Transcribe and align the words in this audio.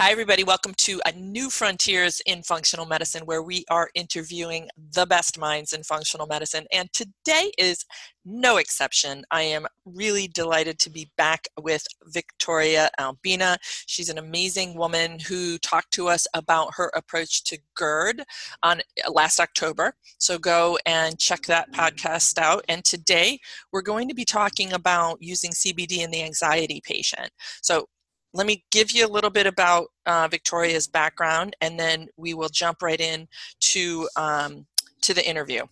Hi, 0.00 0.12
everybody. 0.12 0.44
Welcome 0.44 0.72
to 0.78 0.98
a 1.04 1.12
new 1.12 1.50
frontiers 1.50 2.22
in 2.24 2.42
functional 2.42 2.86
medicine 2.86 3.26
where 3.26 3.42
we 3.42 3.66
are 3.68 3.90
interviewing 3.94 4.70
the 4.94 5.04
best 5.04 5.38
minds 5.38 5.74
in 5.74 5.82
functional 5.82 6.26
medicine. 6.26 6.66
And 6.72 6.90
today 6.94 7.52
is 7.58 7.84
no 8.24 8.56
exception. 8.56 9.24
I 9.30 9.42
am 9.42 9.66
really 9.84 10.26
delighted 10.26 10.78
to 10.78 10.90
be 10.90 11.10
back 11.18 11.48
with 11.60 11.86
Victoria 12.06 12.88
Albina. 12.98 13.58
She's 13.84 14.08
an 14.08 14.16
amazing 14.16 14.74
woman 14.74 15.18
who 15.18 15.58
talked 15.58 15.92
to 15.92 16.08
us 16.08 16.26
about 16.32 16.70
her 16.76 16.90
approach 16.96 17.44
to 17.44 17.58
GERD 17.76 18.22
on 18.62 18.80
uh, 19.06 19.10
last 19.12 19.38
October. 19.38 19.92
So 20.16 20.38
go 20.38 20.78
and 20.86 21.18
check 21.18 21.42
that 21.42 21.72
podcast 21.72 22.38
out. 22.38 22.64
And 22.70 22.86
today 22.86 23.38
we're 23.70 23.82
going 23.82 24.08
to 24.08 24.14
be 24.14 24.24
talking 24.24 24.72
about 24.72 25.18
using 25.20 25.50
CBD 25.50 25.98
in 25.98 26.10
the 26.10 26.22
anxiety 26.22 26.80
patient. 26.86 27.28
So 27.60 27.86
let 28.32 28.46
me 28.46 28.64
give 28.70 28.92
you 28.92 29.06
a 29.06 29.08
little 29.08 29.30
bit 29.30 29.46
about 29.46 29.88
uh, 30.06 30.28
Victoria's 30.28 30.86
background, 30.86 31.56
and 31.60 31.78
then 31.78 32.08
we 32.16 32.34
will 32.34 32.48
jump 32.48 32.82
right 32.82 33.00
in 33.00 33.28
to 33.60 34.08
um, 34.16 34.66
to 35.02 35.14
the 35.14 35.28
interview. 35.28 35.64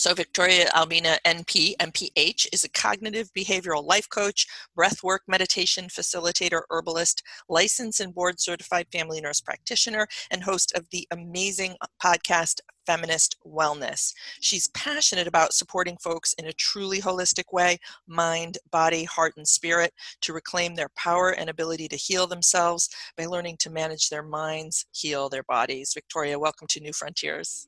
So 0.00 0.14
Victoria 0.14 0.70
Albina 0.76 1.18
NP, 1.24 1.74
MPH, 1.78 2.46
is 2.52 2.62
a 2.62 2.68
cognitive 2.68 3.32
behavioral 3.36 3.84
life 3.84 4.08
coach, 4.08 4.46
breathwork 4.78 5.18
meditation 5.26 5.86
facilitator, 5.86 6.62
herbalist, 6.70 7.24
licensed 7.48 7.98
and 7.98 8.14
board 8.14 8.38
certified 8.38 8.86
family 8.92 9.20
nurse 9.20 9.40
practitioner, 9.40 10.06
and 10.30 10.44
host 10.44 10.72
of 10.76 10.86
the 10.92 11.08
amazing 11.10 11.74
podcast 12.00 12.60
Feminist 12.86 13.38
Wellness. 13.44 14.14
She's 14.40 14.68
passionate 14.68 15.26
about 15.26 15.52
supporting 15.52 15.96
folks 15.96 16.32
in 16.34 16.46
a 16.46 16.52
truly 16.52 17.00
holistic 17.00 17.52
way, 17.52 17.78
mind, 18.06 18.58
body, 18.70 19.02
heart, 19.02 19.34
and 19.36 19.48
spirit, 19.48 19.92
to 20.20 20.32
reclaim 20.32 20.76
their 20.76 20.90
power 20.90 21.30
and 21.30 21.50
ability 21.50 21.88
to 21.88 21.96
heal 21.96 22.28
themselves 22.28 22.88
by 23.16 23.26
learning 23.26 23.56
to 23.58 23.70
manage 23.70 24.10
their 24.10 24.22
minds, 24.22 24.86
heal 24.92 25.28
their 25.28 25.42
bodies. 25.42 25.90
Victoria, 25.92 26.38
welcome 26.38 26.68
to 26.68 26.78
New 26.78 26.92
Frontiers. 26.92 27.66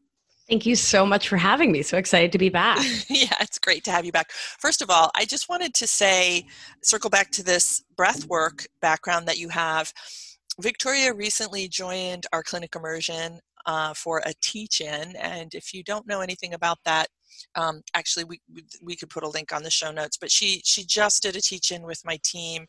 Thank 0.50 0.66
you 0.66 0.74
so 0.74 1.06
much 1.06 1.28
for 1.28 1.36
having 1.36 1.70
me. 1.70 1.80
So 1.82 1.96
excited 1.96 2.32
to 2.32 2.38
be 2.38 2.48
back. 2.48 2.78
yeah, 3.08 3.36
it's 3.38 3.60
great 3.60 3.84
to 3.84 3.92
have 3.92 4.04
you 4.04 4.10
back. 4.10 4.32
First 4.32 4.82
of 4.82 4.90
all, 4.90 5.12
I 5.14 5.24
just 5.24 5.48
wanted 5.48 5.74
to 5.74 5.86
say, 5.86 6.44
circle 6.82 7.08
back 7.08 7.30
to 7.32 7.44
this 7.44 7.84
breath 7.96 8.26
work 8.26 8.66
background 8.82 9.28
that 9.28 9.38
you 9.38 9.48
have. 9.50 9.92
Victoria 10.60 11.14
recently 11.14 11.68
joined 11.68 12.26
our 12.32 12.42
clinic 12.42 12.74
immersion 12.74 13.38
uh, 13.64 13.94
for 13.94 14.22
a 14.26 14.32
teach-in, 14.42 15.14
and 15.14 15.54
if 15.54 15.72
you 15.72 15.84
don't 15.84 16.08
know 16.08 16.20
anything 16.20 16.52
about 16.52 16.78
that, 16.84 17.06
um, 17.54 17.82
actually 17.94 18.24
we, 18.24 18.40
we 18.82 18.96
could 18.96 19.08
put 19.08 19.22
a 19.22 19.28
link 19.28 19.52
on 19.52 19.62
the 19.62 19.70
show 19.70 19.90
notes 19.90 20.16
but 20.16 20.30
she 20.30 20.60
she 20.64 20.84
just 20.84 21.22
did 21.22 21.36
a 21.36 21.40
teach-in 21.40 21.82
with 21.82 22.04
my 22.04 22.18
team 22.22 22.66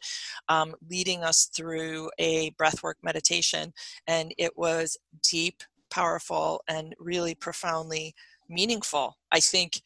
um, 0.50 0.76
leading 0.90 1.24
us 1.24 1.50
through 1.56 2.10
a 2.20 2.52
breathwork 2.52 2.94
meditation 3.04 3.74
and 4.08 4.34
it 4.38 4.58
was 4.58 4.98
deep 5.24 5.64
powerful 5.92 6.64
and 6.68 6.96
really 7.00 7.36
profoundly 7.36 8.16
meaningful. 8.50 9.18
I 9.32 9.40
think, 9.40 9.82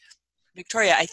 Victoria, 0.56 0.96
I, 0.98 1.08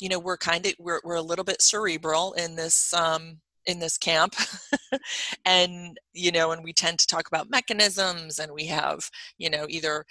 you 0.00 0.08
know, 0.08 0.18
we're 0.18 0.36
kind 0.38 0.64
of 0.66 0.72
we're 0.78 1.00
we're 1.04 1.16
a 1.16 1.22
little 1.22 1.44
bit 1.44 1.60
cerebral 1.60 2.32
in 2.34 2.56
this 2.56 2.94
um, 2.94 3.40
in 3.66 3.78
this 3.78 3.98
camp, 3.98 4.34
and 5.44 5.98
you 6.14 6.32
know, 6.32 6.52
and 6.52 6.64
we 6.64 6.72
tend 6.72 6.98
to 7.00 7.06
talk 7.06 7.28
about 7.28 7.50
mechanisms, 7.50 8.38
and 8.38 8.52
we 8.52 8.66
have 8.66 9.10
you 9.38 9.50
know 9.50 9.66
either 9.68 10.04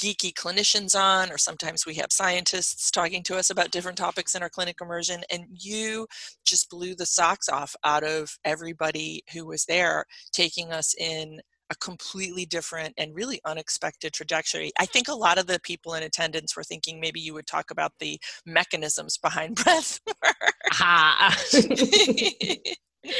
geeky 0.00 0.32
clinicians 0.32 0.98
on, 0.98 1.30
or 1.30 1.36
sometimes 1.36 1.84
we 1.84 1.94
have 1.94 2.10
scientists 2.10 2.90
talking 2.90 3.22
to 3.22 3.36
us 3.36 3.50
about 3.50 3.70
different 3.70 3.98
topics 3.98 4.34
in 4.34 4.42
our 4.42 4.48
clinic 4.48 4.76
immersion. 4.80 5.22
And 5.30 5.44
you 5.50 6.06
just 6.44 6.70
blew 6.70 6.94
the 6.94 7.04
socks 7.04 7.48
off 7.50 7.76
out 7.84 8.02
of 8.02 8.38
everybody 8.44 9.22
who 9.34 9.46
was 9.46 9.66
there, 9.66 10.06
taking 10.32 10.72
us 10.72 10.94
in 10.98 11.40
a 11.70 11.74
completely 11.76 12.44
different 12.44 12.94
and 12.98 13.14
really 13.14 13.40
unexpected 13.44 14.12
trajectory. 14.12 14.72
I 14.78 14.86
think 14.86 15.08
a 15.08 15.14
lot 15.14 15.38
of 15.38 15.46
the 15.46 15.60
people 15.62 15.94
in 15.94 16.02
attendance 16.02 16.56
were 16.56 16.64
thinking 16.64 17.00
maybe 17.00 17.20
you 17.20 17.34
would 17.34 17.46
talk 17.46 17.70
about 17.70 17.92
the 18.00 18.18
mechanisms 18.44 19.16
behind 19.18 19.54
breath 19.64 20.00
Ah. 20.72 21.36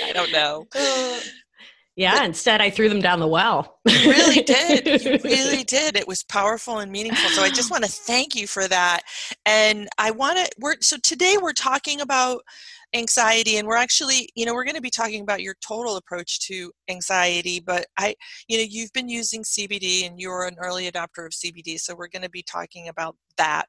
I 0.05 0.13
don't 0.13 0.33
know. 0.33 0.67
Yeah, 1.97 2.19
but, 2.19 2.27
instead 2.27 2.61
I 2.61 2.71
threw 2.71 2.89
them 2.89 3.01
down 3.01 3.19
the 3.19 3.27
well. 3.27 3.79
you 3.87 4.11
really 4.11 4.43
did. 4.43 5.05
You 5.05 5.19
really 5.25 5.65
did. 5.65 5.97
It 5.97 6.07
was 6.07 6.23
powerful 6.23 6.79
and 6.79 6.91
meaningful. 6.91 7.29
So 7.31 7.43
I 7.43 7.51
just 7.51 7.71
want 7.73 7.85
to 7.85 7.91
thank 7.91 8.35
you 8.35 8.47
for 8.47 8.69
that. 8.69 9.03
And 9.47 9.89
I 9.99 10.11
want 10.11 10.39
to 10.39 10.49
we're 10.59 10.77
so 10.81 10.97
today 11.03 11.37
we're 11.41 11.53
talking 11.53 12.01
about 12.01 12.43
anxiety 12.95 13.57
and 13.57 13.69
we're 13.69 13.77
actually 13.77 14.29
you 14.35 14.45
know 14.45 14.53
we're 14.53 14.65
going 14.65 14.75
to 14.75 14.81
be 14.81 14.91
talking 14.91 15.23
about 15.23 15.43
your 15.43 15.55
total 15.67 15.97
approach 15.97 16.41
to 16.41 16.73
anxiety 16.89 17.61
but 17.61 17.87
i 17.99 18.15
you 18.49 18.59
know 18.59 18.65
you've 18.69 18.93
been 18.93 19.09
using 19.09 19.43
cbd 19.45 20.07
and 20.07 20.21
you're 20.21 20.45
an 20.45 20.57
early 20.59 20.91
adopter 20.91 21.25
of 21.25 21.33
cbd 21.33 21.79
so 21.79 21.95
we're 21.95 22.09
going 22.09 22.23
to 22.23 22.31
be 22.31 22.43
talking 22.43 22.89
about 22.89 23.17
that. 23.43 23.65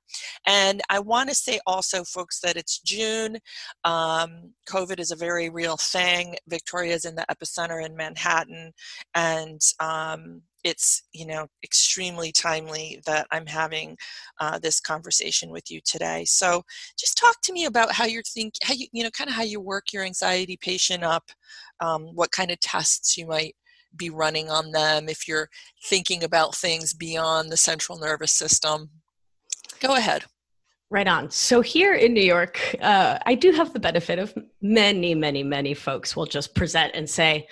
And 0.45 0.81
i 0.89 0.99
want 0.99 1.29
to 1.29 1.35
say 1.35 1.59
also 1.65 2.03
folks 2.03 2.39
that 2.41 2.57
it's 2.61 2.79
june 2.79 3.37
um, 3.83 4.31
covid 4.73 4.99
is 4.99 5.11
a 5.11 5.23
very 5.27 5.49
real 5.49 5.77
thing. 5.77 6.35
Victoria 6.47 6.93
is 6.99 7.05
in 7.05 7.15
the 7.15 7.25
epicenter 7.33 7.83
in 7.85 7.95
manhattan 7.95 8.71
and 9.15 9.61
um, 9.79 10.41
it's 10.63 11.03
you 11.19 11.25
know 11.25 11.43
extremely 11.63 12.31
timely 12.31 13.01
that 13.07 13.25
i'm 13.31 13.47
having 13.47 13.97
uh, 14.41 14.57
this 14.59 14.79
conversation 14.79 15.49
with 15.49 15.69
you 15.71 15.79
today. 15.85 16.25
So 16.25 16.63
just 16.97 17.17
talk 17.17 17.35
to 17.43 17.53
me 17.53 17.65
about 17.65 17.91
how 17.91 18.05
you're 18.05 18.23
think 18.23 18.53
how 18.63 18.73
you 18.73 18.88
you 18.91 19.03
know 19.03 19.11
kind 19.11 19.29
of 19.29 19.35
how 19.35 19.43
you 19.43 19.59
work 19.59 19.93
your 19.93 20.03
anxiety 20.03 20.57
patient 20.57 21.03
up 21.03 21.25
um, 21.79 22.03
what 22.15 22.31
kind 22.31 22.51
of 22.51 22.59
tests 22.59 23.17
you 23.17 23.27
might 23.27 23.55
be 23.95 24.09
running 24.09 24.49
on 24.49 24.71
them 24.71 25.09
if 25.09 25.27
you're 25.27 25.49
thinking 25.85 26.23
about 26.23 26.55
things 26.55 26.93
beyond 26.93 27.51
the 27.51 27.57
central 27.57 27.99
nervous 27.99 28.31
system 28.31 28.89
go 29.81 29.96
ahead. 29.96 30.24
Right 30.90 31.08
on. 31.08 31.31
So 31.31 31.62
here 31.62 31.94
in 31.94 32.14
New 32.14 32.24
York, 32.24 32.75
uh, 32.81 33.18
I 33.25 33.36
do 33.36 33.52
have 33.52 33.72
the 33.72 33.80
benefit 33.80 34.19
of 34.19 34.34
many, 34.62 35.16
many, 35.16 35.42
many 35.42 35.74
folks 35.74 36.16
will 36.16 36.25
just 36.25 36.53
present 36.53 36.92
and 36.96 37.09
say, 37.09 37.47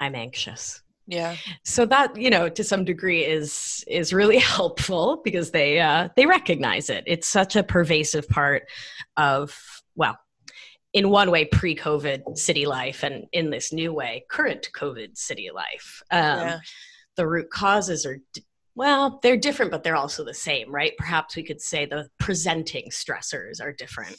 I'm 0.00 0.14
anxious. 0.14 0.82
Yeah. 1.06 1.36
So 1.64 1.84
that 1.86 2.16
you 2.16 2.30
know 2.30 2.48
to 2.48 2.64
some 2.64 2.84
degree 2.84 3.24
is 3.24 3.84
is 3.86 4.12
really 4.12 4.38
helpful 4.56 5.20
because 5.24 5.50
they 5.50 5.80
uh 5.80 6.08
they 6.16 6.26
recognize 6.26 6.90
it. 6.90 7.04
It's 7.06 7.28
such 7.28 7.56
a 7.56 7.62
pervasive 7.62 8.28
part 8.28 8.64
of 9.16 9.58
well 9.96 10.16
in 10.92 11.10
one 11.10 11.30
way 11.30 11.44
pre-covid 11.44 12.36
city 12.36 12.66
life 12.66 13.02
and 13.02 13.26
in 13.32 13.50
this 13.50 13.72
new 13.72 13.92
way 13.92 14.24
current 14.30 14.70
covid 14.74 15.16
city 15.16 15.50
life. 15.52 16.02
Um 16.10 16.20
yeah. 16.20 16.60
the 17.16 17.26
root 17.26 17.50
causes 17.50 18.06
are 18.06 18.18
well 18.74 19.20
they're 19.22 19.36
different 19.36 19.70
but 19.70 19.82
they're 19.82 19.96
also 19.96 20.24
the 20.24 20.34
same 20.34 20.72
right 20.72 20.92
perhaps 20.98 21.36
we 21.36 21.42
could 21.42 21.60
say 21.60 21.84
the 21.84 22.08
presenting 22.18 22.88
stressors 22.90 23.60
are 23.60 23.72
different 23.72 24.16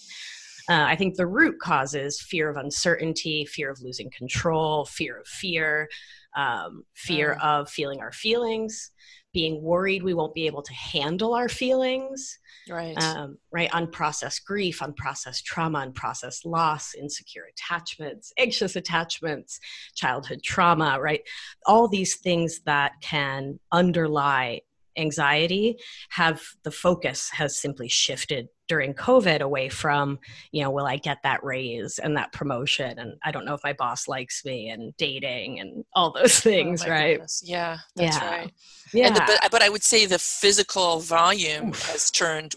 uh, 0.70 0.86
I 0.88 0.96
think 0.96 1.16
the 1.16 1.28
root 1.28 1.60
causes 1.60 2.22
fear 2.22 2.50
of 2.50 2.56
uncertainty, 2.56 3.46
fear 3.46 3.70
of 3.70 3.82
losing 3.82 4.10
control, 4.10 4.86
fear 4.86 5.20
of 5.20 5.28
fear, 5.28 5.90
um, 6.38 6.86
fear 6.94 7.36
mm. 7.38 7.44
of 7.44 7.70
feeling 7.70 8.00
our 8.00 8.14
feelings, 8.14 8.92
being 9.34 9.62
worried 9.62 10.04
we 10.04 10.14
won't 10.14 10.34
be 10.34 10.46
able 10.46 10.62
to 10.62 10.74
handle 10.74 11.34
our 11.34 11.50
feelings. 11.50 12.40
Right. 12.70 12.98
Um, 12.98 13.38
right. 13.52 13.70
Unprocessed 13.72 14.46
grief, 14.46 14.80
unprocessed 14.80 15.44
trauma, 15.44 15.86
unprocessed 15.86 16.46
loss, 16.46 16.94
insecure 16.94 17.46
attachments, 17.52 18.32
anxious 18.38 18.76
attachments, 18.76 19.60
childhood 19.96 20.42
trauma, 20.44 21.00
right? 21.02 21.22
All 21.66 21.88
these 21.88 22.18
things 22.18 22.62
that 22.66 22.94
can 23.02 23.60
underlie 23.72 24.62
anxiety 24.98 25.78
have 26.10 26.42
the 26.64 26.72
focus 26.72 27.30
has 27.32 27.60
simply 27.60 27.90
shifted 27.90 28.48
during 28.68 28.94
COVID 28.94 29.42
away 29.42 29.70
from, 29.70 30.20
you 30.52 30.64
know, 30.64 30.72
will 30.72 30.86
I 30.86 30.98
get 30.98 31.18
that 31.24 31.44
raise 31.44 32.00
and 32.00 32.18
that 32.18 32.32
promotion? 32.32 32.98
And 33.00 33.16
I 33.24 33.32
don't 33.32 33.46
know 33.46 33.54
if 33.54 33.64
my 33.64 33.74
boss 33.74 34.08
likes 34.08 34.44
me 34.46 34.70
and 34.70 34.96
dating 34.98 35.60
and 35.60 35.84
all 35.94 36.12
those 36.12 36.38
oh 36.38 36.50
things, 36.50 36.84
oh 36.86 36.90
right? 36.90 37.14
Goodness. 37.16 37.42
Yeah, 37.46 37.78
that's 37.96 38.18
yeah. 38.18 38.30
right. 38.30 38.52
Yeah. 38.94 39.10
The, 39.14 39.24
but, 39.26 39.52
but 39.52 39.62
I 39.62 39.70
would 39.70 39.84
say 39.84 40.06
the 40.06 40.20
physical 40.20 41.00
volume 41.00 41.70
Oof. 41.70 41.92
has 41.92 42.12
turned 42.12 42.56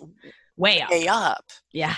way 0.57 0.81
up. 0.81 0.91
Way 0.91 1.09
up. 1.09 1.45
Yeah. 1.73 1.97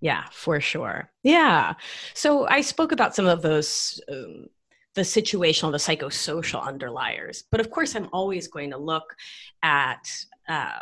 Yeah, 0.00 0.24
for 0.32 0.60
sure. 0.60 1.10
Yeah. 1.22 1.74
So 2.14 2.46
I 2.48 2.60
spoke 2.60 2.90
about 2.90 3.14
some 3.14 3.26
of 3.26 3.40
those 3.40 4.00
um, 4.10 4.48
the 4.94 5.02
situational, 5.02 5.72
the 5.72 5.78
psychosocial 5.78 6.66
underliers. 6.66 7.44
But 7.50 7.60
of 7.60 7.70
course, 7.70 7.94
I'm 7.94 8.08
always 8.12 8.48
going 8.48 8.70
to 8.70 8.78
look 8.78 9.14
at, 9.62 10.06
uh, 10.48 10.80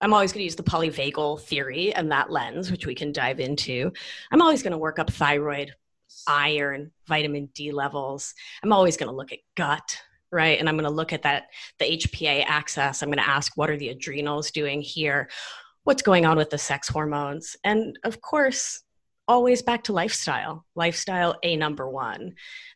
I'm 0.00 0.12
always 0.12 0.32
going 0.32 0.40
to 0.40 0.44
use 0.44 0.56
the 0.56 0.62
polyvagal 0.62 1.40
theory 1.42 1.94
and 1.94 2.10
that 2.12 2.30
lens, 2.30 2.70
which 2.70 2.86
we 2.86 2.94
can 2.94 3.12
dive 3.12 3.40
into. 3.40 3.92
I'm 4.30 4.42
always 4.42 4.62
going 4.62 4.72
to 4.72 4.78
work 4.78 4.98
up 4.98 5.10
thyroid, 5.10 5.74
iron, 6.26 6.92
vitamin 7.06 7.50
D 7.54 7.72
levels. 7.72 8.34
I'm 8.62 8.72
always 8.72 8.96
going 8.96 9.10
to 9.10 9.16
look 9.16 9.32
at 9.32 9.38
gut, 9.56 9.98
right? 10.30 10.58
And 10.58 10.68
I'm 10.68 10.76
going 10.76 10.84
to 10.84 10.90
look 10.90 11.12
at 11.12 11.22
that, 11.22 11.44
the 11.78 11.96
HPA 11.96 12.44
axis. 12.46 13.02
I'm 13.02 13.08
going 13.08 13.18
to 13.18 13.28
ask, 13.28 13.56
what 13.56 13.70
are 13.70 13.76
the 13.76 13.90
adrenals 13.90 14.50
doing 14.50 14.80
here? 14.80 15.28
What's 15.84 16.02
going 16.02 16.26
on 16.26 16.36
with 16.36 16.50
the 16.50 16.58
sex 16.58 16.88
hormones? 16.88 17.56
And 17.64 17.98
of 18.04 18.20
course, 18.20 18.82
always 19.26 19.62
back 19.62 19.84
to 19.84 19.92
lifestyle. 19.92 20.64
Lifestyle, 20.74 21.36
a 21.42 21.56
number 21.56 21.88
one. 21.88 22.34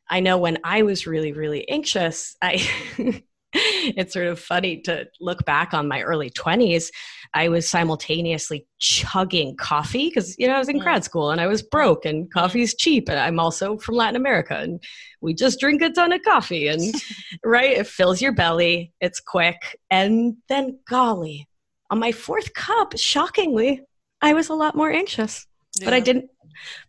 I 0.08 0.20
know 0.20 0.38
when 0.38 0.58
I 0.64 0.82
was 0.82 1.06
really, 1.06 1.32
really 1.32 1.68
anxious, 1.68 2.36
I. 2.42 2.66
it's 3.96 4.14
sort 4.14 4.26
of 4.26 4.38
funny 4.40 4.78
to 4.78 5.06
look 5.20 5.44
back 5.44 5.74
on 5.74 5.86
my 5.86 6.00
early 6.02 6.30
20s. 6.30 6.90
I 7.34 7.48
was 7.48 7.68
simultaneously 7.68 8.66
chugging 8.78 9.56
coffee 9.56 10.08
because, 10.08 10.34
you 10.38 10.46
know, 10.46 10.54
I 10.54 10.58
was 10.58 10.68
in 10.68 10.78
mm. 10.78 10.82
grad 10.82 11.04
school 11.04 11.30
and 11.30 11.40
I 11.40 11.46
was 11.46 11.62
broke 11.62 12.04
and 12.06 12.32
coffee's 12.32 12.74
cheap. 12.74 13.08
And 13.08 13.18
I'm 13.18 13.38
also 13.38 13.76
from 13.76 13.96
Latin 13.96 14.16
America 14.16 14.56
and 14.56 14.82
we 15.20 15.34
just 15.34 15.60
drink 15.60 15.82
a 15.82 15.90
ton 15.90 16.12
of 16.12 16.22
coffee. 16.22 16.68
And, 16.68 16.94
right, 17.44 17.72
it 17.72 17.86
fills 17.86 18.22
your 18.22 18.32
belly, 18.32 18.92
it's 19.00 19.20
quick. 19.20 19.78
And 19.90 20.36
then, 20.48 20.78
golly, 20.88 21.46
on 21.90 21.98
my 21.98 22.12
fourth 22.12 22.54
cup, 22.54 22.96
shockingly, 22.96 23.82
I 24.22 24.32
was 24.32 24.48
a 24.48 24.54
lot 24.54 24.74
more 24.74 24.90
anxious. 24.90 25.46
Yeah. 25.78 25.86
But 25.86 25.94
I 25.94 26.00
didn't. 26.00 26.30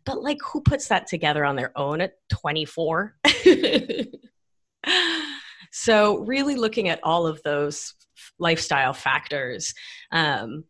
But 0.05 0.21
like, 0.21 0.37
who 0.45 0.61
puts 0.61 0.87
that 0.89 1.07
together 1.07 1.43
on 1.43 1.55
their 1.55 1.77
own 1.77 1.99
at 1.99 2.13
24? 2.29 3.15
so, 5.75 6.19
really 6.19 6.53
looking 6.53 6.87
at 6.87 6.99
all 7.01 7.25
of 7.25 7.41
those 7.41 7.95
lifestyle 8.37 8.93
factors, 8.93 9.73
um, 10.11 10.65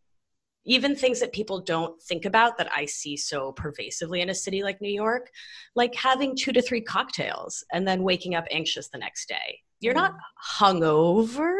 even 0.64 0.96
things 0.96 1.20
that 1.20 1.30
people 1.34 1.60
don't 1.60 2.00
think 2.00 2.24
about 2.24 2.56
that 2.56 2.70
I 2.74 2.86
see 2.86 3.18
so 3.18 3.52
pervasively 3.52 4.22
in 4.22 4.30
a 4.30 4.34
city 4.34 4.62
like 4.62 4.80
New 4.80 4.90
York, 4.90 5.30
like 5.74 5.94
having 5.94 6.34
two 6.34 6.52
to 6.52 6.62
three 6.62 6.80
cocktails 6.80 7.62
and 7.70 7.86
then 7.86 8.02
waking 8.02 8.34
up 8.34 8.46
anxious 8.50 8.88
the 8.88 8.96
next 8.96 9.28
day. 9.28 9.60
You're 9.78 9.92
not 9.92 10.14
hungover, 10.58 11.54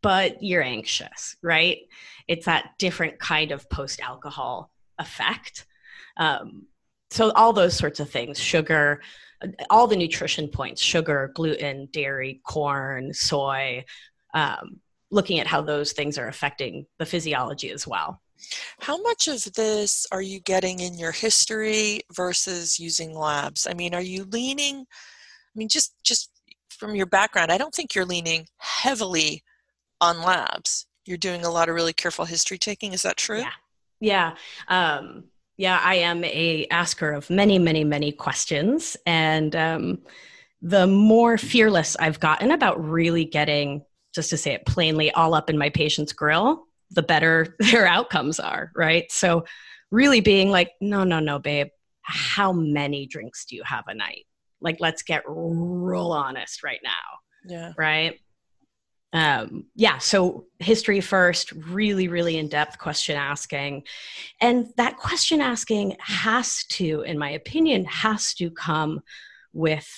but 0.00 0.42
you're 0.42 0.62
anxious, 0.62 1.36
right? 1.42 1.80
It's 2.26 2.46
that 2.46 2.70
different 2.78 3.18
kind 3.18 3.52
of 3.52 3.68
post 3.68 4.00
alcohol 4.00 4.70
effect. 4.98 5.66
Um, 6.16 6.62
so, 7.10 7.30
all 7.32 7.52
those 7.52 7.76
sorts 7.76 8.00
of 8.00 8.08
things 8.08 8.40
sugar, 8.40 9.02
all 9.70 9.86
the 9.86 9.96
nutrition 9.96 10.48
points 10.48 10.80
sugar, 10.80 11.30
gluten, 11.34 11.88
dairy, 11.92 12.40
corn, 12.44 13.12
soy, 13.12 13.84
um, 14.34 14.80
looking 15.10 15.38
at 15.38 15.46
how 15.46 15.60
those 15.60 15.92
things 15.92 16.18
are 16.18 16.28
affecting 16.28 16.86
the 16.98 17.06
physiology 17.06 17.70
as 17.70 17.86
well. 17.86 18.20
How 18.80 19.00
much 19.00 19.28
of 19.28 19.44
this 19.54 20.06
are 20.12 20.22
you 20.22 20.40
getting 20.40 20.80
in 20.80 20.98
your 20.98 21.12
history 21.12 22.00
versus 22.12 22.78
using 22.78 23.16
labs? 23.16 23.66
I 23.66 23.74
mean, 23.74 23.94
are 23.94 24.02
you 24.02 24.24
leaning? 24.24 24.80
I 24.80 25.54
mean, 25.54 25.68
just 25.68 25.94
just 26.02 26.30
from 26.68 26.94
your 26.94 27.06
background, 27.06 27.52
I 27.52 27.58
don't 27.58 27.74
think 27.74 27.94
you're 27.94 28.04
leaning 28.04 28.46
heavily 28.58 29.42
on 30.00 30.20
labs. 30.20 30.86
You're 31.06 31.16
doing 31.16 31.44
a 31.44 31.50
lot 31.50 31.68
of 31.68 31.74
really 31.74 31.92
careful 31.92 32.24
history 32.24 32.58
taking. 32.58 32.92
Is 32.92 33.02
that 33.02 33.16
true? 33.16 33.40
Yeah. 33.40 33.50
Yeah. 34.00 34.34
Um, 34.68 35.24
yeah, 35.56 35.80
I 35.82 35.96
am 35.96 36.24
a 36.24 36.66
asker 36.70 37.12
of 37.12 37.30
many, 37.30 37.58
many, 37.58 37.84
many 37.84 38.12
questions. 38.12 38.96
And 39.06 39.54
um, 39.54 39.98
the 40.62 40.86
more 40.86 41.38
fearless 41.38 41.96
I've 41.96 42.20
gotten 42.20 42.50
about 42.50 42.82
really 42.82 43.24
getting, 43.24 43.84
just 44.14 44.30
to 44.30 44.36
say 44.36 44.52
it 44.52 44.66
plainly, 44.66 45.10
all 45.12 45.34
up 45.34 45.48
in 45.48 45.58
my 45.58 45.70
patient's 45.70 46.12
grill, 46.12 46.64
the 46.90 47.02
better 47.02 47.56
their 47.70 47.86
outcomes 47.86 48.40
are, 48.40 48.72
right? 48.74 49.10
So, 49.10 49.44
really 49.90 50.20
being 50.20 50.50
like, 50.50 50.72
no, 50.80 51.04
no, 51.04 51.20
no, 51.20 51.38
babe, 51.38 51.68
how 52.02 52.52
many 52.52 53.06
drinks 53.06 53.44
do 53.44 53.54
you 53.54 53.62
have 53.64 53.84
a 53.86 53.94
night? 53.94 54.26
Like, 54.60 54.78
let's 54.80 55.02
get 55.02 55.22
real 55.26 56.10
honest 56.10 56.64
right 56.64 56.80
now. 56.82 56.90
Yeah. 57.46 57.72
Right 57.76 58.18
um, 59.14 59.66
yeah, 59.76 59.98
so 59.98 60.46
history 60.58 61.00
first, 61.00 61.52
really, 61.52 62.08
really 62.08 62.36
in 62.36 62.48
depth 62.48 62.78
question 62.78 63.16
asking. 63.16 63.84
And 64.40 64.66
that 64.76 64.96
question 64.96 65.40
asking 65.40 65.96
has 66.00 66.64
to, 66.70 67.02
in 67.02 67.16
my 67.16 67.30
opinion, 67.30 67.84
has 67.84 68.34
to 68.34 68.50
come 68.50 69.00
with 69.52 69.88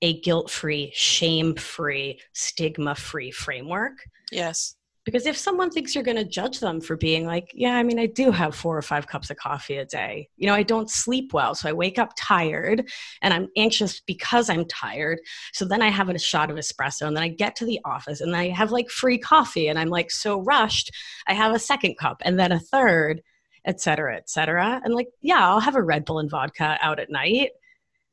a 0.00 0.18
guilt 0.22 0.50
free, 0.50 0.90
shame 0.94 1.54
free, 1.56 2.20
stigma 2.32 2.94
free 2.94 3.30
framework. 3.30 3.98
Yes 4.32 4.76
because 5.04 5.26
if 5.26 5.36
someone 5.36 5.70
thinks 5.70 5.94
you're 5.94 6.04
going 6.04 6.16
to 6.16 6.24
judge 6.24 6.60
them 6.60 6.80
for 6.80 6.96
being 6.96 7.26
like 7.26 7.50
yeah 7.54 7.76
i 7.76 7.82
mean 7.82 7.98
i 7.98 8.06
do 8.06 8.30
have 8.30 8.54
four 8.54 8.76
or 8.76 8.82
five 8.82 9.06
cups 9.06 9.30
of 9.30 9.36
coffee 9.36 9.76
a 9.76 9.84
day. 9.84 10.28
You 10.36 10.46
know 10.46 10.54
i 10.54 10.62
don't 10.62 10.90
sleep 10.90 11.32
well 11.32 11.54
so 11.54 11.68
i 11.68 11.72
wake 11.72 11.98
up 11.98 12.12
tired 12.18 12.90
and 13.22 13.34
i'm 13.34 13.48
anxious 13.56 14.00
because 14.00 14.48
i'm 14.50 14.64
tired. 14.66 15.20
So 15.52 15.64
then 15.64 15.82
i 15.82 15.88
have 15.88 16.08
a 16.08 16.18
shot 16.18 16.50
of 16.50 16.56
espresso 16.56 17.06
and 17.06 17.16
then 17.16 17.24
i 17.24 17.28
get 17.28 17.56
to 17.56 17.64
the 17.64 17.80
office 17.84 18.20
and 18.20 18.34
i 18.34 18.48
have 18.48 18.72
like 18.72 18.90
free 18.90 19.18
coffee 19.18 19.68
and 19.68 19.78
i'm 19.78 19.88
like 19.88 20.10
so 20.10 20.40
rushed 20.40 20.90
i 21.26 21.34
have 21.34 21.54
a 21.54 21.58
second 21.58 21.96
cup 21.98 22.22
and 22.24 22.38
then 22.38 22.52
a 22.52 22.60
third 22.60 23.22
et 23.66 23.80
cetera 23.80 24.16
et 24.16 24.28
cetera. 24.28 24.80
And 24.84 24.94
like 24.94 25.08
yeah 25.20 25.48
i'll 25.48 25.60
have 25.60 25.76
a 25.76 25.82
red 25.82 26.04
bull 26.04 26.18
and 26.18 26.30
vodka 26.30 26.78
out 26.80 26.98
at 26.98 27.10
night. 27.10 27.50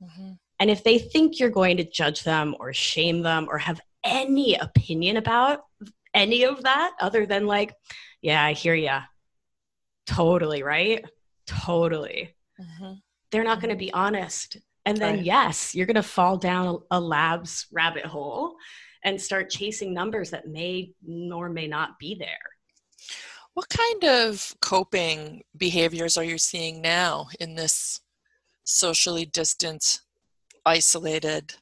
Mm-hmm. 0.04 0.32
and 0.60 0.72
if 0.72 0.84
they 0.84 0.98
think 0.98 1.40
you're 1.40 1.52
going 1.52 1.78
to 1.78 1.84
judge 1.84 2.24
them 2.24 2.56
or 2.60 2.74
shame 2.74 3.22
them 3.22 3.48
or 3.48 3.60
have 3.60 3.80
any 4.04 4.56
opinion 4.56 5.18
about 5.18 5.60
any 6.14 6.44
of 6.44 6.64
that 6.64 6.92
other 7.00 7.26
than 7.26 7.46
like, 7.46 7.74
yeah, 8.22 8.44
I 8.44 8.54
hear 8.54 8.76
ya. 8.76 9.02
Totally, 10.06 10.64
right? 10.64 11.06
Totally. 11.48 12.36
Mm-hmm. 12.60 12.94
They're 13.32 13.44
not 13.44 13.62
going 13.62 13.72
to 13.72 13.78
be 13.78 13.94
honest. 13.94 14.58
And 14.86 14.98
then, 14.98 15.18
right. 15.18 15.26
yes, 15.26 15.76
you're 15.76 15.86
going 15.86 15.96
to 15.96 16.04
fall 16.04 16.38
down 16.38 16.68
a, 16.92 16.98
a 16.98 17.00
lab's 17.00 17.68
rabbit 17.72 18.06
hole 18.06 18.56
and 19.04 19.20
start 19.20 19.50
chasing 19.50 19.94
numbers 19.94 20.30
that 20.32 20.48
may 20.48 20.94
or 21.32 21.50
may 21.50 21.68
not 21.68 21.98
be 22.00 22.16
there. 22.16 22.28
What 23.54 23.68
kind 23.70 24.04
of 24.06 24.56
coping 24.62 25.44
behaviors 25.58 26.18
are 26.18 26.24
you 26.24 26.38
seeing 26.38 26.82
now 26.82 27.28
in 27.40 27.56
this 27.56 28.00
socially 28.64 29.26
distant, 29.26 30.02
isolated 30.66 31.56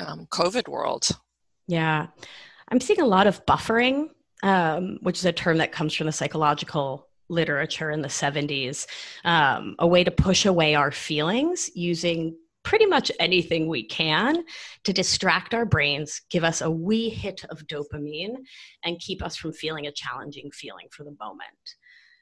um, 0.00 0.26
COVID 0.30 0.68
world? 0.68 1.08
Yeah. 1.66 2.06
I'm 2.70 2.80
seeing 2.80 3.00
a 3.00 3.06
lot 3.06 3.26
of 3.26 3.44
buffering, 3.46 4.08
um, 4.42 4.98
which 5.02 5.18
is 5.18 5.24
a 5.24 5.32
term 5.32 5.58
that 5.58 5.72
comes 5.72 5.94
from 5.94 6.06
the 6.06 6.12
psychological 6.12 7.08
literature 7.28 7.90
in 7.90 8.02
the 8.02 8.08
70s, 8.08 8.86
um, 9.24 9.76
a 9.78 9.86
way 9.86 10.04
to 10.04 10.10
push 10.10 10.46
away 10.46 10.74
our 10.74 10.90
feelings 10.90 11.70
using 11.74 12.36
pretty 12.64 12.86
much 12.86 13.10
anything 13.18 13.66
we 13.66 13.82
can 13.82 14.44
to 14.84 14.92
distract 14.92 15.54
our 15.54 15.64
brains, 15.64 16.22
give 16.30 16.44
us 16.44 16.60
a 16.60 16.70
wee 16.70 17.08
hit 17.08 17.44
of 17.50 17.66
dopamine, 17.66 18.36
and 18.84 18.98
keep 18.98 19.22
us 19.22 19.36
from 19.36 19.52
feeling 19.52 19.86
a 19.86 19.92
challenging 19.92 20.50
feeling 20.50 20.86
for 20.90 21.04
the 21.04 21.16
moment. 21.18 21.40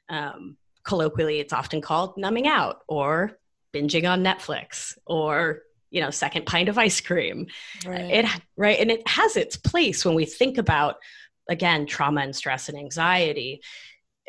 Um, 0.09 0.57
colloquially, 0.85 1.39
it's 1.39 1.53
often 1.53 1.81
called 1.81 2.17
numbing 2.17 2.47
out 2.47 2.77
or 2.87 3.37
binging 3.73 4.09
on 4.09 4.23
Netflix 4.23 4.93
or 5.05 5.63
you 5.89 6.01
know 6.01 6.09
second 6.09 6.45
pint 6.45 6.69
of 6.69 6.77
ice 6.77 7.01
cream. 7.01 7.47
Right. 7.85 8.11
it 8.11 8.25
right? 8.55 8.79
And 8.79 8.91
it 8.91 9.07
has 9.07 9.35
its 9.35 9.57
place 9.57 10.05
when 10.05 10.15
we 10.15 10.25
think 10.25 10.57
about 10.57 10.95
again 11.49 11.85
trauma 11.85 12.21
and 12.21 12.35
stress 12.35 12.69
and 12.69 12.77
anxiety. 12.77 13.61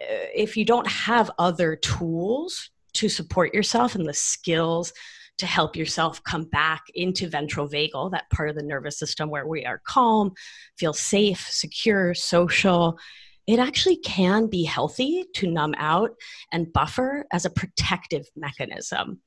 Uh, 0.01 0.31
if 0.35 0.57
you 0.57 0.65
don't 0.65 0.87
have 0.87 1.31
other 1.39 1.77
tools 1.77 2.71
to 2.95 3.09
support 3.09 3.55
yourself 3.55 3.95
and 3.95 4.07
the 4.07 4.15
skills 4.15 4.93
to 5.39 5.47
help 5.47 5.77
yourself 5.77 6.23
come 6.25 6.45
back 6.45 6.83
into 6.95 7.29
ventral 7.29 7.69
vagal 7.69 8.11
that 8.11 8.29
part 8.31 8.49
of 8.49 8.57
the 8.57 8.63
nervous 8.63 8.99
system 8.99 9.31
where 9.31 9.47
we 9.47 9.65
are 9.65 9.81
calm 9.85 10.33
feel 10.77 10.93
safe 10.93 11.47
secure 11.51 12.15
social 12.15 12.99
it 13.47 13.59
actually 13.59 13.97
can 13.97 14.47
be 14.47 14.65
healthy 14.65 15.25
to 15.35 15.51
numb 15.51 15.75
out 15.79 16.11
and 16.53 16.73
buffer 16.73 17.25
as 17.33 17.45
a 17.45 17.51
protective 17.51 18.27
mechanism 18.37 19.21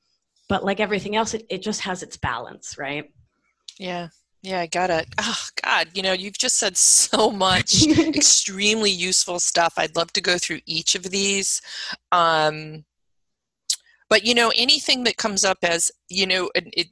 but 0.51 0.65
like 0.65 0.81
everything 0.81 1.15
else 1.15 1.34
it, 1.34 1.46
it 1.50 1.62
just 1.62 1.79
has 1.79 2.03
its 2.03 2.17
balance 2.17 2.77
right? 2.77 3.10
Yeah. 3.79 4.10
Yeah 4.41 4.60
i 4.60 4.67
got 4.67 4.89
it. 4.89 5.08
Oh 5.17 5.46
god 5.63 5.88
you 5.93 6.03
know 6.03 6.12
you've 6.12 6.38
just 6.38 6.58
said 6.58 6.75
so 6.75 7.31
much 7.31 7.88
extremely 7.98 8.91
useful 8.91 9.39
stuff. 9.39 9.75
I'd 9.77 9.96
love 9.96 10.12
to 10.12 10.22
go 10.22 10.38
through 10.38 10.60
each 10.65 10.93
of 10.93 11.03
these 11.03 11.62
um 12.12 12.84
but 14.10 14.25
you 14.25 14.36
know 14.36 14.51
anything 14.58 15.05
that 15.05 15.15
comes 15.15 15.46
up 15.46 15.60
as 15.63 15.89
you 16.10 16.27
know 16.27 16.51
it, 16.53 16.67
it 16.74 16.88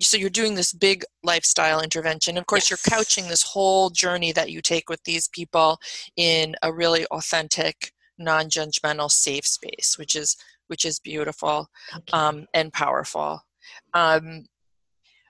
so 0.00 0.16
you're 0.16 0.28
doing 0.28 0.56
this 0.56 0.72
big 0.72 1.04
lifestyle 1.22 1.80
intervention. 1.80 2.36
Of 2.36 2.46
course 2.46 2.68
yes. 2.68 2.70
you're 2.70 2.98
couching 2.98 3.28
this 3.28 3.44
whole 3.44 3.90
journey 3.90 4.32
that 4.32 4.50
you 4.50 4.60
take 4.60 4.88
with 4.88 5.04
these 5.04 5.28
people 5.28 5.78
in 6.16 6.56
a 6.60 6.72
really 6.72 7.06
authentic 7.12 7.92
non-judgmental 8.18 9.10
safe 9.10 9.46
space 9.46 9.96
which 9.96 10.14
is 10.14 10.36
which 10.70 10.84
is 10.84 11.00
beautiful 11.00 11.68
um, 12.12 12.46
and 12.54 12.72
powerful. 12.72 13.40
Um, 13.92 14.44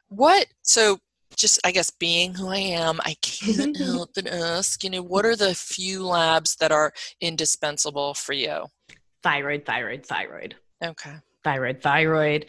what 0.08 0.46
so 0.62 0.98
just 1.36 1.58
I 1.64 1.72
guess 1.72 1.90
being 1.90 2.34
who 2.34 2.48
I 2.48 2.58
am, 2.58 3.00
I 3.04 3.14
can't 3.22 3.76
help 3.76 4.10
but 4.14 4.26
ask, 4.26 4.84
you 4.84 4.90
know, 4.90 5.02
what 5.02 5.24
are 5.24 5.36
the 5.36 5.54
few 5.54 6.04
labs 6.04 6.56
that 6.56 6.72
are 6.72 6.92
indispensable 7.20 8.14
for 8.14 8.32
you? 8.32 8.66
Thyroid, 9.22 9.64
thyroid, 9.64 10.04
thyroid. 10.04 10.56
Okay. 10.84 11.14
Thyroid, 11.42 11.80
thyroid. 11.80 12.46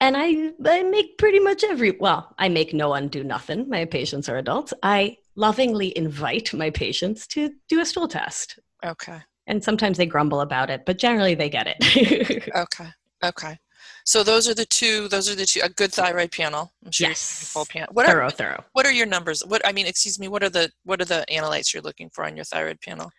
And 0.00 0.16
I 0.16 0.52
I 0.64 0.82
make 0.82 1.16
pretty 1.16 1.40
much 1.40 1.64
every 1.64 1.92
well, 1.92 2.34
I 2.38 2.48
make 2.48 2.74
no 2.74 2.90
one 2.90 3.08
do 3.08 3.24
nothing. 3.24 3.68
My 3.68 3.84
patients 3.86 4.28
are 4.28 4.36
adults. 4.36 4.74
I 4.82 5.16
lovingly 5.36 5.96
invite 5.96 6.52
my 6.52 6.70
patients 6.70 7.26
to 7.28 7.52
do 7.68 7.80
a 7.80 7.86
stool 7.86 8.08
test. 8.08 8.58
Okay. 8.84 9.20
And 9.46 9.62
sometimes 9.62 9.98
they 9.98 10.06
grumble 10.06 10.40
about 10.40 10.70
it, 10.70 10.82
but 10.86 10.98
generally 10.98 11.34
they 11.34 11.48
get 11.48 11.66
it. 11.68 12.48
okay. 12.56 12.88
Okay. 13.24 13.58
So 14.04 14.22
those 14.22 14.48
are 14.48 14.54
the 14.54 14.64
two. 14.66 15.08
Those 15.08 15.28
are 15.28 15.34
the 15.34 15.46
two. 15.46 15.60
A 15.64 15.68
good 15.68 15.92
thyroid 15.92 16.30
panel. 16.30 16.72
I'm 16.84 16.92
sure 16.92 17.08
yes. 17.08 17.50
Full 17.52 17.66
panel. 17.66 17.88
What 17.92 18.06
thorough, 18.06 18.26
are, 18.26 18.30
thorough. 18.30 18.64
What 18.72 18.86
are 18.86 18.92
your 18.92 19.06
numbers? 19.06 19.42
What 19.44 19.66
I 19.66 19.72
mean, 19.72 19.86
excuse 19.86 20.18
me. 20.18 20.28
What 20.28 20.44
are 20.44 20.48
the 20.48 20.70
what 20.84 21.00
are 21.00 21.04
the 21.04 21.24
analytes 21.28 21.74
you're 21.74 21.82
looking 21.82 22.08
for 22.10 22.24
on 22.24 22.36
your 22.36 22.44
thyroid 22.44 22.80
panel? 22.80 23.10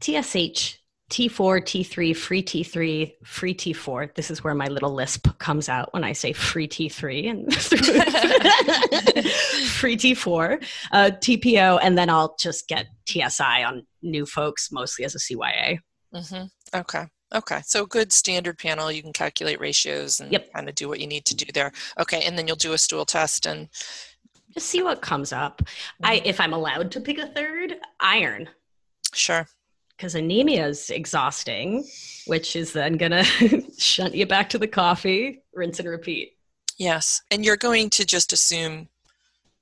TSH, 0.00 0.78
T4, 1.12 1.60
T3, 1.60 2.16
free 2.16 2.42
T3, 2.42 3.12
free 3.22 3.54
T4. 3.54 4.14
This 4.14 4.30
is 4.30 4.42
where 4.42 4.54
my 4.54 4.68
little 4.68 4.94
lisp 4.94 5.28
comes 5.38 5.68
out 5.68 5.92
when 5.92 6.04
I 6.04 6.14
say 6.14 6.32
free 6.32 6.66
T3 6.66 7.28
and 7.28 7.54
free 9.72 9.98
T4, 9.98 10.64
uh, 10.92 11.10
TPO, 11.20 11.80
and 11.82 11.98
then 11.98 12.08
I'll 12.08 12.34
just 12.40 12.66
get 12.66 12.86
TSI 13.06 13.62
on 13.62 13.86
new 14.00 14.24
folks, 14.24 14.72
mostly 14.72 15.04
as 15.04 15.14
a 15.14 15.18
CYA. 15.18 15.80
Mm-hmm. 16.14 16.78
Okay. 16.78 17.04
Okay, 17.34 17.60
so 17.62 17.84
good 17.84 18.10
standard 18.10 18.56
panel. 18.56 18.90
You 18.90 19.02
can 19.02 19.12
calculate 19.12 19.60
ratios 19.60 20.18
and 20.18 20.32
yep. 20.32 20.50
kind 20.54 20.66
of 20.66 20.74
do 20.74 20.88
what 20.88 20.98
you 20.98 21.06
need 21.06 21.26
to 21.26 21.36
do 21.36 21.44
there. 21.52 21.72
Okay, 22.00 22.22
and 22.22 22.38
then 22.38 22.46
you'll 22.46 22.56
do 22.56 22.72
a 22.72 22.78
stool 22.78 23.04
test 23.04 23.44
and 23.44 23.68
just 24.54 24.68
see 24.68 24.82
what 24.82 25.02
comes 25.02 25.30
up. 25.30 25.60
I, 26.02 26.16
mm-hmm. 26.16 26.26
if 26.26 26.40
I'm 26.40 26.54
allowed 26.54 26.90
to 26.92 27.00
pick 27.00 27.18
a 27.18 27.26
third, 27.26 27.74
iron. 28.00 28.48
Sure. 29.12 29.46
Because 30.02 30.16
anemia 30.16 30.66
is 30.66 30.90
exhausting, 30.90 31.84
which 32.26 32.56
is 32.56 32.72
then 32.72 32.94
gonna 32.94 33.22
shunt 33.78 34.16
you 34.16 34.26
back 34.26 34.48
to 34.48 34.58
the 34.58 34.66
coffee, 34.66 35.44
rinse 35.54 35.78
and 35.78 35.88
repeat. 35.88 36.32
Yes, 36.76 37.22
and 37.30 37.44
you're 37.44 37.56
going 37.56 37.88
to 37.90 38.04
just 38.04 38.32
assume 38.32 38.88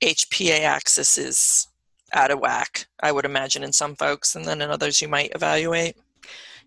HPA 0.03 0.61
axis 0.61 1.19
is 1.19 1.67
out 2.13 2.31
of 2.31 2.39
whack. 2.39 2.87
I 3.03 3.11
would 3.11 3.23
imagine 3.23 3.63
in 3.63 3.71
some 3.71 3.95
folks, 3.95 4.33
and 4.33 4.43
then 4.43 4.63
in 4.63 4.71
others 4.71 4.99
you 4.99 5.07
might 5.07 5.31
evaluate. 5.35 5.95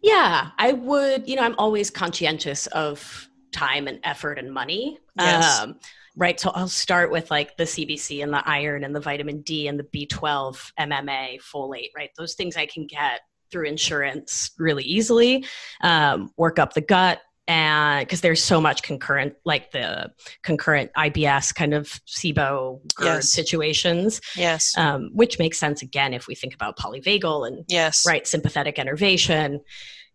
Yeah, 0.01 0.51
I 0.57 0.75
would. 0.75 1.29
You 1.29 1.35
know, 1.35 1.43
I'm 1.43 1.57
always 1.59 1.91
conscientious 1.91 2.69
of 2.69 3.29
time 3.51 3.89
and 3.89 3.99
effort 4.05 4.39
and 4.39 4.55
money. 4.55 5.01
Yes. 5.19 5.59
Um, 5.59 5.81
right. 6.15 6.39
So 6.39 6.51
I'll 6.51 6.69
start 6.69 7.11
with 7.11 7.29
like 7.29 7.57
the 7.57 7.65
CBC 7.65 8.23
and 8.23 8.33
the 8.33 8.49
iron 8.49 8.85
and 8.85 8.95
the 8.95 9.01
vitamin 9.01 9.43
D 9.43 9.67
and 9.67 9.77
the 9.77 10.07
B12, 10.07 10.71
MMA, 10.79 11.43
folate, 11.43 11.91
right? 11.97 12.11
Those 12.17 12.35
things 12.35 12.57
I 12.57 12.67
can 12.67 12.87
get 12.87 13.23
through 13.55 13.67
insurance 13.67 14.51
really 14.59 14.83
easily. 14.83 15.47
Um, 15.81 16.33
work 16.37 16.59
up 16.59 16.75
the 16.75 16.81
gut, 16.81 17.21
and 17.47 18.05
because 18.05 18.21
there's 18.21 18.43
so 18.43 18.61
much 18.61 18.83
concurrent 18.83 19.35
like 19.45 19.71
the 19.71 20.11
concurrent 20.43 20.91
ibs 20.97 21.55
kind 21.55 21.75
of 21.75 22.01
sibo 22.07 22.81
yes. 23.03 23.31
situations 23.31 24.21
yes 24.35 24.73
um, 24.79 25.11
which 25.13 25.39
makes 25.39 25.59
sense 25.59 25.83
again 25.83 26.15
if 26.15 26.27
we 26.27 26.35
think 26.35 26.55
about 26.55 26.79
polyvagal 26.79 27.47
and 27.47 27.63
yes 27.69 28.07
right 28.07 28.27
sympathetic 28.27 28.79
innervation 28.79 29.61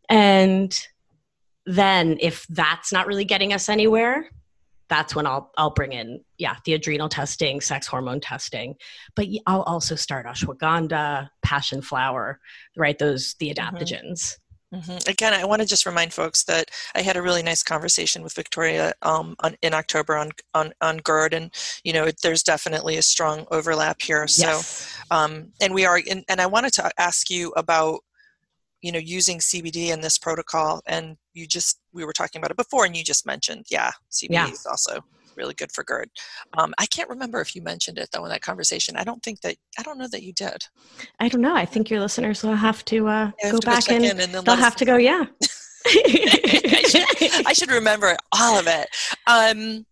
and 0.09 0.79
then 1.67 2.17
if 2.19 2.47
that's 2.47 2.91
not 2.91 3.05
really 3.05 3.25
getting 3.25 3.53
us 3.53 3.69
anywhere 3.69 4.27
that's 4.89 5.15
when 5.15 5.25
I'll 5.25 5.51
I'll 5.57 5.69
bring 5.69 5.93
in 5.93 6.21
yeah 6.37 6.55
the 6.65 6.73
adrenal 6.73 7.09
testing, 7.09 7.61
sex 7.61 7.87
hormone 7.87 8.19
testing, 8.19 8.75
but 9.15 9.27
I'll 9.45 9.63
also 9.63 9.95
start 9.95 10.25
ashwagandha, 10.25 11.29
passion 11.43 11.81
flower, 11.81 12.39
right? 12.75 12.97
Those 12.97 13.35
the 13.39 13.49
mm-hmm. 13.49 13.75
adaptogens. 13.75 14.09
Mm-hmm. 14.09 14.43
Mm-hmm. 14.73 15.09
Again, 15.09 15.33
I 15.33 15.45
want 15.45 15.63
to 15.63 15.67
just 15.67 15.87
remind 15.87 16.13
folks 16.13 16.43
that 16.43 16.69
I 16.93 17.01
had 17.01 17.17
a 17.17 17.23
really 17.23 17.41
nice 17.41 17.63
conversation 17.63 18.21
with 18.21 18.33
Victoria 18.33 18.93
um, 19.01 19.35
on, 19.39 19.55
in 19.63 19.73
October 19.73 20.15
on, 20.15 20.29
on 20.53 20.73
on 20.79 20.97
GERD, 20.97 21.33
and 21.33 21.51
you 21.83 21.91
know 21.91 22.09
there's 22.21 22.43
definitely 22.43 22.97
a 22.97 23.01
strong 23.01 23.47
overlap 23.49 24.01
here. 24.01 24.27
So, 24.27 24.45
yes. 24.45 24.95
um, 25.09 25.53
and 25.59 25.73
we 25.73 25.85
are, 25.85 25.97
in, 25.97 26.23
and 26.29 26.39
I 26.39 26.45
wanted 26.45 26.73
to 26.73 26.91
ask 26.99 27.31
you 27.31 27.51
about 27.55 28.01
you 28.81 28.91
know 28.91 28.99
using 28.99 29.39
CBD 29.39 29.87
in 29.87 30.01
this 30.01 30.19
protocol, 30.19 30.81
and 30.85 31.17
you 31.39 31.47
just 31.47 31.79
we 31.93 32.05
were 32.05 32.13
talking 32.13 32.39
about 32.39 32.51
it 32.51 32.57
before, 32.57 32.85
and 32.85 32.95
you 32.95 33.03
just 33.03 33.25
mentioned, 33.25 33.65
yeah, 33.69 33.91
CBD 34.11 34.31
yeah. 34.31 34.49
is 34.49 34.65
also 34.65 35.03
really 35.35 35.53
good 35.53 35.71
for 35.71 35.83
GERD. 35.83 36.09
Um, 36.57 36.73
I 36.77 36.85
can't 36.85 37.09
remember 37.09 37.39
if 37.39 37.55
you 37.55 37.61
mentioned 37.61 37.97
it 37.97 38.09
though 38.11 38.25
in 38.25 38.29
that 38.29 38.41
conversation. 38.41 38.97
I 38.97 39.03
don't 39.03 39.23
think 39.23 39.41
that 39.41 39.55
I 39.77 39.83
don't 39.83 39.97
know 39.97 40.07
that 40.09 40.23
you 40.23 40.33
did. 40.33 40.63
I 41.19 41.29
don't 41.29 41.41
know. 41.41 41.55
I 41.55 41.65
think 41.65 41.89
your 41.89 42.01
listeners 42.01 42.43
will 42.43 42.55
have 42.55 42.83
to 42.85 43.07
uh, 43.07 43.31
go 43.41 43.51
have 43.51 43.61
back 43.61 43.89
and, 43.89 44.05
and 44.05 44.33
they'll 44.33 44.55
have 44.55 44.75
to 44.77 44.85
go. 44.85 44.97
Yeah. 44.97 45.25
I, 45.87 46.83
should, 46.87 47.47
I, 47.47 47.53
should, 47.53 47.71
remember 47.71 48.15
all 48.33 48.59
of 48.59 48.67
it. 48.67 48.89
Um, 49.25 49.85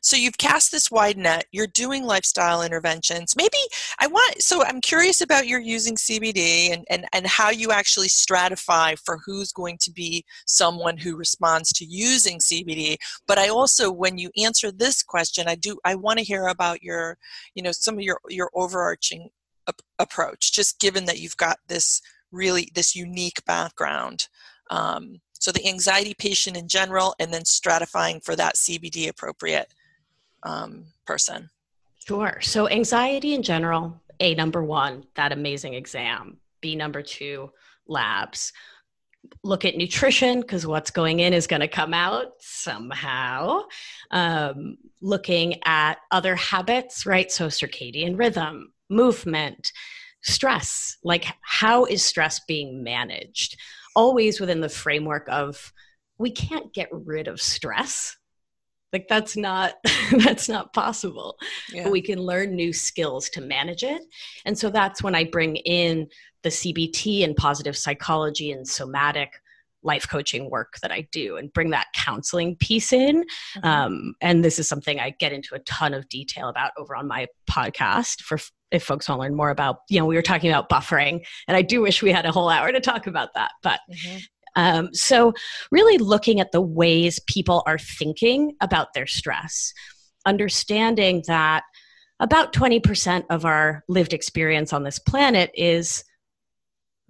so 0.00 0.16
you've 0.16 0.38
cast 0.38 0.72
this 0.72 0.90
wide 0.90 1.16
net 1.16 1.46
you're 1.52 1.66
doing 1.66 2.04
lifestyle 2.04 2.62
interventions. 2.62 3.34
Maybe 3.36 3.58
i 3.98 4.06
want 4.06 4.42
so 4.42 4.64
i'm 4.64 4.80
curious 4.80 5.20
about 5.20 5.46
your 5.46 5.60
using 5.60 5.96
cbd 5.96 6.72
and, 6.72 6.84
and 6.90 7.06
and 7.12 7.26
how 7.26 7.50
you 7.50 7.72
actually 7.72 8.08
stratify 8.08 8.98
for 8.98 9.18
who's 9.24 9.52
going 9.52 9.78
to 9.80 9.90
be 9.90 10.24
someone 10.46 10.96
who 10.96 11.16
responds 11.16 11.72
to 11.72 11.84
using 11.84 12.38
cbd 12.38 12.96
but 13.26 13.38
i 13.38 13.48
also 13.48 13.90
when 13.90 14.18
you 14.18 14.30
answer 14.42 14.70
this 14.70 15.02
question 15.02 15.48
i 15.48 15.54
do 15.54 15.78
i 15.84 15.94
want 15.94 16.18
to 16.18 16.24
hear 16.24 16.46
about 16.46 16.82
your 16.82 17.16
you 17.54 17.62
know 17.62 17.72
some 17.72 17.94
of 17.94 18.02
your 18.02 18.20
your 18.28 18.50
overarching 18.54 19.28
ap- 19.68 19.82
approach 19.98 20.52
just 20.52 20.80
given 20.80 21.04
that 21.06 21.18
you've 21.18 21.36
got 21.36 21.58
this 21.68 22.00
really 22.32 22.70
this 22.74 22.94
unique 22.94 23.44
background. 23.46 24.28
Um, 24.70 25.20
so 25.32 25.50
the 25.50 25.66
anxiety 25.66 26.14
patient 26.14 26.56
in 26.56 26.68
general 26.68 27.14
and 27.18 27.32
then 27.32 27.42
stratifying 27.42 28.22
for 28.22 28.36
that 28.36 28.56
cbd 28.56 29.08
appropriate 29.08 29.72
um, 30.42 30.86
person? 31.06 31.50
Sure. 32.06 32.38
So, 32.40 32.68
anxiety 32.68 33.34
in 33.34 33.42
general, 33.42 34.00
A, 34.20 34.34
number 34.34 34.62
one, 34.62 35.04
that 35.14 35.32
amazing 35.32 35.74
exam. 35.74 36.38
B, 36.60 36.74
number 36.76 37.02
two, 37.02 37.50
labs. 37.86 38.52
Look 39.44 39.64
at 39.64 39.76
nutrition 39.76 40.40
because 40.40 40.66
what's 40.66 40.90
going 40.90 41.20
in 41.20 41.34
is 41.34 41.46
going 41.46 41.60
to 41.60 41.68
come 41.68 41.92
out 41.92 42.28
somehow. 42.40 43.62
Um, 44.10 44.78
looking 45.02 45.60
at 45.64 45.98
other 46.10 46.34
habits, 46.36 47.06
right? 47.06 47.30
So, 47.30 47.46
circadian 47.46 48.18
rhythm, 48.18 48.72
movement, 48.88 49.70
stress. 50.22 50.96
Like, 51.04 51.26
how 51.42 51.84
is 51.84 52.02
stress 52.02 52.40
being 52.46 52.82
managed? 52.82 53.56
Always 53.94 54.40
within 54.40 54.60
the 54.60 54.68
framework 54.68 55.28
of 55.28 55.72
we 56.18 56.30
can't 56.30 56.72
get 56.72 56.88
rid 56.92 57.28
of 57.28 57.40
stress 57.40 58.16
like 58.92 59.06
that's 59.08 59.36
not 59.36 59.74
that's 60.24 60.48
not 60.48 60.72
possible 60.72 61.36
yeah. 61.72 61.84
but 61.84 61.92
we 61.92 62.02
can 62.02 62.18
learn 62.18 62.54
new 62.54 62.72
skills 62.72 63.28
to 63.28 63.40
manage 63.40 63.82
it 63.82 64.02
and 64.44 64.58
so 64.58 64.70
that's 64.70 65.02
when 65.02 65.14
i 65.14 65.24
bring 65.24 65.56
in 65.56 66.06
the 66.42 66.48
cbt 66.48 67.24
and 67.24 67.36
positive 67.36 67.76
psychology 67.76 68.52
and 68.52 68.66
somatic 68.66 69.40
life 69.82 70.06
coaching 70.08 70.50
work 70.50 70.74
that 70.82 70.92
i 70.92 71.06
do 71.10 71.36
and 71.36 71.52
bring 71.52 71.70
that 71.70 71.86
counseling 71.94 72.54
piece 72.56 72.92
in 72.92 73.22
mm-hmm. 73.56 73.66
um, 73.66 74.14
and 74.20 74.44
this 74.44 74.58
is 74.58 74.68
something 74.68 75.00
i 75.00 75.10
get 75.18 75.32
into 75.32 75.54
a 75.54 75.60
ton 75.60 75.94
of 75.94 76.08
detail 76.08 76.48
about 76.48 76.72
over 76.76 76.94
on 76.94 77.06
my 77.08 77.26
podcast 77.48 78.20
for 78.20 78.38
if 78.70 78.84
folks 78.84 79.08
want 79.08 79.18
to 79.18 79.22
learn 79.22 79.34
more 79.34 79.50
about 79.50 79.78
you 79.88 79.98
know 79.98 80.06
we 80.06 80.14
were 80.14 80.22
talking 80.22 80.50
about 80.50 80.68
buffering 80.68 81.24
and 81.48 81.56
i 81.56 81.62
do 81.62 81.80
wish 81.80 82.02
we 82.02 82.12
had 82.12 82.26
a 82.26 82.32
whole 82.32 82.48
hour 82.48 82.70
to 82.70 82.80
talk 82.80 83.06
about 83.06 83.30
that 83.34 83.52
but 83.62 83.80
mm-hmm. 83.90 84.18
Um, 84.56 84.92
so, 84.92 85.32
really 85.70 85.98
looking 85.98 86.40
at 86.40 86.52
the 86.52 86.60
ways 86.60 87.20
people 87.26 87.62
are 87.66 87.78
thinking 87.78 88.56
about 88.60 88.94
their 88.94 89.06
stress, 89.06 89.72
understanding 90.26 91.22
that 91.26 91.64
about 92.20 92.52
20% 92.52 93.24
of 93.30 93.44
our 93.44 93.82
lived 93.88 94.12
experience 94.12 94.72
on 94.72 94.84
this 94.84 94.98
planet 94.98 95.50
is 95.54 96.04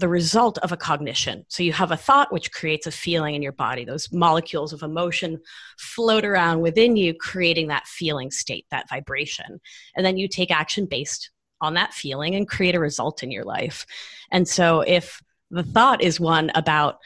the 0.01 0.09
result 0.09 0.57
of 0.59 0.73
a 0.73 0.77
cognition. 0.77 1.45
So 1.49 1.63
you 1.63 1.73
have 1.75 1.91
a 1.91 1.97
thought 1.97 2.33
which 2.33 2.53
creates 2.53 2.87
a 2.87 2.91
feeling 2.91 3.35
in 3.35 3.43
your 3.43 3.53
body. 3.53 3.85
Those 3.85 4.11
molecules 4.11 4.73
of 4.73 4.83
emotion 4.83 5.39
float 5.79 6.25
around 6.25 6.61
within 6.61 6.97
you, 6.97 7.13
creating 7.13 7.69
that 7.69 7.87
feeling 7.87 8.31
state, 8.31 8.67
that 8.71 8.89
vibration. 8.89 9.61
And 9.95 10.07
then 10.07 10.17
you 10.17 10.27
take 10.27 10.51
action 10.51 10.87
based 10.87 11.31
on 11.61 11.75
that 11.75 11.93
feeling 11.93 12.35
and 12.35 12.49
create 12.49 12.75
a 12.75 12.81
result 12.81 13.23
in 13.23 13.31
your 13.31 13.45
life. 13.45 13.85
And 14.33 14.49
so 14.49 14.81
if 14.81 15.21
the 15.51 15.63
thought 15.63 16.03
is 16.03 16.19
one 16.19 16.51
about 16.55 16.97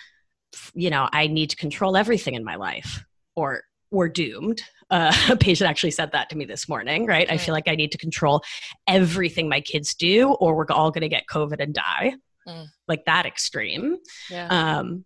you 0.75 0.91
know, 0.91 1.09
I 1.13 1.27
need 1.27 1.51
to 1.51 1.57
control 1.57 1.97
everything 1.97 2.35
in 2.35 2.45
my 2.45 2.57
life 2.57 3.05
or 3.37 3.63
we're 3.91 4.09
doomed. 4.09 4.63
Uh, 4.91 5.13
a 5.31 5.37
patient 5.37 5.71
actually 5.71 5.93
said 5.93 6.13
that 6.13 6.29
to 6.31 6.37
me 6.37 6.45
this 6.45 6.69
morning, 6.69 7.07
right? 7.07 7.31
I 7.31 7.37
feel 7.37 7.55
like 7.55 7.69
I 7.69 7.75
need 7.75 7.93
to 7.93 7.99
control 7.99 8.43
everything 8.89 9.49
my 9.49 9.61
kids 9.61 9.95
do 9.95 10.33
or 10.33 10.55
we're 10.55 10.67
all 10.71 10.91
going 10.91 11.03
to 11.03 11.09
get 11.09 11.25
COVID 11.31 11.61
and 11.61 11.75
die. 11.75 12.15
Mm. 12.47 12.67
Like 12.89 13.05
that 13.07 13.25
extreme. 13.25 13.97
Yeah. 14.31 14.49
Um, 14.49 15.05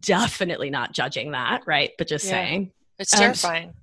definitely 0.00 0.70
not 0.70 0.92
judging 0.92 1.32
that, 1.32 1.62
right? 1.66 1.90
But 1.98 2.08
just 2.08 2.24
yeah. 2.24 2.30
saying. 2.30 2.72
It's 2.98 3.10
terrifying. 3.10 3.68
Um, 3.68 3.74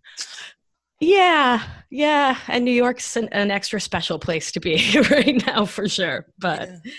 yeah, 1.00 1.64
yeah. 1.90 2.38
And 2.48 2.66
New 2.66 2.72
York's 2.72 3.16
an, 3.16 3.30
an, 3.32 3.52
extra 3.52 3.80
special 3.80 4.18
place 4.18 4.52
to 4.54 4.60
be 4.60 5.00
right 5.12 5.46
now 5.46 5.66
for 5.66 5.88
sure. 5.88 6.26
But 6.40 6.70
yeah. 6.70 6.92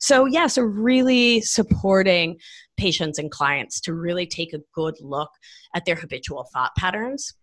so, 0.00 0.24
yeah, 0.26 0.46
so 0.46 0.62
really 0.62 1.40
supporting 1.40 2.38
patients 2.80 3.18
and 3.18 3.30
clients 3.30 3.80
to 3.82 3.94
really 3.94 4.26
take 4.26 4.52
a 4.54 4.62
good 4.74 4.94
look 5.00 5.30
at 5.74 5.84
their 5.84 5.94
habitual 5.94 6.48
thought 6.52 6.74
patterns 6.76 7.34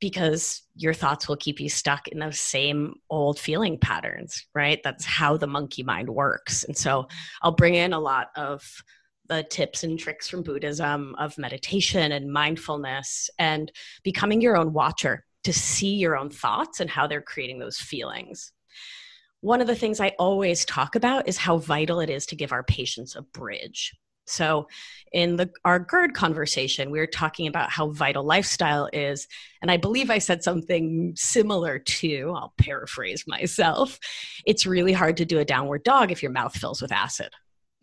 because 0.00 0.62
your 0.74 0.94
thoughts 0.94 1.28
will 1.28 1.36
keep 1.36 1.60
you 1.60 1.68
stuck 1.68 2.08
in 2.08 2.18
those 2.18 2.40
same 2.40 2.94
old 3.10 3.38
feeling 3.38 3.78
patterns, 3.78 4.46
right? 4.54 4.80
That's 4.82 5.04
how 5.04 5.36
the 5.36 5.46
monkey 5.46 5.82
mind 5.82 6.08
works. 6.08 6.64
And 6.64 6.76
so 6.76 7.08
I'll 7.42 7.52
bring 7.52 7.74
in 7.74 7.92
a 7.92 8.00
lot 8.00 8.28
of 8.36 8.64
the 9.28 9.42
tips 9.42 9.84
and 9.84 9.98
tricks 9.98 10.28
from 10.28 10.42
Buddhism 10.42 11.14
of 11.18 11.36
meditation 11.36 12.12
and 12.12 12.32
mindfulness 12.32 13.28
and 13.38 13.70
becoming 14.02 14.40
your 14.40 14.56
own 14.56 14.72
watcher 14.72 15.24
to 15.44 15.52
see 15.52 15.96
your 15.96 16.16
own 16.16 16.30
thoughts 16.30 16.80
and 16.80 16.88
how 16.88 17.06
they're 17.06 17.20
creating 17.20 17.58
those 17.58 17.78
feelings. 17.78 18.52
One 19.40 19.60
of 19.60 19.66
the 19.66 19.76
things 19.76 20.00
I 20.00 20.14
always 20.18 20.64
talk 20.64 20.94
about 20.94 21.28
is 21.28 21.36
how 21.36 21.58
vital 21.58 22.00
it 22.00 22.10
is 22.10 22.26
to 22.26 22.36
give 22.36 22.52
our 22.52 22.62
patients 22.62 23.14
a 23.14 23.22
bridge. 23.22 23.92
So, 24.28 24.68
in 25.12 25.36
the 25.36 25.50
our 25.64 25.78
GERD 25.78 26.14
conversation, 26.14 26.90
we 26.90 26.98
were 26.98 27.06
talking 27.06 27.46
about 27.46 27.70
how 27.70 27.90
vital 27.90 28.24
lifestyle 28.24 28.88
is, 28.92 29.26
and 29.62 29.70
I 29.70 29.76
believe 29.76 30.10
I 30.10 30.18
said 30.18 30.42
something 30.42 31.14
similar 31.16 31.78
to. 31.78 32.32
I'll 32.36 32.52
paraphrase 32.58 33.24
myself. 33.26 33.98
It's 34.44 34.66
really 34.66 34.92
hard 34.92 35.16
to 35.18 35.24
do 35.24 35.38
a 35.38 35.44
downward 35.44 35.82
dog 35.82 36.12
if 36.12 36.22
your 36.22 36.32
mouth 36.32 36.54
fills 36.54 36.82
with 36.82 36.92
acid. 36.92 37.30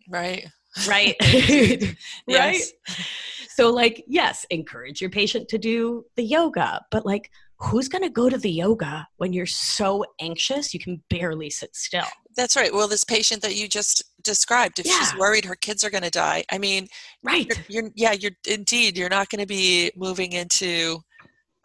Right. 0.08 0.46
Right. 0.86 1.16
right. 2.28 2.62
So, 3.48 3.72
like, 3.72 4.04
yes, 4.06 4.44
encourage 4.50 5.00
your 5.00 5.10
patient 5.10 5.48
to 5.48 5.58
do 5.58 6.04
the 6.16 6.22
yoga, 6.22 6.84
but 6.90 7.06
like, 7.06 7.30
who's 7.58 7.88
going 7.88 8.02
to 8.02 8.10
go 8.10 8.28
to 8.28 8.36
the 8.36 8.50
yoga 8.50 9.08
when 9.16 9.32
you're 9.32 9.46
so 9.46 10.04
anxious 10.20 10.74
you 10.74 10.80
can 10.80 11.02
barely 11.08 11.48
sit 11.48 11.74
still? 11.74 12.04
That's 12.36 12.54
right. 12.54 12.72
Well, 12.72 12.86
this 12.86 13.04
patient 13.04 13.40
that 13.42 13.56
you 13.56 13.66
just 13.66 14.04
described, 14.26 14.78
if 14.78 14.86
yeah. 14.86 14.98
she's 14.98 15.16
worried 15.16 15.46
her 15.46 15.56
kids 15.56 15.82
are 15.84 15.90
going 15.90 16.02
to 16.02 16.10
die, 16.10 16.44
I 16.52 16.58
mean, 16.58 16.88
right? 17.22 17.46
You're, 17.68 17.84
you're 17.84 17.92
yeah, 17.94 18.12
you're 18.12 18.36
indeed 18.46 18.98
you're 18.98 19.08
not 19.08 19.30
going 19.30 19.40
to 19.40 19.46
be 19.46 19.90
moving 19.96 20.32
into 20.32 21.00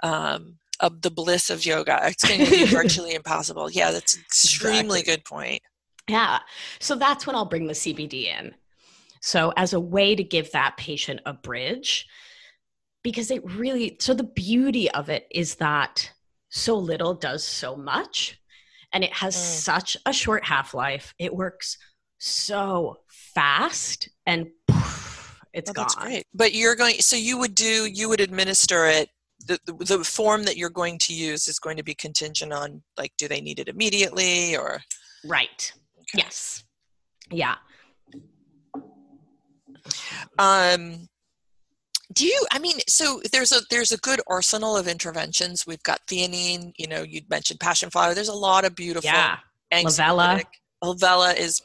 um, 0.03 0.57
of 0.79 1.01
the 1.01 1.11
bliss 1.11 1.49
of 1.49 1.65
yoga. 1.65 1.99
It's 2.03 2.23
going 2.23 2.45
to 2.45 2.49
be 2.49 2.65
virtually 2.67 3.13
impossible. 3.13 3.69
Yeah, 3.69 3.91
that's 3.91 4.17
extremely 4.17 5.01
exactly. 5.01 5.15
good 5.15 5.25
point. 5.25 5.61
Yeah. 6.07 6.39
So 6.79 6.95
that's 6.95 7.27
when 7.27 7.35
I'll 7.35 7.45
bring 7.45 7.67
the 7.67 7.73
CBD 7.73 8.25
in. 8.25 8.55
So, 9.21 9.53
as 9.55 9.73
a 9.73 9.79
way 9.79 10.15
to 10.15 10.23
give 10.23 10.51
that 10.51 10.77
patient 10.77 11.21
a 11.27 11.33
bridge, 11.33 12.07
because 13.03 13.29
it 13.29 13.43
really, 13.51 13.97
so 13.99 14.13
the 14.13 14.23
beauty 14.23 14.89
of 14.91 15.09
it 15.09 15.27
is 15.31 15.55
that 15.55 16.11
so 16.49 16.77
little 16.77 17.13
does 17.13 17.45
so 17.45 17.75
much 17.75 18.41
and 18.93 19.03
it 19.03 19.13
has 19.13 19.35
mm. 19.35 19.39
such 19.39 19.97
a 20.05 20.13
short 20.13 20.43
half 20.43 20.73
life. 20.73 21.13
It 21.17 21.33
works 21.33 21.77
so 22.21 22.99
fast 23.07 24.07
and 24.27 24.47
poof, 24.67 25.39
it's 25.53 25.71
oh, 25.71 25.73
gone. 25.73 25.83
That's 25.85 25.95
great. 25.95 26.27
But 26.33 26.53
you're 26.53 26.75
going, 26.75 26.95
so 26.99 27.15
you 27.15 27.37
would 27.39 27.55
do, 27.55 27.87
you 27.91 28.09
would 28.09 28.21
administer 28.21 28.85
it. 28.85 29.09
The, 29.47 29.59
the, 29.65 29.73
the 29.73 30.03
form 30.03 30.43
that 30.43 30.55
you're 30.55 30.69
going 30.69 30.99
to 30.99 31.13
use 31.13 31.47
is 31.47 31.57
going 31.57 31.77
to 31.77 31.83
be 31.83 31.95
contingent 31.95 32.53
on 32.53 32.83
like, 32.95 33.11
do 33.17 33.27
they 33.27 33.41
need 33.41 33.57
it 33.57 33.67
immediately 33.67 34.55
or? 34.55 34.81
Right. 35.25 35.73
Okay. 35.97 36.23
Yes. 36.23 36.63
Yeah. 37.31 37.55
Um, 40.37 41.07
do 42.13 42.25
you 42.25 42.45
i 42.51 42.59
mean 42.59 42.75
so 42.89 43.21
there's 43.31 43.53
a 43.53 43.61
there's 43.69 43.93
a 43.93 43.97
good 43.99 44.19
arsenal 44.27 44.75
of 44.75 44.85
interventions 44.85 45.65
we've 45.65 45.81
got 45.83 46.05
theanine 46.07 46.73
you 46.77 46.85
know 46.85 47.03
you'd 47.03 47.29
mentioned 47.29 47.57
passion 47.57 47.89
flower 47.89 48.13
there's 48.13 48.27
a 48.27 48.33
lot 48.33 48.65
of 48.65 48.75
beautiful 48.75 49.09
yeah 49.09 49.37
Lavela 49.71 50.43
Lavela 50.83 51.37
is 51.37 51.61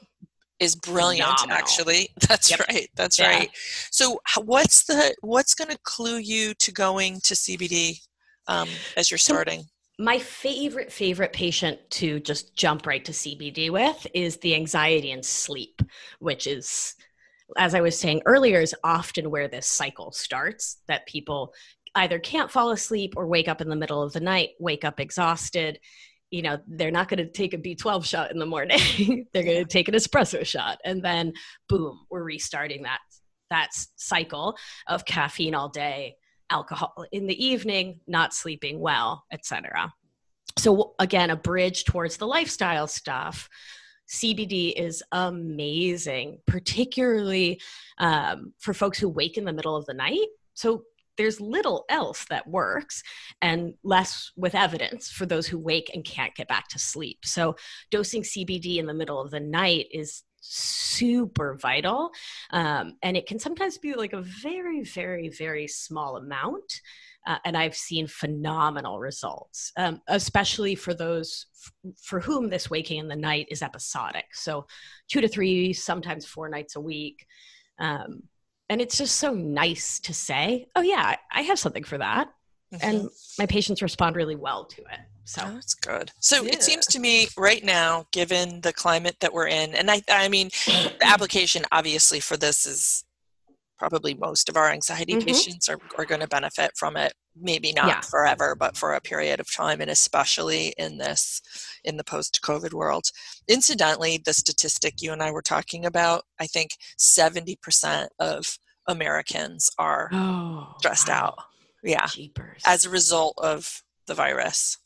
is 0.59 0.75
brilliant 0.75 1.29
Phenomenal. 1.41 1.57
actually 1.57 2.09
that's 2.29 2.51
yep. 2.51 2.61
right 2.69 2.89
that's 2.95 3.19
yeah. 3.19 3.29
right 3.29 3.51
so 3.91 4.19
what's 4.45 4.85
the 4.85 5.15
what's 5.21 5.55
going 5.55 5.71
to 5.71 5.79
clue 5.85 6.19
you 6.19 6.55
to 6.55 6.73
going 6.73 7.21
to 7.25 7.35
cbd 7.35 7.99
um, 8.49 8.69
as 8.97 9.11
you're 9.11 9.19
starting 9.19 9.65
my 9.99 10.19
favorite 10.19 10.93
favorite 10.93 11.33
patient 11.33 11.79
to 11.91 12.21
just 12.21 12.57
jump 12.57 12.87
right 12.87 13.05
to 13.05 13.13
cbd 13.13 13.71
with 13.71 14.07
is 14.15 14.37
the 14.39 14.55
anxiety 14.55 15.13
and 15.13 15.25
sleep 15.25 15.83
which 16.21 16.47
is 16.47 16.95
as 17.57 17.75
I 17.75 17.81
was 17.81 17.99
saying 17.99 18.23
earlier, 18.27 18.61
is 18.61 18.75
often 18.83 19.31
where 19.31 19.49
this 19.49 19.67
cycle 19.67 20.11
starts 20.13 20.79
that 20.89 21.07
people 21.07 21.55
either 21.95 22.19
can't 22.19 22.51
fall 22.51 22.71
asleep 22.71 23.15
or 23.17 23.27
wake 23.27 23.49
up 23.49 23.61
in 23.61 23.69
the 23.69 23.77
middle 23.77 24.03
of 24.03 24.13
the 24.13 24.21
night, 24.21 24.51
wake 24.59 24.85
up 24.85 25.01
exhausted. 25.01 25.79
You 26.30 26.42
know, 26.42 26.59
they're 26.66 26.90
not 26.90 27.09
going 27.09 27.18
to 27.18 27.30
take 27.30 27.54
a 27.54 27.59
B12 27.59 28.04
shot 28.04 28.30
in 28.30 28.38
the 28.38 28.47
morning. 28.47 29.26
they're 29.33 29.45
going 29.45 29.65
to 29.65 29.65
take 29.65 29.89
an 29.89 29.95
espresso 29.95 30.45
shot. 30.45 30.78
And 30.84 31.02
then, 31.02 31.32
boom, 31.69 32.00
we're 32.10 32.25
restarting 32.25 32.82
that, 32.82 32.99
that 33.50 33.69
cycle 33.97 34.56
of 34.89 35.04
caffeine 35.04 35.54
all 35.54 35.69
day, 35.69 36.17
alcohol 36.50 37.04
in 37.12 37.26
the 37.26 37.45
evening, 37.45 38.00
not 38.06 38.34
sleeping 38.34 38.80
well, 38.80 39.25
etc. 39.32 39.93
So, 40.58 40.95
again, 40.99 41.30
a 41.30 41.36
bridge 41.36 41.84
towards 41.84 42.17
the 42.17 42.26
lifestyle 42.26 42.86
stuff 42.86 43.49
CBD 44.08 44.73
is 44.76 45.02
amazing, 45.12 46.39
particularly 46.47 47.60
um, 47.99 48.52
for 48.58 48.73
folks 48.73 48.99
who 48.99 49.08
wake 49.08 49.36
in 49.36 49.45
the 49.45 49.52
middle 49.52 49.76
of 49.76 49.86
the 49.86 49.95
night. 49.95 50.26
So 50.54 50.84
there's 51.17 51.41
little 51.41 51.85
else 51.89 52.25
that 52.31 52.47
works 52.47 53.02
and 53.43 53.75
less 53.83 54.31
with 54.37 54.55
evidence 54.55 55.11
for 55.11 55.26
those 55.26 55.47
who 55.47 55.59
wake 55.59 55.91
and 55.95 56.05
can't 56.05 56.35
get 56.35 56.49
back 56.49 56.69
to 56.69 56.79
sleep. 56.79 57.19
So 57.25 57.57
dosing 57.91 58.23
CBD 58.23 58.76
in 58.76 58.87
the 58.87 58.95
middle 58.95 59.21
of 59.21 59.31
the 59.31 59.41
night 59.41 59.87
is 59.91 60.23
super 60.41 61.55
vital. 61.55 62.11
Um, 62.50 62.97
and 63.02 63.17
it 63.17 63.26
can 63.26 63.39
sometimes 63.39 63.79
be 63.79 63.95
like 63.95 64.13
a 64.13 64.23
very, 64.23 64.83
very, 64.83 65.29
very 65.29 65.67
small 65.67 66.17
amount. 66.17 66.81
Uh, 67.26 67.39
and 67.45 67.57
I've 67.57 67.75
seen 67.75 68.07
phenomenal 68.07 69.00
results, 69.00 69.73
um, 69.76 70.00
especially 70.07 70.76
for 70.76 70.95
those 70.95 71.47
f- 71.52 71.93
for 72.00 72.21
whom 72.21 72.49
this 72.49 72.71
waking 72.71 73.00
in 73.00 73.09
the 73.09 73.17
night 73.17 73.49
is 73.50 73.63
episodic. 73.63 74.26
So, 74.33 74.67
two 75.09 75.21
to 75.21 75.26
three, 75.26 75.73
sometimes 75.73 76.25
four 76.25 76.49
nights 76.49 76.76
a 76.76 76.81
week. 76.81 77.26
Um, 77.81 78.23
and 78.69 78.81
it's 78.81 78.99
just 78.99 79.17
so 79.17 79.33
nice 79.33 80.00
to 80.00 80.15
say, 80.15 80.69
oh, 80.75 80.83
yeah, 80.83 81.17
I 81.33 81.43
have 81.43 81.59
something 81.59 81.85
for 81.85 81.99
that. 81.99 82.29
Mm-hmm. 82.75 82.89
And 82.89 83.11
my 83.39 83.47
patients 83.47 83.83
respond 83.83 84.17
really 84.17 84.37
well 84.37 84.65
to 84.65 84.81
it. 84.83 85.00
So 85.25 85.43
oh, 85.45 85.55
that's 85.55 85.75
good. 85.75 86.13
So 86.21 86.43
yeah. 86.43 86.52
it 86.52 86.63
seems 86.63 86.87
to 86.87 87.00
me 87.00 87.29
right 87.37 87.65
now, 87.65 88.07
given 88.13 88.61
the 88.61 88.73
climate 88.73 89.17
that 89.21 89.33
we're 89.33 89.49
in, 89.49 89.75
and 89.75 89.91
I, 89.91 90.02
I 90.09 90.29
mean, 90.29 90.50
the 90.67 90.93
application 91.02 91.65
obviously 91.73 92.21
for 92.21 92.37
this 92.37 92.65
is 92.65 93.05
probably 93.78 94.15
most 94.15 94.49
of 94.49 94.56
our 94.56 94.71
anxiety 94.71 95.15
mm-hmm. 95.15 95.26
patients 95.26 95.69
are, 95.69 95.78
are 95.99 96.04
going 96.04 96.21
to 96.21 96.28
benefit 96.28 96.71
from 96.76 96.97
it 96.97 97.12
maybe 97.39 97.73
not 97.73 97.86
yeah. 97.86 98.00
forever 98.00 98.54
but 98.54 98.76
for 98.76 98.95
a 98.95 99.00
period 99.00 99.41
of 99.41 99.54
time 99.54 99.80
and 99.80 99.91
especially 99.91 100.73
in 100.78 100.99
this 100.99 101.43
in 101.84 101.97
the 101.97 102.04
post 102.04 102.41
covid 102.43 102.73
world 102.73 103.04
incidentally 103.49 104.21
the 104.25 104.32
statistic 104.32 105.02
you 105.02 105.12
and 105.12 105.23
i 105.23 105.30
were 105.30 105.43
talking 105.43 105.84
about 105.84 106.23
i 106.41 106.47
think 106.47 106.71
70% 106.99 108.08
of 108.19 108.58
americans 108.89 109.71
are 109.78 110.08
oh, 110.12 110.75
stressed 110.78 111.08
wow. 111.08 111.15
out 111.15 111.39
yeah 111.82 112.06
Jeepers. 112.06 112.62
as 112.67 112.84
a 112.84 112.91
result 112.91 113.34
of 113.39 113.82
the 114.06 114.15
virus 114.15 114.78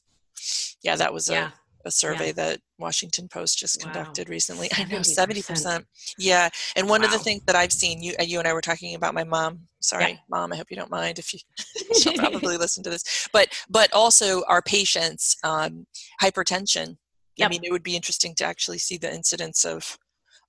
yeah 0.83 0.97
that 0.97 1.13
was 1.13 1.29
yeah. 1.29 1.49
a 1.49 1.53
a 1.85 1.91
survey 1.91 2.29
yeah. 2.29 2.33
that 2.33 2.61
Washington 2.79 3.29
Post 3.29 3.59
just 3.59 3.85
wow. 3.85 3.93
conducted 3.93 4.29
recently. 4.29 4.69
70%. 4.69 4.81
I 4.81 4.93
know 4.93 5.03
seventy 5.03 5.43
percent. 5.43 5.87
Yeah, 6.19 6.49
and 6.77 6.89
one 6.89 7.01
wow. 7.01 7.07
of 7.07 7.13
the 7.13 7.19
things 7.19 7.43
that 7.47 7.57
I've 7.57 7.73
seen 7.73 8.03
you 8.03 8.15
you 8.21 8.39
and 8.39 8.49
I 8.49 8.53
were 8.53 8.61
talking 8.61 8.95
about 8.95 9.15
my 9.15 9.25
mom. 9.25 9.61
Sorry, 9.81 10.11
yeah. 10.11 10.17
mom. 10.29 10.53
I 10.53 10.57
hope 10.57 10.67
you 10.71 10.77
don't 10.77 10.91
mind 10.91 11.19
if 11.19 11.33
you 11.33 11.41
she'll 12.01 12.15
probably 12.15 12.57
listen 12.57 12.83
to 12.85 12.91
this. 12.91 13.29
But 13.33 13.49
but 13.69 13.93
also 13.93 14.45
our 14.47 14.63
patients 14.63 15.37
um, 15.45 15.87
hypertension. 16.23 16.97
Yep. 17.37 17.47
I 17.47 17.49
mean, 17.49 17.65
it 17.65 17.73
would 17.73 17.83
be 17.83 17.97
interesting 17.97 18.35
to 18.37 18.45
actually 18.45 18.79
see 18.79 18.99
the 18.99 19.13
incidence 19.13 19.65
of 19.65 19.97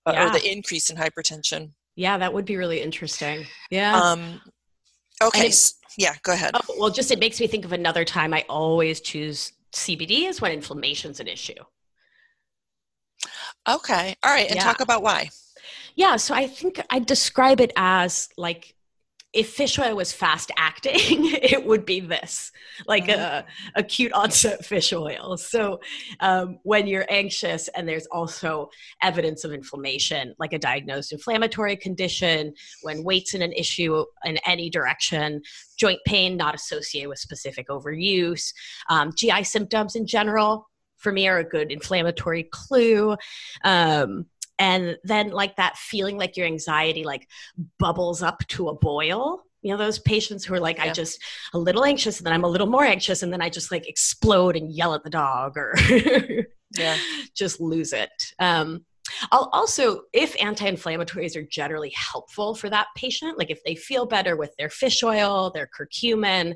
uh, 0.06 0.12
yeah. 0.14 0.28
or 0.28 0.32
the 0.32 0.52
increase 0.52 0.90
in 0.90 0.98
hypertension. 0.98 1.72
Yeah, 1.96 2.18
that 2.18 2.34
would 2.34 2.46
be 2.46 2.58
really 2.58 2.82
interesting. 2.82 3.46
Yeah. 3.70 3.98
Um, 3.98 4.42
okay. 5.22 5.48
It, 5.48 5.72
yeah, 5.98 6.16
go 6.24 6.34
ahead. 6.34 6.52
Oh, 6.54 6.76
well, 6.80 6.90
just 6.90 7.12
it 7.12 7.20
makes 7.20 7.40
me 7.40 7.48
think 7.48 7.66
of 7.66 7.74
another 7.74 8.06
time 8.06 8.34
I 8.34 8.46
always 8.50 9.02
choose 9.02 9.54
CBD 9.74 10.28
is 10.28 10.42
when 10.42 10.52
inflammation's 10.52 11.20
an 11.20 11.28
issue. 11.28 11.54
Okay. 13.70 14.16
All 14.24 14.32
right. 14.32 14.48
And 14.48 14.56
yeah. 14.56 14.64
talk 14.64 14.82
about 14.82 15.04
why. 15.04 15.30
Yeah. 15.96 16.16
So 16.16 16.34
I 16.34 16.48
think 16.48 16.82
I 16.90 17.00
describe 17.00 17.62
it 17.62 17.72
as 17.76 18.30
like 18.38 18.76
if 19.34 19.54
fish 19.54 19.80
oil 19.80 19.96
was 19.96 20.12
fast 20.12 20.52
acting, 20.58 20.92
it 21.00 21.66
would 21.66 21.86
be 21.86 22.00
this, 22.00 22.52
like 22.88 23.08
a 23.08 23.20
uh-huh. 23.20 23.42
acute 23.76 24.12
onset 24.12 24.66
fish 24.66 24.92
oil. 24.92 25.38
So 25.38 25.80
um, 26.20 26.60
when 26.64 26.88
you're 26.88 27.06
anxious 27.10 27.68
and 27.70 27.88
there's 27.88 28.08
also 28.08 28.70
evidence 29.02 29.44
of 29.44 29.54
inflammation, 29.54 30.36
like 30.38 30.54
a 30.54 30.60
diagnosed 30.60 31.14
inflammatory 31.14 31.78
condition, 31.78 32.54
when 32.82 33.04
weight's 33.04 33.34
in 33.34 33.42
an 33.42 33.54
issue 33.54 34.04
in 34.26 34.38
any 34.46 34.70
direction, 34.70 35.42
joint 35.78 36.00
pain 36.06 36.36
not 36.36 36.54
associated 36.54 37.10
with 37.10 37.20
specific 37.20 37.70
overuse, 37.70 38.54
um, 38.90 39.12
GI 39.16 39.44
symptoms 39.46 39.96
in 39.96 40.06
general, 40.06 40.68
for 40.98 41.12
me 41.12 41.28
are 41.28 41.40
a 41.40 41.44
good 41.44 41.72
inflammatory 41.72 42.44
clue. 42.44 43.16
Um, 43.64 44.28
and 44.62 44.96
then 45.04 45.32
like 45.32 45.56
that 45.56 45.76
feeling 45.76 46.18
like 46.18 46.38
your 46.38 46.46
anxiety 46.46 47.04
like 47.04 47.28
bubbles 47.80 48.22
up 48.22 48.46
to 48.48 48.70
a 48.70 48.76
boil. 48.76 49.42
You 49.64 49.72
know 49.72 49.78
those 49.78 50.00
patients 50.00 50.46
who 50.46 50.54
are 50.54 50.60
like 50.60 50.78
yeah. 50.78 50.86
i 50.86 50.90
just 50.90 51.22
a 51.54 51.60
little 51.60 51.86
anxious 51.86 52.18
and 52.18 52.26
then 52.26 52.34
i'm 52.34 52.44
a 52.44 52.48
little 52.48 52.66
more 52.66 52.84
anxious 52.84 53.22
and 53.22 53.32
then 53.32 53.44
i 53.44 53.50
just 53.50 53.72
like 53.72 53.88
explode 53.88 54.56
and 54.56 54.72
yell 54.72 54.96
at 54.96 55.04
the 55.04 55.12
dog 55.12 55.56
or 55.56 55.76
yeah. 56.78 56.98
just 57.36 57.62
lose 57.62 57.94
it. 57.94 58.10
Um, 58.40 58.86
I'll 59.32 59.50
also, 59.54 60.02
if 60.14 60.36
anti 60.42 60.70
inflammatories 60.70 61.36
are 61.36 61.44
generally 61.44 61.94
helpful 61.96 62.56
for 62.56 62.70
that 62.70 62.88
patient, 62.96 63.38
like 63.38 63.52
if 63.52 63.64
they 63.64 63.76
feel 63.76 64.06
better 64.06 64.36
with 64.36 64.56
their 64.58 64.70
fish 64.70 65.04
oil, 65.04 65.52
their 65.52 65.70
curcumin, 65.78 66.56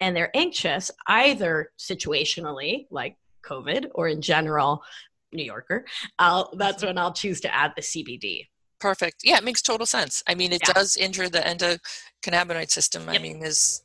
and 0.00 0.16
they're 0.16 0.36
anxious, 0.36 0.90
either 1.06 1.70
situationally, 1.78 2.86
like 2.90 3.16
COVID, 3.44 3.90
or 3.94 4.08
in 4.08 4.22
general, 4.22 4.82
New 5.32 5.44
Yorker, 5.44 5.84
I'll, 6.18 6.54
that's 6.56 6.82
when 6.82 6.98
I'll 6.98 7.12
choose 7.12 7.40
to 7.42 7.54
add 7.54 7.72
the 7.76 7.82
CBD. 7.82 8.46
Perfect. 8.80 9.22
Yeah, 9.24 9.38
it 9.38 9.44
makes 9.44 9.62
total 9.62 9.86
sense. 9.86 10.22
I 10.26 10.34
mean, 10.34 10.52
it 10.52 10.62
yeah. 10.66 10.72
does 10.72 10.96
injure 10.96 11.28
the 11.28 11.40
endocannabinoid 11.40 12.70
system. 12.70 13.06
Yep. 13.06 13.14
I 13.14 13.18
mean, 13.18 13.42
is 13.42 13.82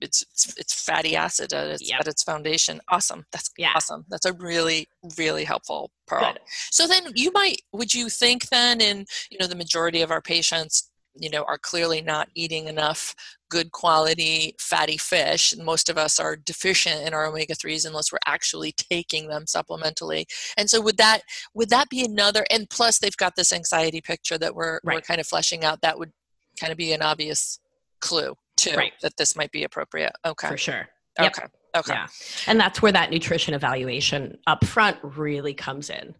it's, 0.00 0.22
it's 0.22 0.58
it's 0.58 0.84
fatty 0.84 1.16
acid 1.16 1.52
at 1.52 1.68
its, 1.68 1.88
yep. 1.88 2.00
at 2.00 2.08
its 2.08 2.22
foundation. 2.22 2.80
Awesome. 2.88 3.24
That's 3.32 3.50
yeah. 3.56 3.72
awesome. 3.74 4.04
That's 4.08 4.26
a 4.26 4.32
really 4.34 4.88
really 5.16 5.44
helpful 5.44 5.90
pearl. 6.06 6.32
Good. 6.32 6.40
So 6.70 6.86
then 6.86 7.04
you 7.14 7.32
might 7.32 7.62
would 7.72 7.94
you 7.94 8.08
think 8.08 8.48
then 8.50 8.80
in 8.80 9.06
you 9.30 9.38
know 9.40 9.46
the 9.46 9.56
majority 9.56 10.02
of 10.02 10.10
our 10.10 10.20
patients 10.20 10.90
you 11.18 11.30
know 11.30 11.44
are 11.44 11.58
clearly 11.58 12.02
not 12.02 12.28
eating 12.34 12.68
enough 12.68 13.14
good 13.48 13.72
quality 13.72 14.54
fatty 14.58 14.96
fish. 14.96 15.54
Most 15.56 15.88
of 15.88 15.96
us 15.96 16.18
are 16.18 16.36
deficient 16.36 17.06
in 17.06 17.14
our 17.14 17.26
omega-3s 17.26 17.86
unless 17.86 18.10
we're 18.10 18.18
actually 18.26 18.72
taking 18.72 19.28
them 19.28 19.44
supplementally. 19.44 20.24
And 20.56 20.68
so 20.68 20.80
would 20.80 20.96
that 20.96 21.22
would 21.54 21.70
that 21.70 21.88
be 21.88 22.04
another 22.04 22.44
and 22.50 22.68
plus 22.68 22.98
they've 22.98 23.16
got 23.16 23.36
this 23.36 23.52
anxiety 23.52 24.00
picture 24.00 24.38
that 24.38 24.54
we're 24.54 24.80
right. 24.84 24.96
we're 24.96 25.00
kind 25.00 25.20
of 25.20 25.26
fleshing 25.26 25.64
out 25.64 25.80
that 25.82 25.98
would 25.98 26.12
kind 26.58 26.72
of 26.72 26.78
be 26.78 26.92
an 26.92 27.02
obvious 27.02 27.60
clue 28.00 28.34
too 28.56 28.76
right. 28.76 28.92
that 29.02 29.16
this 29.16 29.36
might 29.36 29.52
be 29.52 29.64
appropriate. 29.64 30.12
Okay. 30.24 30.48
For 30.48 30.56
sure. 30.56 30.88
Yep. 31.18 31.32
okay. 31.38 31.46
Okay. 31.76 31.92
Yeah. 31.92 32.06
And 32.46 32.58
that's 32.58 32.80
where 32.80 32.92
that 32.92 33.10
nutrition 33.10 33.54
evaluation 33.54 34.38
up 34.46 34.64
front 34.64 34.96
really 35.02 35.54
comes 35.54 35.90
in. 35.90 36.14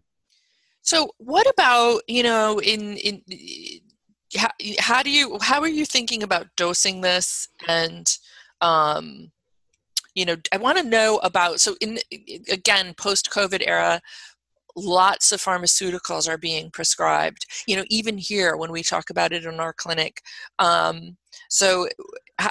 So 0.81 1.11
what 1.17 1.49
about 1.49 2.01
you 2.07 2.23
know 2.23 2.59
in 2.59 2.95
in 2.97 3.21
how, 4.35 4.49
how 4.79 5.03
do 5.03 5.09
you 5.09 5.37
how 5.41 5.61
are 5.61 5.67
you 5.67 5.85
thinking 5.85 6.23
about 6.23 6.47
dosing 6.55 7.01
this? 7.01 7.47
And 7.67 8.07
um, 8.61 9.31
you 10.17 10.25
know 10.25 10.35
i 10.51 10.57
want 10.57 10.77
to 10.79 10.83
know 10.83 11.19
about 11.23 11.61
so 11.61 11.75
in 11.79 11.99
again 12.51 12.93
post 12.97 13.29
covid 13.29 13.61
era 13.65 14.01
lots 14.75 15.31
of 15.31 15.39
pharmaceuticals 15.39 16.27
are 16.27 16.39
being 16.39 16.71
prescribed 16.71 17.45
you 17.67 17.75
know 17.75 17.83
even 17.89 18.17
here 18.17 18.57
when 18.57 18.71
we 18.71 18.81
talk 18.81 19.09
about 19.09 19.31
it 19.31 19.45
in 19.45 19.59
our 19.59 19.73
clinic. 19.73 20.21
Um, 20.59 21.17
so 21.49 21.87
how, 22.39 22.49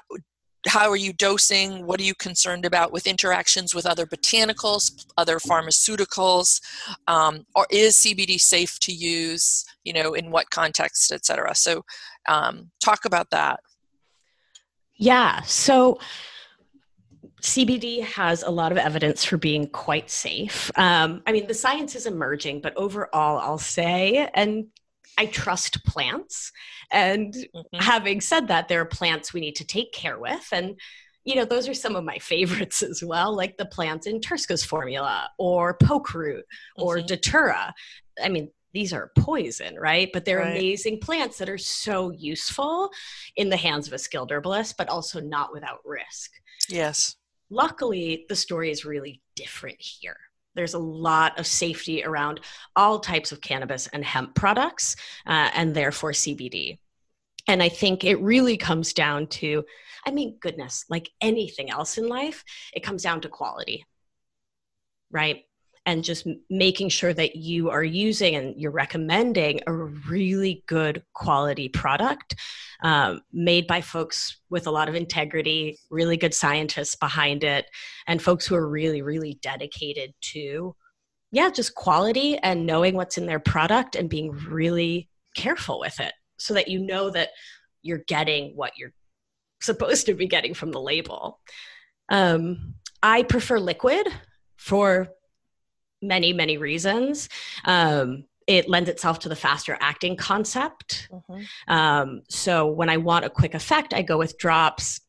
how 0.67 0.91
are 0.91 0.97
you 0.97 1.13
dosing? 1.13 1.87
What 1.87 2.01
are 2.01 2.05
you 2.05 2.15
concerned 2.15 2.65
about 2.65 2.93
with 2.93 3.07
interactions 3.07 3.75
with 3.75 3.87
other 3.87 4.07
botanicals, 4.07 5.07
other 5.17 5.39
pharmaceuticals? 5.39 6.61
Um, 7.07 7.47
or 7.55 7.67
is 7.71 7.97
CBD 7.97 8.41
safe 8.41 8.79
to 8.81 8.93
use? 8.93 9.65
You 9.85 9.93
know, 9.93 10.15
in 10.15 10.31
what 10.31 10.51
context, 10.51 11.13
etc. 11.13 11.55
So, 11.55 11.85
um, 12.29 12.71
talk 12.81 13.05
about 13.05 13.31
that. 13.31 13.61
Yeah. 14.97 15.43
So. 15.43 15.99
CBD 17.43 18.03
has 18.03 18.43
a 18.43 18.51
lot 18.51 18.73
of 18.73 18.79
evidence 18.79 19.25
for 19.25 19.37
being 19.37 19.69
quite 19.69 20.11
safe. 20.11 20.71
Um, 20.77 21.23
I 21.27 21.33
mean, 21.33 21.47
the 21.47 21.55
science 21.55 21.95
is 21.95 22.07
emerging, 22.07 22.61
but 22.61 22.75
overall, 22.77 23.39
I'll 23.39 23.59
say, 23.59 24.29
and 24.35 24.67
I 25.17 25.27
trust 25.27 25.85
plants. 25.85 26.53
And 26.91 27.35
mm-hmm. 27.35 27.79
having 27.79 28.21
said 28.21 28.49
that, 28.49 28.69
there 28.69 28.81
are 28.81 28.87
plants 28.87 29.33
we 29.33 29.41
need 29.41 29.57
to 29.57 29.65
take 29.65 29.93
care 29.93 30.19
with. 30.19 30.49
And, 30.53 30.79
you 31.25 31.35
know, 31.35 31.45
those 31.45 31.69
are 31.69 31.75
some 31.75 31.97
of 31.97 32.05
my 32.05 32.19
favorites 32.21 32.83
as 32.83 33.03
well, 33.03 33.35
like 33.35 33.57
the 33.57 33.67
plants 33.67 34.07
in 34.07 34.21
Turska's 34.21 34.65
formula 34.65 35.29
or 35.39 35.75
poke 35.75 36.15
root 36.15 36.45
or 36.77 36.99
mm-hmm. 36.99 37.07
datura. 37.07 37.75
I 38.23 38.29
mean, 38.29 38.51
these 38.73 38.93
are 38.93 39.11
poison, 39.19 39.77
right? 39.77 40.11
But 40.13 40.27
they're 40.27 40.39
right. 40.39 40.51
amazing 40.51 41.01
plants 41.01 41.39
that 41.39 41.49
are 41.49 41.57
so 41.57 42.11
useful 42.11 42.91
in 43.37 43.49
the 43.49 43.57
hands 43.57 43.87
of 43.87 43.95
a 43.95 43.99
skilled 43.99 44.31
herbalist, 44.31 44.77
but 44.77 44.91
also 44.91 45.19
not 45.19 45.53
without 45.53 45.79
risk. 45.85 46.33
Yes. 46.69 47.17
Luckily, 47.49 48.27
the 48.29 48.37
story 48.37 48.71
is 48.71 48.85
really 48.85 49.23
different 49.35 49.79
here. 49.81 50.19
There's 50.57 50.75
a 50.75 50.79
lot 50.79 51.39
of 51.39 51.47
safety 51.47 52.05
around 52.05 52.41
all 52.75 52.99
types 52.99 53.31
of 53.31 53.41
cannabis 53.41 53.87
and 53.89 54.05
hemp 54.05 54.35
products, 54.35 54.97
uh, 55.27 55.51
and 55.55 55.75
therefore 55.75 56.11
CBD. 56.11 56.79
And 57.49 57.63
I 57.63 57.69
think 57.69 58.03
it 58.03 58.21
really 58.21 58.57
comes 58.57 58.93
down 58.93 59.29
to, 59.29 59.65
I 60.05 60.11
mean, 60.11 60.39
goodness, 60.41 60.85
like 60.91 61.11
anything 61.21 61.71
else 61.71 61.97
in 61.97 62.09
life, 62.09 62.43
it 62.73 62.83
comes 62.83 63.03
down 63.03 63.21
to 63.21 63.29
quality, 63.29 63.87
right? 65.13 65.45
And 65.87 66.03
just 66.03 66.27
making 66.51 66.89
sure 66.89 67.15
that 67.15 67.37
you 67.37 67.71
are 67.71 67.85
using 67.85 68.35
and 68.35 68.61
you're 68.61 68.73
recommending 68.73 69.61
a 69.67 69.73
really 69.73 70.65
good 70.67 71.03
quality 71.15 71.69
product 71.69 72.35
um, 72.83 73.23
made 73.33 73.67
by 73.67 73.81
folks 73.81 74.41
with 74.51 74.67
a 74.67 74.71
lot 74.71 74.89
of 74.89 74.95
integrity, 74.95 75.79
really 75.89 76.17
good 76.17 76.35
scientists 76.35 76.97
behind 76.97 77.45
it, 77.45 77.67
and 78.07 78.21
folks 78.21 78.47
who 78.47 78.55
are 78.55 78.69
really, 78.69 79.01
really 79.01 79.39
dedicated 79.41 80.13
to, 80.21 80.75
yeah, 81.31 81.51
just 81.51 81.75
quality 81.75 82.37
and 82.39 82.67
knowing 82.67 82.95
what's 82.95 83.17
in 83.17 83.27
their 83.27 83.41
product 83.41 83.97
and 83.97 84.11
being 84.11 84.33
really 84.33 85.09
careful 85.35 85.79
with 85.81 86.01
it 86.01 86.13
so 86.39 86.53
that 86.55 86.69
you 86.69 86.81
know 86.81 87.11
that 87.11 87.31
you're 87.83 88.03
getting 88.09 88.57
what 88.57 88.73
you're 88.77 88.93
supposed 89.63 90.07
to 90.07 90.15
be 90.15 90.27
getting 90.27 90.53
from 90.53 90.73
the 90.73 90.81
label. 90.81 91.41
Um, 92.09 92.75
I 93.03 93.23
prefer 93.23 93.59
liquid 93.59 94.07
for 94.57 95.09
many, 96.03 96.33
many 96.33 96.57
reasons. 96.59 97.29
Um, 97.65 98.25
it 98.47 98.69
lends 98.69 98.89
itself 98.89 99.19
to 99.21 99.29
the 99.29 99.37
faster 99.37 99.77
acting 99.81 100.17
concept. 100.17 101.09
Mm-hmm. 101.11 101.73
Um, 101.73 102.23
so 102.29 102.69
when 102.69 102.89
I 102.89 102.97
want 102.97 103.25
a 103.25 103.31
quick 103.31 103.55
effect, 103.55 103.93
I 103.93 104.03
go 104.03 104.19
with 104.19 104.39
drops. 104.39 105.01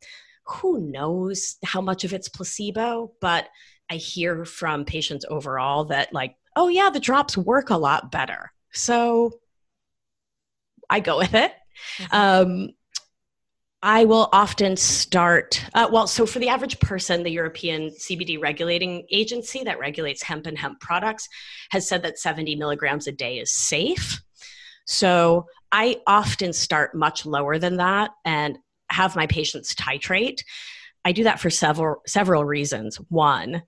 Who 0.45 0.79
knows 0.79 1.57
how 1.63 1.81
much 1.81 2.03
of 2.03 2.13
it's 2.13 2.29
placebo, 2.29 3.11
but 3.21 3.47
I 3.89 3.95
hear 3.95 4.43
from 4.43 4.85
patients 4.85 5.25
overall 5.29 5.85
that, 5.85 6.13
like, 6.13 6.35
oh, 6.55 6.67
yeah, 6.67 6.89
the 6.89 6.99
drops 6.99 7.37
work 7.37 7.69
a 7.69 7.77
lot 7.77 8.11
better. 8.11 8.51
So 8.73 9.39
I 10.89 10.99
go 10.99 11.17
with 11.17 11.33
it. 11.33 11.51
Mm-hmm. 11.99 12.15
Um, 12.15 12.69
I 13.83 14.05
will 14.05 14.29
often 14.33 14.75
start, 14.75 15.63
uh, 15.75 15.87
well, 15.91 16.07
so 16.07 16.25
for 16.25 16.39
the 16.39 16.49
average 16.49 16.79
person, 16.79 17.23
the 17.23 17.31
European 17.31 17.91
CBD 17.91 18.41
regulating 18.41 19.05
agency 19.11 19.63
that 19.63 19.79
regulates 19.79 20.23
hemp 20.23 20.47
and 20.47 20.57
hemp 20.57 20.79
products 20.79 21.29
has 21.69 21.87
said 21.87 22.01
that 22.03 22.17
70 22.17 22.55
milligrams 22.55 23.07
a 23.07 23.11
day 23.11 23.37
is 23.37 23.53
safe. 23.53 24.19
So 24.87 25.45
I 25.71 25.97
often 26.07 26.53
start 26.53 26.95
much 26.95 27.25
lower 27.25 27.59
than 27.59 27.77
that 27.77 28.11
and 28.25 28.57
have 28.89 29.15
my 29.15 29.27
patients 29.27 29.75
titrate. 29.75 30.39
I 31.05 31.11
do 31.11 31.23
that 31.25 31.39
for 31.39 31.49
several 31.49 32.01
several 32.07 32.45
reasons. 32.45 32.97
One, 33.09 33.61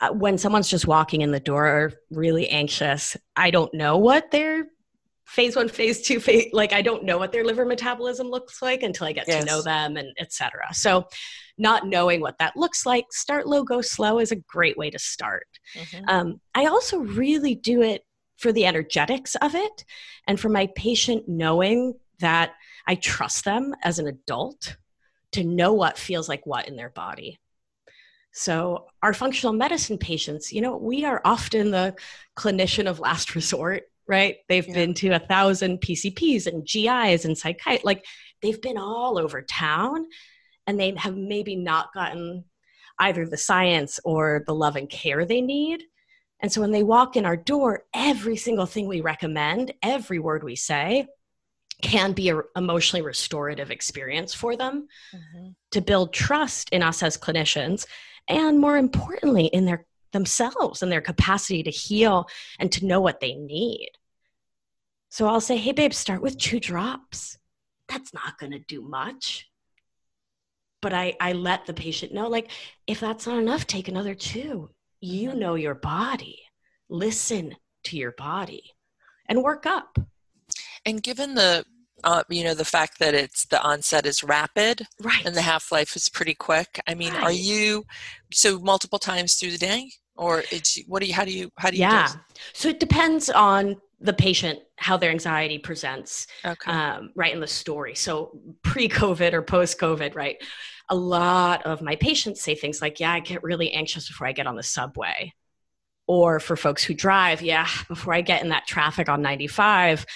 uh, 0.00 0.10
when 0.10 0.38
someone's 0.38 0.70
just 0.70 0.86
walking 0.86 1.20
in 1.20 1.32
the 1.32 1.40
door 1.40 1.92
really 2.10 2.48
anxious, 2.48 3.16
I 3.34 3.50
don't 3.50 3.72
know 3.74 3.98
what 3.98 4.30
they're 4.30 4.66
phase 5.26 5.56
one 5.56 5.68
phase 5.68 6.02
two 6.02 6.20
phase 6.20 6.48
like 6.52 6.72
i 6.72 6.80
don't 6.80 7.04
know 7.04 7.18
what 7.18 7.32
their 7.32 7.44
liver 7.44 7.64
metabolism 7.64 8.28
looks 8.28 8.62
like 8.62 8.82
until 8.82 9.06
i 9.06 9.12
get 9.12 9.26
yes. 9.26 9.44
to 9.44 9.50
know 9.50 9.60
them 9.60 9.96
and 9.96 10.08
etc 10.18 10.62
so 10.72 11.04
not 11.58 11.86
knowing 11.86 12.20
what 12.20 12.38
that 12.38 12.56
looks 12.56 12.86
like 12.86 13.04
start 13.10 13.46
low 13.46 13.64
go 13.64 13.80
slow 13.80 14.18
is 14.20 14.30
a 14.30 14.36
great 14.36 14.76
way 14.76 14.88
to 14.88 14.98
start 14.98 15.46
mm-hmm. 15.74 16.04
um, 16.08 16.40
i 16.54 16.66
also 16.66 16.98
really 16.98 17.54
do 17.54 17.82
it 17.82 18.02
for 18.36 18.52
the 18.52 18.64
energetics 18.66 19.34
of 19.36 19.54
it 19.54 19.84
and 20.28 20.38
for 20.38 20.48
my 20.48 20.68
patient 20.76 21.24
knowing 21.28 21.92
that 22.20 22.52
i 22.86 22.94
trust 22.94 23.44
them 23.44 23.74
as 23.82 23.98
an 23.98 24.06
adult 24.06 24.76
to 25.32 25.42
know 25.42 25.72
what 25.72 25.98
feels 25.98 26.28
like 26.28 26.46
what 26.46 26.68
in 26.68 26.76
their 26.76 26.90
body 26.90 27.40
so 28.32 28.86
our 29.02 29.12
functional 29.12 29.52
medicine 29.52 29.98
patients 29.98 30.52
you 30.52 30.60
know 30.60 30.76
we 30.76 31.04
are 31.04 31.20
often 31.24 31.72
the 31.72 31.96
clinician 32.36 32.88
of 32.88 33.00
last 33.00 33.34
resort 33.34 33.82
right? 34.08 34.36
They've 34.48 34.66
yeah. 34.66 34.74
been 34.74 34.94
to 34.94 35.10
a 35.10 35.18
thousand 35.18 35.80
PCPs 35.80 36.46
and 36.46 36.66
GIs 36.66 37.24
and 37.24 37.36
psychiatrists. 37.36 37.84
Like 37.84 38.04
they've 38.42 38.60
been 38.60 38.78
all 38.78 39.18
over 39.18 39.42
town 39.42 40.06
and 40.66 40.78
they 40.78 40.94
have 40.96 41.16
maybe 41.16 41.56
not 41.56 41.92
gotten 41.92 42.44
either 42.98 43.26
the 43.26 43.36
science 43.36 44.00
or 44.04 44.42
the 44.46 44.54
love 44.54 44.76
and 44.76 44.88
care 44.88 45.24
they 45.24 45.40
need. 45.40 45.82
And 46.40 46.52
so 46.52 46.60
when 46.60 46.70
they 46.70 46.82
walk 46.82 47.16
in 47.16 47.24
our 47.24 47.36
door, 47.36 47.84
every 47.94 48.36
single 48.36 48.66
thing 48.66 48.86
we 48.86 49.00
recommend, 49.00 49.72
every 49.82 50.18
word 50.18 50.44
we 50.44 50.56
say, 50.56 51.06
can 51.82 52.12
be 52.12 52.28
an 52.30 52.42
emotionally 52.56 53.02
restorative 53.02 53.70
experience 53.70 54.32
for 54.32 54.56
them 54.56 54.88
mm-hmm. 55.14 55.48
to 55.72 55.80
build 55.80 56.12
trust 56.12 56.70
in 56.70 56.82
us 56.82 57.02
as 57.02 57.18
clinicians 57.18 57.86
and 58.28 58.58
more 58.58 58.76
importantly 58.76 59.46
in 59.46 59.66
their 59.66 59.86
themselves 60.12 60.82
and 60.82 60.90
their 60.90 61.00
capacity 61.00 61.62
to 61.62 61.70
heal 61.70 62.28
and 62.58 62.70
to 62.72 62.86
know 62.86 63.00
what 63.00 63.20
they 63.20 63.34
need. 63.34 63.90
So 65.08 65.26
I'll 65.26 65.40
say, 65.40 65.56
hey, 65.56 65.72
babe, 65.72 65.92
start 65.92 66.20
with 66.20 66.38
two 66.38 66.60
drops. 66.60 67.38
That's 67.88 68.12
not 68.12 68.38
going 68.38 68.52
to 68.52 68.58
do 68.58 68.82
much. 68.82 69.48
But 70.82 70.92
I, 70.92 71.14
I 71.20 71.32
let 71.32 71.66
the 71.66 71.74
patient 71.74 72.12
know, 72.12 72.28
like, 72.28 72.50
if 72.86 73.00
that's 73.00 73.26
not 73.26 73.38
enough, 73.38 73.66
take 73.66 73.88
another 73.88 74.14
two. 74.14 74.70
You 75.00 75.30
mm-hmm. 75.30 75.38
know 75.38 75.54
your 75.54 75.74
body. 75.74 76.40
Listen 76.88 77.56
to 77.84 77.96
your 77.96 78.12
body. 78.12 78.74
and 79.28 79.42
work 79.42 79.66
up. 79.66 79.98
And 80.84 81.02
given 81.02 81.34
the 81.34 81.64
uh, 82.06 82.22
you 82.30 82.44
know 82.44 82.54
the 82.54 82.64
fact 82.64 83.00
that 83.00 83.14
it's 83.14 83.44
the 83.46 83.60
onset 83.62 84.06
is 84.06 84.22
rapid 84.22 84.86
right 85.02 85.26
and 85.26 85.34
the 85.34 85.42
half-life 85.42 85.96
is 85.96 86.08
pretty 86.08 86.34
quick. 86.34 86.80
I 86.86 86.94
mean 86.94 87.12
right. 87.12 87.24
are 87.24 87.32
you 87.32 87.84
so 88.32 88.58
multiple 88.60 88.98
times 88.98 89.34
through 89.34 89.50
the 89.50 89.58
day? 89.58 89.90
Or 90.16 90.44
it's 90.50 90.78
what 90.86 91.02
do 91.02 91.06
you 91.08 91.14
how 91.14 91.24
do 91.24 91.32
you 91.32 91.50
how 91.58 91.68
do 91.68 91.76
you 91.76 91.82
yeah. 91.82 92.08
So 92.54 92.68
it 92.68 92.80
depends 92.80 93.28
on 93.28 93.76
the 94.00 94.12
patient 94.12 94.60
how 94.76 94.96
their 94.96 95.10
anxiety 95.10 95.58
presents 95.58 96.26
okay. 96.44 96.70
um, 96.70 97.10
right 97.16 97.34
in 97.34 97.40
the 97.40 97.46
story. 97.46 97.94
So 97.94 98.38
pre-covid 98.62 99.32
or 99.32 99.42
post-covid 99.42 100.14
right 100.14 100.36
a 100.88 100.94
lot 100.94 101.66
of 101.66 101.82
my 101.82 101.96
patients 101.96 102.40
say 102.40 102.54
things 102.54 102.80
like 102.80 103.00
yeah 103.00 103.12
i 103.12 103.18
get 103.18 103.42
really 103.42 103.72
anxious 103.72 104.06
before 104.06 104.28
i 104.28 104.32
get 104.32 104.46
on 104.46 104.56
the 104.56 104.62
subway. 104.62 105.32
Or 106.06 106.38
for 106.38 106.56
folks 106.56 106.84
who 106.84 106.94
drive 106.94 107.42
yeah 107.42 107.68
before 107.88 108.14
i 108.14 108.20
get 108.20 108.42
in 108.42 108.50
that 108.50 108.68
traffic 108.68 109.08
on 109.08 109.22
95 109.22 110.06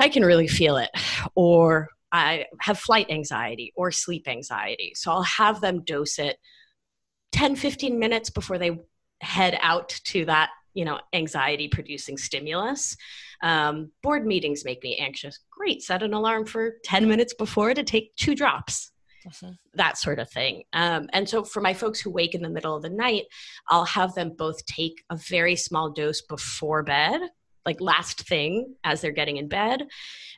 I 0.00 0.08
can 0.08 0.24
really 0.24 0.48
feel 0.48 0.78
it. 0.78 0.90
Or 1.34 1.88
I 2.10 2.46
have 2.58 2.78
flight 2.78 3.10
anxiety 3.10 3.72
or 3.76 3.92
sleep 3.92 4.26
anxiety. 4.26 4.92
So 4.96 5.12
I'll 5.12 5.22
have 5.22 5.60
them 5.60 5.84
dose 5.84 6.18
it 6.18 6.38
10, 7.32 7.54
15 7.54 7.98
minutes 7.98 8.30
before 8.30 8.58
they 8.58 8.80
head 9.20 9.56
out 9.60 9.90
to 10.06 10.24
that, 10.24 10.50
you 10.74 10.84
know, 10.84 10.98
anxiety 11.12 11.68
producing 11.68 12.16
stimulus. 12.16 12.96
Um, 13.42 13.92
board 14.02 14.26
meetings 14.26 14.64
make 14.64 14.82
me 14.82 14.96
anxious. 14.96 15.38
Great, 15.50 15.82
set 15.82 16.02
an 16.02 16.14
alarm 16.14 16.46
for 16.46 16.76
10 16.84 17.08
minutes 17.08 17.34
before 17.34 17.74
to 17.74 17.84
take 17.84 18.16
two 18.16 18.34
drops. 18.34 18.90
Mm-hmm. 19.26 19.50
That 19.74 19.98
sort 19.98 20.18
of 20.18 20.30
thing. 20.30 20.64
Um, 20.72 21.08
and 21.12 21.28
so, 21.28 21.44
for 21.44 21.60
my 21.60 21.74
folks 21.74 22.00
who 22.00 22.10
wake 22.10 22.34
in 22.34 22.40
the 22.40 22.48
middle 22.48 22.74
of 22.74 22.82
the 22.82 22.88
night, 22.88 23.24
I'll 23.68 23.84
have 23.84 24.14
them 24.14 24.32
both 24.36 24.64
take 24.64 25.04
a 25.10 25.16
very 25.16 25.56
small 25.56 25.90
dose 25.90 26.22
before 26.22 26.82
bed 26.82 27.20
like 27.66 27.80
last 27.80 28.26
thing 28.26 28.74
as 28.84 29.00
they're 29.00 29.12
getting 29.12 29.36
in 29.36 29.48
bed. 29.48 29.86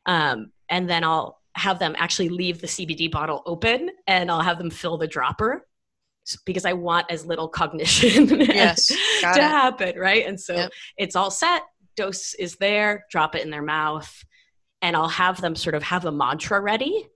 Um, 0.07 0.53
and 0.69 0.89
then 0.89 1.05
I'll 1.05 1.41
have 1.55 1.79
them 1.79 1.95
actually 1.99 2.29
leave 2.29 2.61
the 2.61 2.67
CBD 2.67 3.11
bottle 3.11 3.43
open 3.47 3.91
and 4.07 4.31
I'll 4.31 4.41
have 4.41 4.59
them 4.59 4.71
fill 4.71 4.97
the 4.97 5.07
dropper 5.07 5.67
because 6.47 6.65
I 6.65 6.73
want 6.73 7.07
as 7.11 7.27
little 7.27 7.49
cognition 7.49 8.29
yes, 8.41 8.87
to 8.87 8.95
it. 8.95 9.37
happen, 9.37 9.99
right? 9.99 10.27
And 10.27 10.41
so 10.41 10.55
yep. 10.55 10.73
it's 10.97 11.17
all 11.17 11.31
set, 11.31 11.63
dose 11.97 12.35
is 12.35 12.57
there, 12.57 13.05
drop 13.11 13.35
it 13.35 13.43
in 13.43 13.51
their 13.51 13.63
mouth, 13.63 14.25
and 14.81 14.97
I'll 14.97 15.09
have 15.09 15.41
them 15.41 15.57
sort 15.57 15.75
of 15.75 15.83
have 15.83 16.05
a 16.05 16.13
mantra 16.13 16.61
ready, 16.61 17.07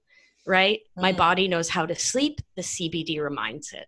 right? 0.47 0.81
Mm. 0.99 1.03
My 1.03 1.13
body 1.13 1.49
knows 1.49 1.69
how 1.69 1.87
to 1.87 1.95
sleep, 1.95 2.41
the 2.57 2.63
CBD 2.63 3.21
reminds 3.21 3.73
it. 3.73 3.87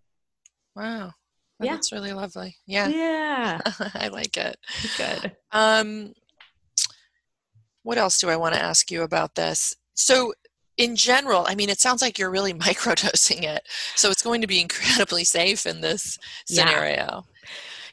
Wow. 0.75 1.13
Yeah. 1.61 1.75
That's 1.75 1.93
really 1.93 2.13
lovely. 2.13 2.57
Yeah. 2.67 2.89
Yeah. 2.89 3.61
I 3.95 4.09
like 4.09 4.37
it. 4.37 4.57
Good. 4.97 5.37
Um, 5.53 6.13
what 7.83 7.99
else 7.99 8.21
do 8.21 8.29
I 8.29 8.37
want 8.37 8.55
to 8.55 8.63
ask 8.63 8.91
you 8.91 9.03
about 9.03 9.35
this? 9.35 9.75
So, 9.95 10.35
in 10.77 10.95
general, 10.95 11.45
I 11.49 11.57
mean, 11.57 11.71
it 11.71 11.81
sounds 11.81 12.03
like 12.03 12.19
you're 12.19 12.31
really 12.31 12.55
microdosing 12.69 13.43
it. 13.43 13.67
So, 13.97 14.11
it's 14.11 14.23
going 14.23 14.41
to 14.43 14.47
be 14.47 14.61
incredibly 14.61 15.25
safe 15.25 15.67
in 15.67 15.81
this 15.81 16.19
scenario. 16.47 17.25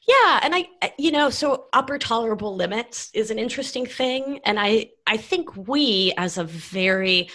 Yeah. 0.08 0.16
yeah 0.24 0.40
and 0.44 0.54
i 0.54 0.68
you 1.00 1.12
know 1.12 1.32
so 1.32 1.66
upper 1.74 1.98
tolerable 1.98 2.56
limits 2.56 3.10
is 3.16 3.32
an 3.32 3.40
interesting 3.40 3.88
thing 3.88 4.40
and 4.46 4.60
i 4.60 4.88
i 5.08 5.18
think 5.18 5.68
we 5.68 6.14
as 6.18 6.38
a 6.38 6.44
very 6.44 7.28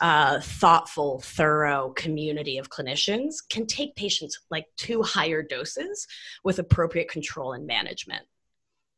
uh, 0.00 0.40
thoughtful, 0.40 1.20
thorough 1.20 1.90
community 1.96 2.58
of 2.58 2.70
clinicians 2.70 3.36
can 3.48 3.66
take 3.66 3.96
patients 3.96 4.40
like 4.50 4.66
to 4.76 5.02
higher 5.02 5.42
doses 5.42 6.06
with 6.44 6.58
appropriate 6.58 7.08
control 7.08 7.52
and 7.52 7.66
management, 7.66 8.22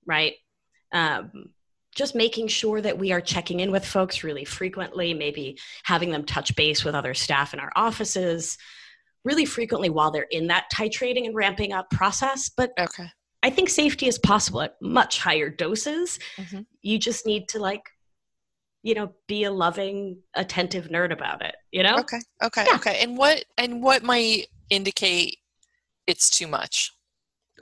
right? 0.07 0.35
Um, 0.93 1.51
just 1.95 2.15
making 2.15 2.49
sure 2.49 2.81
that 2.81 2.99
we 2.99 3.13
are 3.13 3.21
checking 3.21 3.61
in 3.61 3.73
with 3.73 3.85
folks 3.85 4.23
really 4.23 4.45
frequently, 4.45 5.15
maybe 5.15 5.59
having 5.85 6.11
them 6.11 6.25
touch 6.25 6.55
base 6.55 6.85
with 6.85 6.95
other 6.95 7.15
staff 7.15 7.55
in 7.55 7.61
our 7.61 7.73
offices 7.77 8.57
really 9.25 9.45
frequently 9.45 9.91
while 9.91 10.11
they're 10.11 10.27
in 10.31 10.47
that 10.47 10.71
titrating 10.73 11.27
and 11.27 11.35
ramping 11.35 11.73
up 11.73 11.91
process. 11.91 12.51
But 12.57 12.71
okay. 12.79 13.09
I 13.43 13.51
think 13.51 13.69
safety 13.69 14.07
is 14.07 14.19
possible 14.19 14.63
at 14.63 14.77
much 14.81 15.19
higher 15.19 15.51
doses. 15.51 16.19
Mm-hmm. 16.37 16.61
You 16.83 16.99
just 16.99 17.27
need 17.27 17.49
to 17.51 17.59
like 17.59 17.83
you 18.83 18.95
know 18.95 19.13
be 19.27 19.45
a 19.45 19.51
loving 19.51 20.19
attentive 20.35 20.89
nerd 20.89 21.13
about 21.13 21.43
it 21.43 21.57
you 21.73 21.83
know? 21.83 21.97
Okay 21.99 22.21
okay 22.43 22.65
yeah. 22.67 22.77
okay. 22.77 23.01
And 23.03 23.17
what 23.17 23.45
and 23.57 23.83
what 23.83 24.03
might 24.03 24.47
indicate 24.71 25.39
it's 26.07 26.31
too 26.31 26.47
much? 26.47 26.93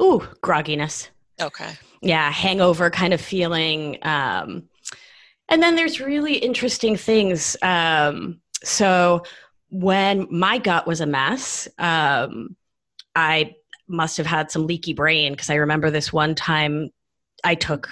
Ooh 0.01 0.27
grogginess. 0.43 1.09
Okay. 1.41 1.73
Yeah 2.03 2.31
hangover 2.31 2.91
kind 2.91 3.13
of 3.15 3.21
feeling 3.21 3.99
um 4.03 4.69
and 5.49 5.63
then 5.63 5.77
there's 5.77 6.01
really 6.01 6.37
interesting 6.37 6.97
things 6.97 7.57
um 7.63 8.41
so 8.63 9.23
when 9.69 10.27
my 10.31 10.59
gut 10.59 10.87
was 10.87 11.01
a 11.01 11.07
mess 11.07 11.69
um 11.79 12.57
i 13.15 13.55
must 13.89 14.17
have 14.17 14.27
had 14.27 14.51
some 14.51 14.67
leaky 14.67 14.93
brain 14.93 15.33
because 15.33 15.51
i 15.51 15.55
remember 15.55 15.91
this 15.91 16.13
one 16.13 16.35
time 16.35 16.91
i 17.45 17.55
took 17.55 17.89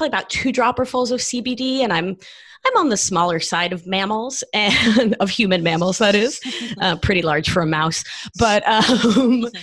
probably 0.00 0.16
about 0.16 0.30
two 0.30 0.50
dropperfuls 0.50 1.12
of 1.12 1.20
CBD, 1.20 1.80
and 1.80 1.92
I'm 1.92 2.16
I'm 2.64 2.76
on 2.78 2.88
the 2.88 2.96
smaller 2.96 3.38
side 3.38 3.74
of 3.74 3.86
mammals 3.86 4.42
and 4.54 5.14
of 5.20 5.28
human 5.28 5.62
mammals. 5.62 5.98
That 5.98 6.14
is 6.14 6.40
uh, 6.80 6.96
pretty 6.96 7.22
large 7.22 7.50
for 7.50 7.62
a 7.62 7.66
mouse, 7.66 8.02
but. 8.38 8.66
Um, 8.66 9.46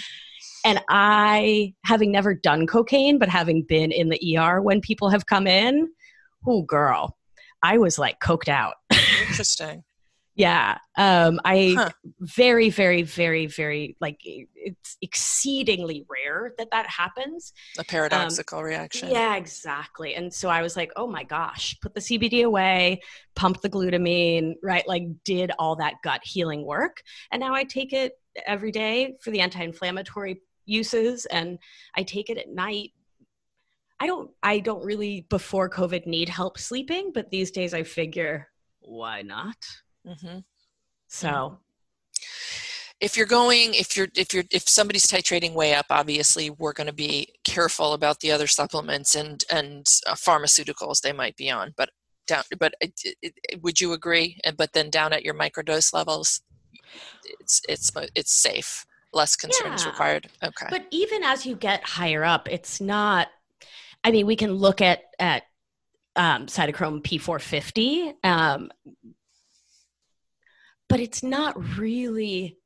and 0.65 0.82
I, 0.89 1.73
having 1.86 2.12
never 2.12 2.34
done 2.34 2.67
cocaine, 2.67 3.19
but 3.19 3.30
having 3.30 3.63
been 3.63 3.91
in 3.91 4.10
the 4.10 4.38
ER 4.38 4.62
when 4.62 4.82
people 4.82 5.10
have 5.10 5.26
come 5.26 5.47
in, 5.47 5.88
oh 6.45 6.63
girl, 6.63 7.15
I 7.63 7.78
was 7.78 7.97
like 7.97 8.19
coked 8.19 8.50
out. 8.50 8.73
Interesting. 9.30 9.84
Yeah. 10.38 10.78
Um, 10.95 11.41
I 11.43 11.73
huh. 11.76 11.89
very, 12.19 12.69
very, 12.69 13.02
very, 13.02 13.47
very 13.47 13.97
like 14.00 14.19
it's 14.23 14.95
exceedingly 15.02 16.06
rare 16.08 16.54
that 16.60 16.69
that 16.71 16.88
happens. 16.88 17.54
A 17.80 17.84
paradoxical 17.84 18.60
um, 18.60 18.65
reaction. 18.65 19.10
Yeah, 19.10 19.36
exactly. 19.36 20.13
And 20.13 20.32
so 20.32 20.50
I 20.50 20.62
was 20.62 20.78
like, 20.78 20.91
oh 20.95 21.08
my 21.08 21.23
gosh, 21.23 21.76
put 21.82 21.95
the 21.95 22.02
CBD 22.02 22.45
away, 22.45 23.02
pump 23.36 23.62
the 23.62 23.69
glutamine, 23.69 24.54
right? 24.62 24.88
Like 24.88 25.06
did 25.23 25.52
all 25.58 25.76
that 25.78 25.95
gut 26.04 26.21
healing 26.23 26.63
work. 26.63 27.02
And 27.32 27.39
now 27.39 27.56
I 27.56 27.63
take 27.63 27.91
it 27.91 28.13
every 28.45 28.71
day 28.71 29.15
for 29.21 29.32
the 29.32 29.39
anti-inflammatory 29.39 30.41
uses 30.65 31.26
and 31.26 31.58
I 31.95 32.04
take 32.04 32.30
it 32.30 32.38
at 32.38 32.50
night 32.50 32.91
I 34.00 34.06
don't 34.06 34.30
I 34.43 34.60
don't 34.60 34.86
really 34.86 35.26
before 35.28 35.67
COVID 35.71 36.06
need 36.06 36.30
help 36.30 36.60
sleeping, 36.60 37.12
but 37.15 37.32
these 37.32 37.50
days 37.50 37.73
I 37.73 37.82
figure 37.82 38.47
why 38.82 39.21
not? 39.23 39.58
Mm-hmm. 40.08 40.39
So 41.08 41.58
if 43.00 43.15
you're 43.15 43.28
going 43.28 43.74
if 43.74 43.96
you're 43.96 44.08
if 44.15 44.34
you're 44.34 44.43
if 44.52 44.67
somebody's 44.67 45.06
titrating 45.06 45.54
way 45.54 45.76
up 45.76 45.86
obviously 45.91 46.50
we're 46.50 46.74
going 46.74 46.88
to 46.88 46.93
be 46.93 47.28
careful 47.43 47.93
about 47.93 48.20
the 48.22 48.32
other 48.32 48.48
supplements 48.48 49.13
and 49.13 49.43
and 49.52 49.86
uh, 50.08 50.15
pharmaceuticals 50.15 51.02
they 51.02 51.13
might 51.13 51.36
be 51.36 51.52
on 51.52 51.74
but 51.78 51.89
down 52.28 52.43
but 52.60 52.74
it, 52.80 52.93
it, 53.22 53.34
it, 53.43 53.63
would 53.63 53.82
you 53.82 53.93
agree? 53.93 54.38
And 54.43 54.56
but 54.56 54.74
then 54.74 54.91
down 54.91 55.13
at 55.13 55.24
your 55.24 55.34
microdose 55.34 55.93
levels 55.93 56.41
it's 57.39 57.62
it's 57.67 57.91
it's 58.13 58.34
safe. 58.34 58.86
Less 59.13 59.36
concern 59.36 59.70
yeah. 59.70 59.76
is 59.76 59.86
required. 59.86 60.28
Okay. 60.43 60.67
But 60.70 60.86
even 60.91 61.24
as 61.24 61.46
you 61.46 61.56
get 61.56 61.84
higher 61.84 62.24
up 62.24 62.48
it's 62.48 62.80
not 62.80 63.30
i 64.04 64.12
mean 64.12 64.28
we 64.28 64.36
can 64.36 64.54
look 64.54 64.82
at 64.82 65.04
at 65.17 65.43
um, 66.15 66.48
cytochrome 66.48 67.04
p450 67.04 68.13
um, 68.24 68.72
but 70.89 71.00
it's 71.00 71.23
not 71.23 71.78
really 71.78 72.58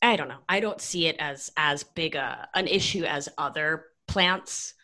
i 0.00 0.16
don't 0.16 0.28
know. 0.28 0.40
I 0.48 0.60
don't 0.60 0.80
see 0.80 1.06
it 1.06 1.16
as 1.18 1.50
as 1.56 1.84
big 1.84 2.14
a 2.16 2.48
an 2.54 2.66
issue 2.66 3.04
as 3.04 3.28
other 3.38 3.86
plants. 4.08 4.74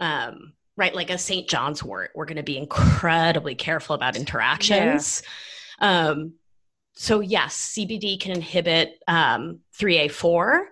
Um 0.00 0.52
right 0.76 0.94
like 0.94 1.10
a 1.10 1.18
st 1.18 1.48
john's 1.48 1.82
wort 1.82 2.10
we're 2.14 2.24
going 2.24 2.36
to 2.36 2.42
be 2.42 2.56
incredibly 2.56 3.54
careful 3.54 3.94
about 3.94 4.16
interactions. 4.16 5.22
Yeah. 5.80 6.08
um 6.08 6.34
so 6.94 7.20
yes 7.20 7.74
cbd 7.76 8.20
can 8.20 8.32
inhibit 8.32 8.98
um 9.08 9.60
3a4 9.78 10.64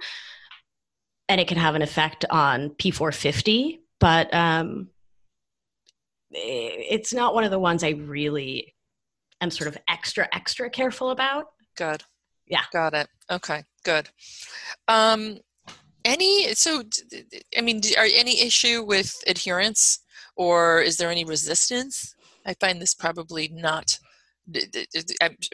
and 1.29 1.41
it 1.41 1.49
can 1.49 1.59
have 1.59 1.75
an 1.75 1.83
effect 1.83 2.25
on 2.31 2.71
p450 2.71 3.81
but 3.99 4.33
um 4.33 4.89
it's 6.31 7.13
not 7.13 7.35
one 7.35 7.45
of 7.45 7.51
the 7.51 7.59
ones 7.59 7.83
i 7.85 7.91
really 7.91 8.75
am 9.41 9.51
sort 9.51 9.69
of 9.69 9.79
extra 9.89 10.29
extra 10.33 10.71
careful 10.71 11.11
about. 11.11 11.47
Good. 11.77 12.03
Yeah. 12.47 12.63
Got 12.73 12.95
it. 12.95 13.09
Okay 13.31 13.65
good. 13.85 14.09
Um 14.89 15.39
any 16.05 16.55
so 16.55 16.83
i 17.59 17.61
mean 17.61 17.83
are 17.99 18.07
any 18.15 18.41
issue 18.41 18.83
with 18.83 19.23
adherence 19.27 20.01
or 20.37 20.81
is 20.81 20.97
there 20.97 21.11
any 21.11 21.25
resistance? 21.25 22.15
I 22.47 22.55
find 22.55 22.81
this 22.81 22.95
probably 22.95 23.49
not 23.49 23.99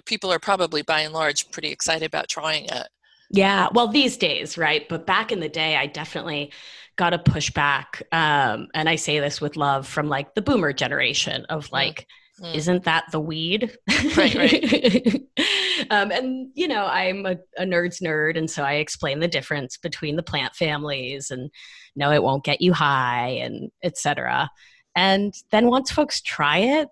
people 0.06 0.32
are 0.32 0.38
probably 0.38 0.82
by 0.82 1.00
and 1.00 1.12
large 1.12 1.50
pretty 1.50 1.68
excited 1.68 2.06
about 2.06 2.28
trying 2.28 2.64
it. 2.64 2.88
Yeah 3.30 3.68
well 3.74 3.88
these 3.88 4.16
days 4.16 4.56
right 4.56 4.88
but 4.88 5.06
back 5.06 5.32
in 5.32 5.40
the 5.40 5.48
day 5.48 5.76
i 5.76 5.86
definitely 5.86 6.52
got 6.96 7.12
a 7.12 7.18
pushback. 7.18 8.02
Um, 8.12 8.68
and 8.74 8.88
I 8.88 8.96
say 8.96 9.20
this 9.20 9.40
with 9.40 9.56
love 9.56 9.86
from 9.86 10.08
like 10.08 10.34
the 10.34 10.42
boomer 10.42 10.72
generation 10.72 11.44
of 11.48 11.70
like, 11.70 12.06
mm. 12.40 12.54
isn't 12.54 12.84
that 12.84 13.04
the 13.12 13.20
weed? 13.20 13.76
Right, 14.16 14.34
right. 14.34 15.22
um, 15.90 16.10
and, 16.10 16.50
you 16.54 16.68
know, 16.68 16.86
I'm 16.86 17.26
a, 17.26 17.36
a 17.56 17.64
nerd's 17.64 18.00
nerd. 18.00 18.36
And 18.36 18.50
so 18.50 18.62
I 18.62 18.74
explain 18.74 19.20
the 19.20 19.28
difference 19.28 19.76
between 19.76 20.16
the 20.16 20.22
plant 20.22 20.54
families 20.54 21.30
and 21.30 21.50
no, 21.94 22.12
it 22.12 22.22
won't 22.22 22.44
get 22.44 22.60
you 22.60 22.72
high 22.72 23.28
and 23.28 23.70
etc. 23.82 24.50
And 24.94 25.34
then 25.50 25.68
once 25.68 25.90
folks 25.90 26.20
try 26.20 26.58
it, 26.58 26.88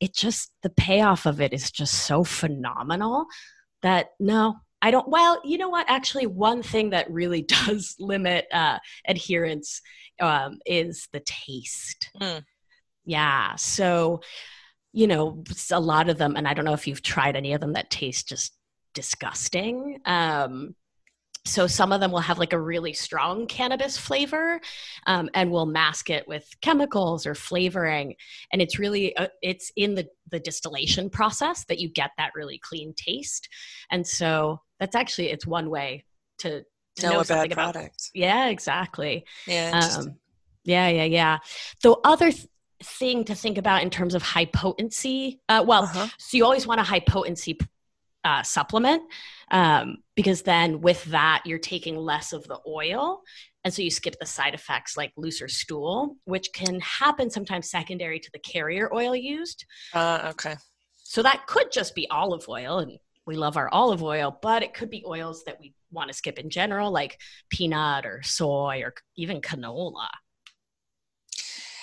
it 0.00 0.14
just, 0.14 0.50
the 0.62 0.70
payoff 0.70 1.26
of 1.26 1.40
it 1.40 1.52
is 1.52 1.70
just 1.70 1.94
so 1.94 2.24
phenomenal 2.24 3.26
that 3.82 4.10
no, 4.18 4.56
I 4.82 4.90
don't. 4.90 5.08
Well, 5.08 5.40
you 5.44 5.58
know 5.58 5.68
what? 5.68 5.88
Actually, 5.88 6.26
one 6.26 6.62
thing 6.62 6.90
that 6.90 7.10
really 7.10 7.42
does 7.66 7.94
limit 8.00 8.46
uh, 8.52 8.80
adherence 9.06 9.80
um, 10.20 10.58
is 10.66 11.08
the 11.12 11.20
taste. 11.20 12.10
Mm. 12.20 12.44
Yeah. 13.04 13.54
So, 13.56 14.20
you 14.92 15.06
know, 15.06 15.42
a 15.70 15.80
lot 15.80 16.08
of 16.08 16.18
them, 16.18 16.36
and 16.36 16.46
I 16.46 16.54
don't 16.54 16.64
know 16.64 16.74
if 16.74 16.86
you've 16.86 17.02
tried 17.02 17.36
any 17.36 17.52
of 17.54 17.60
them 17.60 17.72
that 17.74 17.90
taste 17.90 18.28
just 18.28 18.52
disgusting. 18.94 20.00
Um, 20.04 20.74
so 21.44 21.66
some 21.66 21.92
of 21.92 22.00
them 22.00 22.12
will 22.12 22.20
have 22.20 22.38
like 22.38 22.52
a 22.52 22.60
really 22.60 22.92
strong 22.92 23.46
cannabis 23.46 23.98
flavor 23.98 24.60
um, 25.06 25.28
and 25.34 25.50
we'll 25.50 25.66
mask 25.66 26.08
it 26.08 26.26
with 26.28 26.48
chemicals 26.60 27.26
or 27.26 27.34
flavoring 27.34 28.14
and 28.52 28.62
it's 28.62 28.78
really 28.78 29.16
uh, 29.16 29.26
it's 29.42 29.72
in 29.76 29.96
the 29.96 30.06
the 30.30 30.38
distillation 30.38 31.10
process 31.10 31.64
that 31.64 31.80
you 31.80 31.88
get 31.88 32.10
that 32.16 32.30
really 32.36 32.60
clean 32.62 32.94
taste 32.96 33.48
and 33.90 34.06
so 34.06 34.60
that's 34.78 34.94
actually 34.94 35.30
it's 35.30 35.46
one 35.46 35.68
way 35.68 36.04
to, 36.38 36.62
to 36.96 37.06
know, 37.06 37.12
know 37.14 37.20
a 37.20 37.24
bad 37.24 37.52
about, 37.52 37.72
product. 37.74 38.10
Yeah 38.14 38.48
exactly. 38.48 39.24
Yeah 39.46 39.96
um, 39.96 40.16
yeah 40.64 40.88
yeah 40.88 41.04
yeah. 41.04 41.38
The 41.82 41.96
other 42.04 42.30
th- 42.30 42.46
thing 42.82 43.24
to 43.24 43.34
think 43.34 43.58
about 43.58 43.82
in 43.82 43.90
terms 43.90 44.14
of 44.14 44.22
high 44.22 44.44
potency 44.46 45.40
uh, 45.48 45.64
well 45.66 45.84
uh-huh. 45.84 46.06
so 46.18 46.36
you 46.36 46.44
always 46.44 46.66
want 46.66 46.80
a 46.80 46.84
high 46.84 47.00
potency 47.00 47.58
uh, 48.24 48.42
supplement 48.42 49.02
um, 49.50 49.96
because 50.14 50.42
then 50.42 50.80
with 50.80 51.04
that 51.06 51.42
you're 51.44 51.58
taking 51.58 51.96
less 51.96 52.32
of 52.32 52.46
the 52.46 52.58
oil 52.68 53.22
and 53.64 53.72
so 53.72 53.82
you 53.82 53.90
skip 53.90 54.16
the 54.18 54.26
side 54.26 54.54
effects 54.54 54.96
like 54.96 55.12
looser 55.16 55.48
stool 55.48 56.16
which 56.24 56.52
can 56.52 56.80
happen 56.80 57.30
sometimes 57.30 57.70
secondary 57.70 58.18
to 58.18 58.30
the 58.32 58.38
carrier 58.38 58.92
oil 58.94 59.14
used. 59.14 59.64
Uh, 59.92 60.30
okay. 60.30 60.56
So 60.96 61.22
that 61.22 61.46
could 61.46 61.70
just 61.72 61.94
be 61.94 62.08
olive 62.10 62.48
oil 62.48 62.78
and 62.78 62.98
we 63.26 63.36
love 63.36 63.56
our 63.56 63.68
olive 63.72 64.02
oil 64.02 64.36
but 64.42 64.62
it 64.62 64.74
could 64.74 64.90
be 64.90 65.04
oils 65.06 65.44
that 65.44 65.58
we 65.60 65.74
want 65.90 66.08
to 66.08 66.16
skip 66.16 66.38
in 66.38 66.50
general 66.50 66.90
like 66.90 67.20
peanut 67.50 68.06
or 68.06 68.22
soy 68.22 68.82
or 68.82 68.94
even 69.16 69.40
canola 69.40 70.08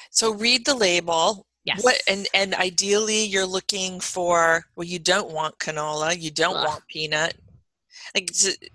so 0.09 0.33
read 0.33 0.65
the 0.65 0.75
label 0.75 1.45
Yes. 1.65 1.83
What 1.83 2.01
and 2.07 2.27
and 2.33 2.55
ideally 2.55 3.25
you're 3.25 3.45
looking 3.45 3.99
for 3.99 4.63
well 4.75 4.87
you 4.87 4.97
don't 4.97 5.31
want 5.31 5.59
canola, 5.59 6.19
you 6.19 6.31
don't 6.31 6.55
Ugh. 6.55 6.67
want 6.67 6.87
peanut. 6.87 7.35
Like 8.15 8.31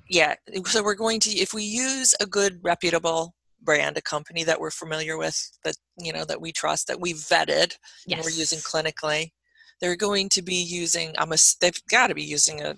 yeah, 0.09 0.35
so 0.67 0.83
we're 0.85 0.95
going 0.95 1.19
to 1.21 1.31
if 1.31 1.55
we 1.55 1.65
use 1.65 2.15
a 2.21 2.27
good 2.27 2.61
reputable 2.63 3.35
brand, 3.63 3.97
a 3.97 4.03
company 4.03 4.45
that 4.45 4.61
we're 4.61 4.71
familiar 4.71 5.17
with, 5.17 5.59
that 5.65 5.77
you 5.99 6.13
know 6.13 6.25
that 6.25 6.41
we 6.41 6.53
trust, 6.53 6.87
that 6.87 7.01
we've 7.01 7.17
vetted, 7.17 7.77
yes. 8.07 8.19
and 8.19 8.21
we're 8.23 8.31
using 8.31 8.59
clinically, 8.61 9.33
they're 9.81 9.97
going 9.97 10.29
to 10.29 10.43
be 10.43 10.55
using. 10.55 11.15
I'm 11.19 11.33
a, 11.33 11.37
they've 11.61 11.83
got 11.91 12.09
to 12.09 12.15
be 12.15 12.23
using 12.23 12.61
a 12.61 12.77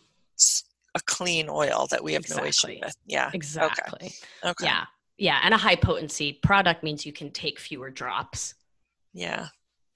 a 0.95 1.01
clean 1.05 1.49
oil 1.51 1.89
that 1.91 2.03
we 2.03 2.15
have 2.15 2.23
exactly. 2.23 2.43
no 2.43 2.49
issue 2.49 2.81
with. 2.87 2.97
Yeah, 3.07 3.31
exactly. 3.35 4.15
Okay. 4.43 4.51
okay. 4.51 4.65
Yeah, 4.65 4.85
yeah, 5.19 5.41
and 5.43 5.55
a 5.55 5.59
high 5.59 5.77
potency 5.77 6.33
product 6.43 6.83
means 6.83 7.07
you 7.07 7.13
can 7.13 7.31
take 7.31 7.59
fewer 7.59 7.91
drops. 7.91 8.55
Yeah. 9.13 9.49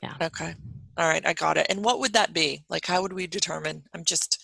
Yeah. 0.02 0.14
Okay. 0.20 0.54
All 0.96 1.08
right, 1.08 1.24
I 1.26 1.34
got 1.34 1.58
it. 1.58 1.66
And 1.68 1.84
what 1.84 2.00
would 2.00 2.14
that 2.14 2.32
be? 2.32 2.64
Like 2.68 2.86
how 2.86 3.02
would 3.02 3.12
we 3.12 3.26
determine? 3.26 3.84
I'm 3.94 4.04
just 4.04 4.42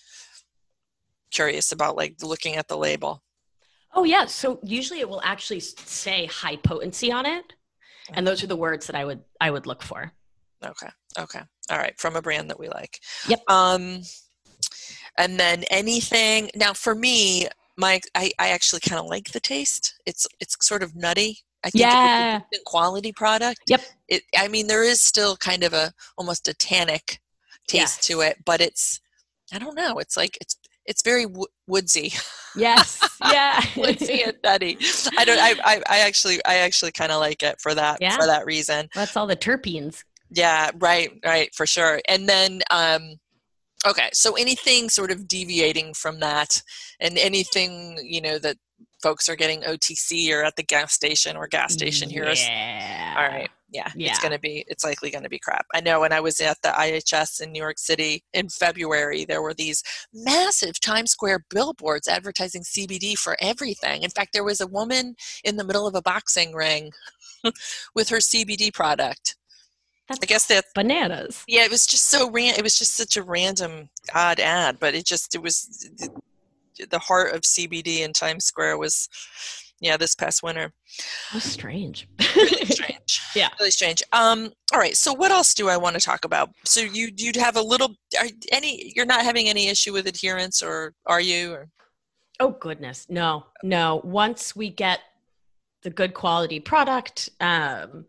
curious 1.30 1.72
about 1.72 1.96
like 1.96 2.16
looking 2.22 2.56
at 2.56 2.68
the 2.68 2.76
label. 2.76 3.22
Oh 3.94 4.04
yeah, 4.04 4.26
so 4.26 4.60
usually 4.62 5.00
it 5.00 5.08
will 5.08 5.22
actually 5.24 5.60
say 5.60 6.26
high 6.26 6.56
potency 6.56 7.10
on 7.10 7.26
it. 7.26 7.54
And 8.12 8.26
those 8.26 8.44
are 8.44 8.46
the 8.46 8.56
words 8.56 8.86
that 8.86 8.96
I 8.96 9.04
would 9.04 9.22
I 9.40 9.50
would 9.50 9.66
look 9.66 9.82
for. 9.82 10.12
Okay. 10.64 10.88
Okay. 11.18 11.40
All 11.70 11.78
right, 11.78 11.98
from 11.98 12.16
a 12.16 12.22
brand 12.22 12.50
that 12.50 12.60
we 12.60 12.68
like. 12.68 13.00
Yep. 13.28 13.40
Um 13.48 14.02
and 15.18 15.40
then 15.40 15.64
anything 15.70 16.50
now 16.54 16.74
for 16.74 16.94
me 16.94 17.48
my 17.76 18.00
I, 18.14 18.30
I 18.38 18.48
actually 18.48 18.80
kind 18.80 19.00
of 19.00 19.06
like 19.06 19.32
the 19.32 19.40
taste. 19.40 19.94
It's 20.06 20.26
it's 20.40 20.56
sort 20.60 20.82
of 20.82 20.94
nutty. 20.94 21.38
I 21.64 21.70
think 21.70 21.82
yeah. 21.82 22.40
it's 22.52 22.60
a 22.60 22.64
quality 22.64 23.12
product. 23.12 23.60
Yep. 23.66 23.82
It, 24.08 24.22
I 24.36 24.46
mean, 24.46 24.68
there 24.68 24.84
is 24.84 25.00
still 25.00 25.36
kind 25.36 25.64
of 25.64 25.72
a 25.72 25.92
almost 26.16 26.46
a 26.48 26.54
tannic 26.54 27.20
taste 27.66 28.04
to 28.04 28.20
it, 28.20 28.38
but 28.44 28.60
it's 28.60 29.00
I 29.52 29.58
don't 29.58 29.74
know. 29.74 29.98
It's 29.98 30.16
like 30.16 30.38
it's 30.40 30.56
it's 30.84 31.02
very 31.02 31.26
woodsy. 31.66 32.12
Yes. 32.54 33.02
Yeah. 33.32 33.60
woodsy 33.76 34.22
and 34.22 34.36
nutty. 34.44 34.76
I 35.16 35.24
don't. 35.24 35.38
I. 35.40 35.54
I, 35.64 35.82
I 35.88 35.98
actually. 36.00 36.44
I 36.44 36.56
actually 36.56 36.92
kind 36.92 37.10
of 37.10 37.18
like 37.18 37.42
it 37.42 37.58
for 37.60 37.74
that. 37.74 37.96
Yeah. 37.98 38.14
For 38.14 38.26
that 38.26 38.44
reason. 38.44 38.88
That's 38.94 39.16
all 39.16 39.26
the 39.26 39.34
terpenes. 39.34 40.04
Yeah. 40.30 40.70
Right. 40.76 41.10
Right. 41.24 41.52
For 41.54 41.66
sure. 41.66 42.00
And 42.08 42.28
then. 42.28 42.60
um 42.70 43.16
Okay, 43.86 44.08
so 44.12 44.34
anything 44.34 44.88
sort 44.88 45.10
of 45.10 45.28
deviating 45.28 45.94
from 45.94 46.20
that, 46.20 46.62
and 47.00 47.18
anything 47.18 47.98
you 48.02 48.20
know 48.20 48.38
that 48.38 48.56
folks 49.02 49.28
are 49.28 49.36
getting 49.36 49.60
OTC 49.62 50.32
or 50.32 50.42
at 50.42 50.56
the 50.56 50.62
gas 50.62 50.92
station 50.92 51.36
or 51.36 51.46
gas 51.46 51.72
station 51.72 52.10
here. 52.10 52.24
Yeah. 52.24 53.14
All 53.16 53.28
right. 53.28 53.50
Yeah, 53.70 53.90
yeah. 53.96 54.10
It's 54.10 54.20
going 54.20 54.32
to 54.32 54.38
be, 54.38 54.64
it's 54.68 54.84
likely 54.84 55.10
going 55.10 55.24
to 55.24 55.28
be 55.28 55.38
crap. 55.38 55.66
I 55.74 55.80
know 55.80 56.00
when 56.00 56.12
I 56.12 56.20
was 56.20 56.40
at 56.40 56.56
the 56.62 56.68
IHS 56.68 57.40
in 57.40 57.52
New 57.52 57.60
York 57.60 57.78
City 57.78 58.22
in 58.32 58.48
February, 58.48 59.24
there 59.24 59.42
were 59.42 59.54
these 59.54 59.82
massive 60.14 60.80
Times 60.80 61.10
Square 61.10 61.44
billboards 61.50 62.08
advertising 62.08 62.62
CBD 62.62 63.16
for 63.16 63.36
everything. 63.40 64.02
In 64.02 64.10
fact, 64.10 64.32
there 64.32 64.44
was 64.44 64.60
a 64.60 64.66
woman 64.66 65.16
in 65.44 65.56
the 65.56 65.64
middle 65.64 65.86
of 65.86 65.94
a 65.94 66.02
boxing 66.02 66.54
ring 66.54 66.92
with 67.94 68.08
her 68.08 68.18
CBD 68.18 68.72
product. 68.72 69.36
That's 70.08 70.20
I 70.22 70.26
guess 70.26 70.46
that 70.46 70.64
bananas. 70.74 71.42
Yeah, 71.48 71.64
it 71.64 71.70
was 71.70 71.86
just 71.86 72.08
so 72.08 72.30
ran. 72.30 72.54
It 72.54 72.62
was 72.62 72.78
just 72.78 72.94
such 72.94 73.16
a 73.16 73.22
random 73.22 73.88
odd 74.14 74.38
ad, 74.38 74.78
but 74.78 74.94
it 74.94 75.04
just 75.04 75.34
it 75.34 75.42
was 75.42 75.88
the 76.90 76.98
heart 76.98 77.34
of 77.34 77.40
CBD 77.40 78.00
in 78.00 78.12
Times 78.12 78.44
Square 78.44 78.78
was, 78.78 79.08
yeah, 79.80 79.96
this 79.96 80.14
past 80.14 80.42
winter. 80.42 80.72
How 81.30 81.38
strange. 81.38 82.08
really 82.36 82.66
strange. 82.66 83.20
yeah. 83.34 83.48
Really 83.58 83.70
strange. 83.70 84.02
Um. 84.12 84.50
All 84.72 84.78
right. 84.78 84.96
So 84.96 85.12
what 85.12 85.30
else 85.32 85.54
do 85.54 85.68
I 85.68 85.76
want 85.76 85.96
to 85.96 86.00
talk 86.00 86.24
about? 86.24 86.50
So 86.64 86.80
you 86.80 87.10
you'd 87.16 87.36
have 87.36 87.56
a 87.56 87.62
little 87.62 87.94
are 88.20 88.28
any 88.52 88.92
you're 88.94 89.06
not 89.06 89.22
having 89.24 89.48
any 89.48 89.68
issue 89.68 89.92
with 89.92 90.06
adherence 90.06 90.62
or 90.62 90.94
are 91.06 91.20
you 91.20 91.52
or? 91.52 91.68
Oh 92.38 92.50
goodness, 92.50 93.06
no, 93.08 93.46
no. 93.62 94.02
Once 94.04 94.54
we 94.54 94.68
get 94.70 95.00
the 95.82 95.90
good 95.90 96.14
quality 96.14 96.60
product, 96.60 97.30
um, 97.40 98.04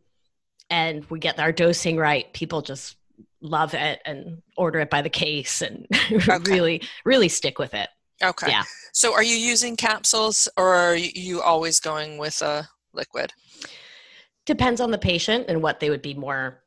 and 0.69 1.06
we 1.06 1.19
get 1.19 1.39
our 1.39 1.51
dosing 1.51 1.97
right, 1.97 2.32
people 2.34 2.62
just 2.62 2.95
love 3.41 3.73
it 3.73 3.99
and 4.06 4.41
order 4.58 4.80
it 4.80 4.89
by 4.89 5.01
the 5.01 5.10
case 5.10 5.62
and 5.62 5.86
okay. 6.12 6.38
really 6.51 6.82
really 7.06 7.30
stick 7.30 7.60
with 7.60 7.75
it 7.75 7.88
Okay. 8.23 8.49
Yeah. 8.49 8.63
So 8.93 9.13
are 9.13 9.23
you 9.23 9.36
using 9.36 9.75
capsules 9.75 10.47
or 10.58 10.73
are 10.73 10.95
you 10.95 11.41
always 11.41 11.80
going 11.80 12.17
with 12.17 12.41
a 12.41 12.67
liquid? 12.93 13.32
Depends 14.45 14.82
on 14.82 14.91
the 14.91 14.97
patient 14.97 15.45
and 15.47 15.62
what 15.62 15.80
they 15.80 15.89
would 15.89 16.01
be 16.01 16.13
more 16.13 16.63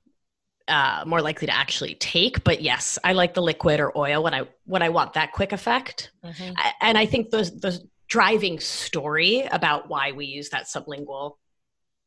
uh, 0.68 1.02
more 1.04 1.20
likely 1.20 1.48
to 1.48 1.56
actually 1.56 1.96
take. 1.96 2.44
But 2.44 2.62
yes, 2.62 2.96
I 3.02 3.14
like 3.14 3.34
the 3.34 3.42
liquid 3.42 3.80
or 3.80 3.96
oil 3.98 4.22
when 4.22 4.34
I 4.34 4.42
when 4.64 4.82
I 4.82 4.90
want 4.90 5.14
that 5.14 5.32
quick 5.32 5.52
effect. 5.52 6.12
Mm-hmm. 6.24 6.52
I, 6.56 6.72
and 6.80 6.96
I 6.96 7.06
think 7.06 7.30
the 7.30 7.42
the 7.42 7.82
driving 8.06 8.60
story 8.60 9.42
about 9.50 9.88
why 9.88 10.12
we 10.12 10.26
use 10.26 10.50
that 10.50 10.66
sublingual 10.66 11.36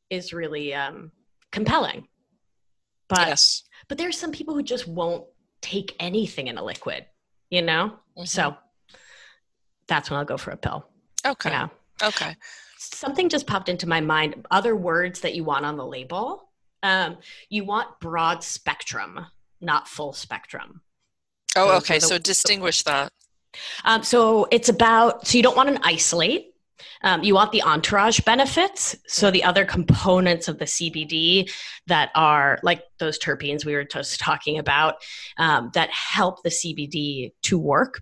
is 0.09 0.31
really 0.31 0.73
um, 0.73 1.11
compelling. 1.53 2.07
But 3.07 3.27
yes. 3.27 3.63
but 3.87 3.97
there's 3.97 4.17
some 4.17 4.31
people 4.31 4.53
who 4.53 4.63
just 4.63 4.87
won't 4.87 5.25
take 5.61 5.95
anything 5.99 6.47
in 6.47 6.57
a 6.57 6.63
liquid, 6.63 7.05
you 7.49 7.61
know. 7.61 7.93
Mm-hmm. 8.17 8.25
So 8.25 8.57
that's 9.87 10.09
when 10.09 10.19
I'll 10.19 10.25
go 10.25 10.37
for 10.37 10.51
a 10.51 10.57
pill. 10.57 10.85
Okay. 11.25 11.51
Yeah. 11.51 11.67
Okay. 12.01 12.35
Something 12.77 13.29
just 13.29 13.47
popped 13.47 13.69
into 13.69 13.87
my 13.87 14.01
mind. 14.01 14.45
Other 14.51 14.75
words 14.75 15.21
that 15.21 15.35
you 15.35 15.45
want 15.45 15.65
on 15.65 15.77
the 15.77 15.85
label. 15.85 16.49
Um, 16.81 17.17
you 17.49 17.63
want 17.63 17.99
broad 18.01 18.43
spectrum, 18.43 19.25
not 19.61 19.87
full 19.87 20.11
spectrum. 20.11 20.81
Oh, 21.55 21.69
Those 21.69 21.83
okay. 21.83 21.99
The, 21.99 22.07
so 22.07 22.17
distinguish 22.17 22.83
that. 22.83 23.13
Um, 23.85 24.03
so 24.03 24.47
it's 24.51 24.67
about, 24.67 25.27
so 25.27 25.37
you 25.37 25.43
don't 25.43 25.55
want 25.55 25.69
an 25.69 25.79
isolate. 25.83 26.52
Um, 27.03 27.23
you 27.23 27.35
want 27.35 27.51
the 27.51 27.61
entourage 27.63 28.19
benefits. 28.21 28.95
So 29.07 29.31
the 29.31 29.43
other 29.43 29.65
components 29.65 30.47
of 30.47 30.59
the 30.59 30.65
CBD 30.65 31.51
that 31.87 32.09
are 32.15 32.59
like 32.63 32.83
those 32.99 33.19
terpenes 33.19 33.65
we 33.65 33.73
were 33.73 33.83
just 33.83 34.19
talking 34.19 34.57
about 34.57 34.95
um, 35.37 35.71
that 35.73 35.89
help 35.91 36.43
the 36.43 36.49
CBD 36.49 37.33
to 37.43 37.57
work 37.57 38.01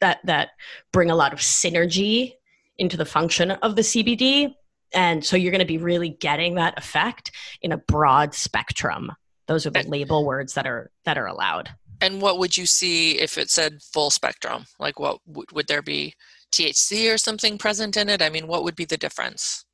that 0.00 0.18
that 0.24 0.50
bring 0.92 1.10
a 1.10 1.14
lot 1.14 1.32
of 1.32 1.38
synergy 1.38 2.34
into 2.78 2.96
the 2.96 3.04
function 3.04 3.50
of 3.50 3.76
the 3.76 3.82
CBD. 3.82 4.54
and 4.94 5.24
so 5.24 5.36
you're 5.36 5.52
going 5.52 5.60
to 5.60 5.66
be 5.66 5.78
really 5.78 6.08
getting 6.08 6.54
that 6.54 6.76
effect 6.78 7.30
in 7.62 7.72
a 7.72 7.76
broad 7.76 8.34
spectrum. 8.34 9.12
Those 9.46 9.66
are 9.66 9.70
the 9.70 9.82
label 9.86 10.24
words 10.24 10.54
that 10.54 10.66
are 10.66 10.90
that 11.04 11.18
are 11.18 11.26
allowed. 11.26 11.70
And 12.00 12.22
what 12.22 12.38
would 12.38 12.56
you 12.56 12.66
see 12.66 13.18
if 13.18 13.36
it 13.36 13.50
said 13.50 13.82
full 13.82 14.10
spectrum? 14.10 14.64
Like, 14.78 14.98
what 14.98 15.18
would, 15.26 15.52
would 15.52 15.66
there 15.66 15.82
be 15.82 16.14
THC 16.52 17.12
or 17.12 17.18
something 17.18 17.58
present 17.58 17.96
in 17.96 18.08
it? 18.08 18.22
I 18.22 18.30
mean, 18.30 18.46
what 18.46 18.64
would 18.64 18.76
be 18.76 18.84
the 18.84 18.96
difference? 18.96 19.64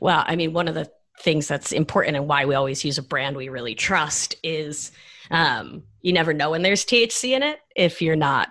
Well, 0.00 0.24
I 0.26 0.36
mean, 0.36 0.52
one 0.52 0.68
of 0.68 0.74
the 0.74 0.90
things 1.20 1.48
that's 1.48 1.72
important 1.72 2.16
and 2.16 2.28
why 2.28 2.44
we 2.44 2.54
always 2.54 2.84
use 2.84 2.98
a 2.98 3.02
brand 3.02 3.36
we 3.36 3.48
really 3.48 3.74
trust 3.74 4.36
is 4.42 4.92
um, 5.30 5.82
you 6.02 6.12
never 6.12 6.32
know 6.32 6.50
when 6.50 6.62
there's 6.62 6.84
THC 6.84 7.30
in 7.30 7.42
it 7.42 7.58
if 7.74 8.02
you're 8.02 8.16
not 8.16 8.48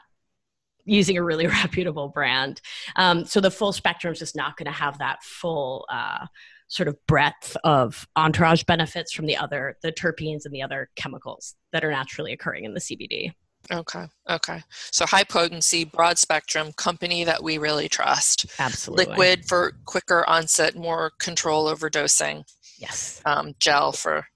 using 0.85 1.17
a 1.17 1.23
really 1.23 1.47
reputable 1.63 2.09
brand. 2.09 2.61
Um, 2.95 3.25
so 3.25 3.39
the 3.39 3.51
full 3.51 3.71
spectrum 3.71 4.13
is 4.13 4.19
just 4.19 4.35
not 4.35 4.57
going 4.57 4.65
to 4.65 4.71
have 4.71 4.99
that 4.99 5.23
full 5.23 5.85
uh, 5.91 6.25
sort 6.67 6.87
of 6.87 6.97
breadth 7.07 7.55
of 7.63 8.07
entourage 8.15 8.63
benefits 8.63 9.13
from 9.13 9.25
the 9.25 9.37
other 9.37 9.77
the 9.83 9.91
terpenes 9.91 10.45
and 10.45 10.53
the 10.53 10.61
other 10.61 10.89
chemicals 10.95 11.55
that 11.71 11.83
are 11.83 11.91
naturally 11.91 12.33
occurring 12.33 12.65
in 12.65 12.73
the 12.73 12.79
CBD. 12.79 13.31
Okay. 13.71 14.05
Okay. 14.29 14.61
So 14.91 15.05
high 15.05 15.23
potency, 15.23 15.85
broad 15.85 16.17
spectrum 16.17 16.71
company 16.73 17.23
that 17.23 17.43
we 17.43 17.57
really 17.57 17.89
trust. 17.89 18.45
Absolutely. 18.59 19.05
Liquid 19.05 19.45
for 19.45 19.73
quicker 19.85 20.27
onset, 20.27 20.75
more 20.75 21.11
control 21.19 21.67
over 21.67 21.89
dosing. 21.89 22.45
Yes. 22.77 23.21
Um, 23.25 23.53
gel 23.59 23.91
for 23.91 24.27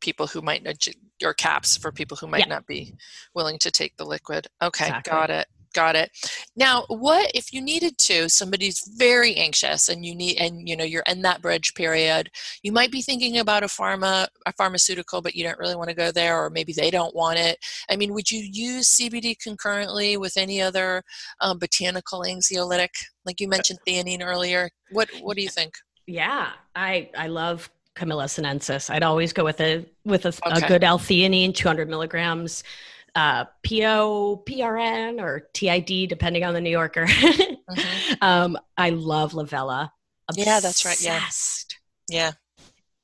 people 0.00 0.26
who 0.26 0.42
might 0.42 0.62
not, 0.62 0.86
or 1.22 1.34
caps 1.34 1.76
for 1.76 1.90
people 1.90 2.16
who 2.16 2.26
might 2.26 2.40
yeah. 2.40 2.46
not 2.46 2.66
be 2.66 2.94
willing 3.34 3.58
to 3.58 3.70
take 3.70 3.96
the 3.96 4.04
liquid. 4.04 4.46
Okay. 4.62 4.86
Exactly. 4.86 5.10
Got 5.10 5.30
it. 5.30 5.46
Got 5.74 5.96
it. 5.96 6.12
Now, 6.54 6.84
what 6.86 7.32
if 7.34 7.52
you 7.52 7.60
needed 7.60 7.98
to? 7.98 8.28
Somebody's 8.28 8.80
very 8.96 9.34
anxious, 9.34 9.88
and 9.88 10.06
you 10.06 10.14
need, 10.14 10.38
and 10.38 10.68
you 10.68 10.76
know, 10.76 10.84
you're 10.84 11.02
in 11.08 11.22
that 11.22 11.42
bridge 11.42 11.74
period. 11.74 12.30
You 12.62 12.70
might 12.70 12.92
be 12.92 13.02
thinking 13.02 13.38
about 13.38 13.64
a 13.64 13.66
pharma, 13.66 14.28
a 14.46 14.52
pharmaceutical, 14.52 15.20
but 15.20 15.34
you 15.34 15.42
don't 15.42 15.58
really 15.58 15.74
want 15.74 15.88
to 15.88 15.96
go 15.96 16.12
there, 16.12 16.40
or 16.40 16.48
maybe 16.48 16.72
they 16.72 16.92
don't 16.92 17.14
want 17.14 17.40
it. 17.40 17.58
I 17.90 17.96
mean, 17.96 18.14
would 18.14 18.30
you 18.30 18.38
use 18.38 18.96
CBD 18.96 19.36
concurrently 19.36 20.16
with 20.16 20.36
any 20.36 20.62
other 20.62 21.02
um, 21.40 21.58
botanical 21.58 22.20
anxiolytic, 22.20 22.90
like 23.24 23.40
you 23.40 23.48
mentioned 23.48 23.80
theanine 23.86 24.24
earlier? 24.24 24.70
What 24.92 25.10
What 25.22 25.36
do 25.36 25.42
you 25.42 25.48
think? 25.48 25.74
Yeah, 26.06 26.50
I 26.76 27.10
I 27.16 27.26
love 27.26 27.68
Camellia 27.96 28.28
sinensis. 28.28 28.90
I'd 28.90 29.02
always 29.02 29.32
go 29.32 29.42
with 29.42 29.60
a 29.60 29.84
with 30.04 30.24
a, 30.24 30.28
okay. 30.28 30.64
a 30.64 30.68
good 30.68 30.84
L-theanine, 30.84 31.52
200 31.52 31.88
milligrams 31.88 32.62
uh, 33.14 33.44
PO, 33.66 34.42
PRN, 34.46 35.20
or 35.20 35.48
TID, 35.52 36.08
depending 36.08 36.44
on 36.44 36.54
the 36.54 36.60
New 36.60 36.70
Yorker. 36.70 37.06
mm-hmm. 37.06 38.14
um, 38.20 38.58
I 38.76 38.90
love 38.90 39.32
Lavela. 39.32 39.90
Obsessed. 40.28 40.46
Yeah, 40.46 40.60
that's 40.60 40.84
right. 40.84 41.00
Yeah. 41.00 41.22
Yeah. 42.08 42.32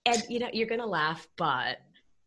And 0.06 0.22
you 0.28 0.38
know, 0.38 0.48
you're 0.52 0.68
gonna 0.68 0.86
laugh, 0.86 1.26
but 1.36 1.78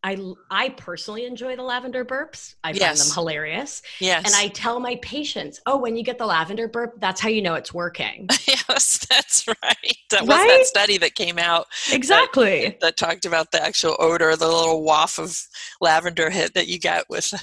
I 0.04 0.18
I 0.52 0.70
personally 0.70 1.26
enjoy 1.26 1.56
the 1.56 1.64
lavender 1.64 2.04
burps. 2.04 2.56
I 2.64 2.70
find 2.70 2.80
yes. 2.82 3.08
them 3.08 3.14
hilarious. 3.16 3.82
Yes. 4.00 4.26
And 4.26 4.36
I 4.36 4.50
tell 4.50 4.80
my 4.80 4.98
patients, 5.02 5.62
"Oh, 5.66 5.78
when 5.78 5.96
you 5.96 6.04
get 6.04 6.18
the 6.18 6.26
lavender 6.26 6.68
burp, 6.68 7.00
that's 7.00 7.22
how 7.22 7.30
you 7.30 7.42
know 7.42 7.54
it's 7.56 7.74
working." 7.74 8.28
yes, 8.46 9.06
that's 9.10 9.48
right. 9.48 9.98
That 10.12 10.22
right? 10.22 10.28
was 10.28 10.38
that 10.46 10.66
study 10.66 10.98
that 10.98 11.16
came 11.16 11.40
out. 11.40 11.68
Exactly. 11.92 12.66
That, 12.66 12.80
that, 12.82 12.98
talked 12.98 13.26
about 13.26 13.52
the 13.52 13.64
actual 13.64 13.96
odor, 14.00 14.36
the 14.36 14.48
little 14.48 14.84
waft 14.84 15.20
of 15.20 15.40
lavender 15.80 16.30
hit 16.30 16.54
that 16.54 16.68
you 16.68 16.80
get 16.80 17.10
with. 17.10 17.34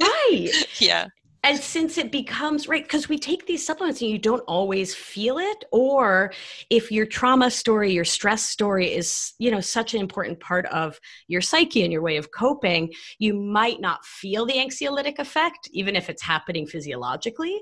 right. 0.00 0.50
Yeah 0.78 1.06
and 1.42 1.58
since 1.58 1.98
it 1.98 2.12
becomes 2.12 2.68
right 2.68 2.84
because 2.84 3.08
we 3.08 3.18
take 3.18 3.46
these 3.46 3.64
supplements 3.64 4.00
and 4.00 4.10
you 4.10 4.18
don't 4.18 4.40
always 4.46 4.94
feel 4.94 5.38
it 5.38 5.64
or 5.72 6.32
if 6.70 6.90
your 6.90 7.06
trauma 7.06 7.50
story 7.50 7.92
your 7.92 8.04
stress 8.04 8.42
story 8.42 8.92
is 8.92 9.32
you 9.38 9.50
know 9.50 9.60
such 9.60 9.94
an 9.94 10.00
important 10.00 10.38
part 10.40 10.66
of 10.66 10.98
your 11.28 11.40
psyche 11.40 11.82
and 11.82 11.92
your 11.92 12.02
way 12.02 12.16
of 12.16 12.30
coping 12.32 12.92
you 13.18 13.34
might 13.34 13.80
not 13.80 14.04
feel 14.04 14.46
the 14.46 14.54
anxiolytic 14.54 15.18
effect 15.18 15.68
even 15.72 15.96
if 15.96 16.08
it's 16.08 16.22
happening 16.22 16.66
physiologically 16.66 17.60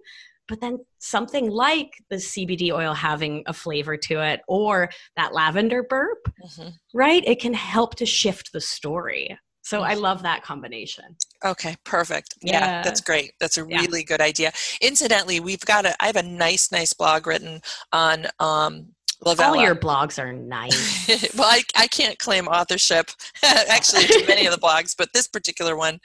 but 0.48 0.60
then 0.60 0.78
something 0.98 1.48
like 1.48 1.92
the 2.10 2.16
CBD 2.16 2.72
oil 2.72 2.92
having 2.92 3.44
a 3.46 3.52
flavor 3.52 3.96
to 3.96 4.20
it 4.20 4.40
or 4.48 4.90
that 5.14 5.32
lavender 5.32 5.84
burp, 5.88 6.18
mm-hmm. 6.44 6.70
right? 6.92 7.22
It 7.24 7.40
can 7.40 7.54
help 7.54 7.94
to 7.96 8.04
shift 8.04 8.52
the 8.52 8.60
story. 8.60 9.38
So 9.70 9.82
I 9.82 9.94
love 9.94 10.24
that 10.24 10.42
combination. 10.42 11.16
Okay, 11.44 11.76
perfect. 11.84 12.34
Yeah, 12.42 12.58
yeah 12.58 12.82
that's 12.82 13.00
great. 13.00 13.34
That's 13.38 13.56
a 13.56 13.62
really 13.62 14.00
yeah. 14.00 14.04
good 14.04 14.20
idea. 14.20 14.50
Incidentally, 14.80 15.38
we've 15.38 15.64
got 15.64 15.86
a 15.86 15.94
I 16.02 16.06
have 16.06 16.16
a 16.16 16.24
nice 16.24 16.72
nice 16.72 16.92
blog 16.92 17.28
written 17.28 17.60
on 17.92 18.26
um 18.40 18.88
Lavela. 19.24 19.46
All 19.46 19.56
your 19.56 19.76
blogs 19.76 20.18
are 20.18 20.32
nice. 20.32 21.32
well, 21.36 21.48
I, 21.48 21.62
I 21.76 21.86
can't 21.86 22.18
claim 22.18 22.48
authorship 22.48 23.12
actually 23.44 24.06
to 24.06 24.24
many 24.26 24.44
of 24.44 24.52
the 24.52 24.58
blogs, 24.58 24.96
but 24.98 25.12
this 25.12 25.28
particular 25.28 25.76
one, 25.76 26.00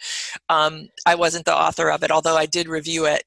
um, 0.49 0.89
I 1.07 1.15
wasn't 1.15 1.45
the 1.45 1.55
author 1.55 1.89
of 1.89 2.03
it, 2.03 2.11
although 2.11 2.35
I 2.35 2.45
did 2.45 2.67
review 2.67 3.05
it 3.05 3.23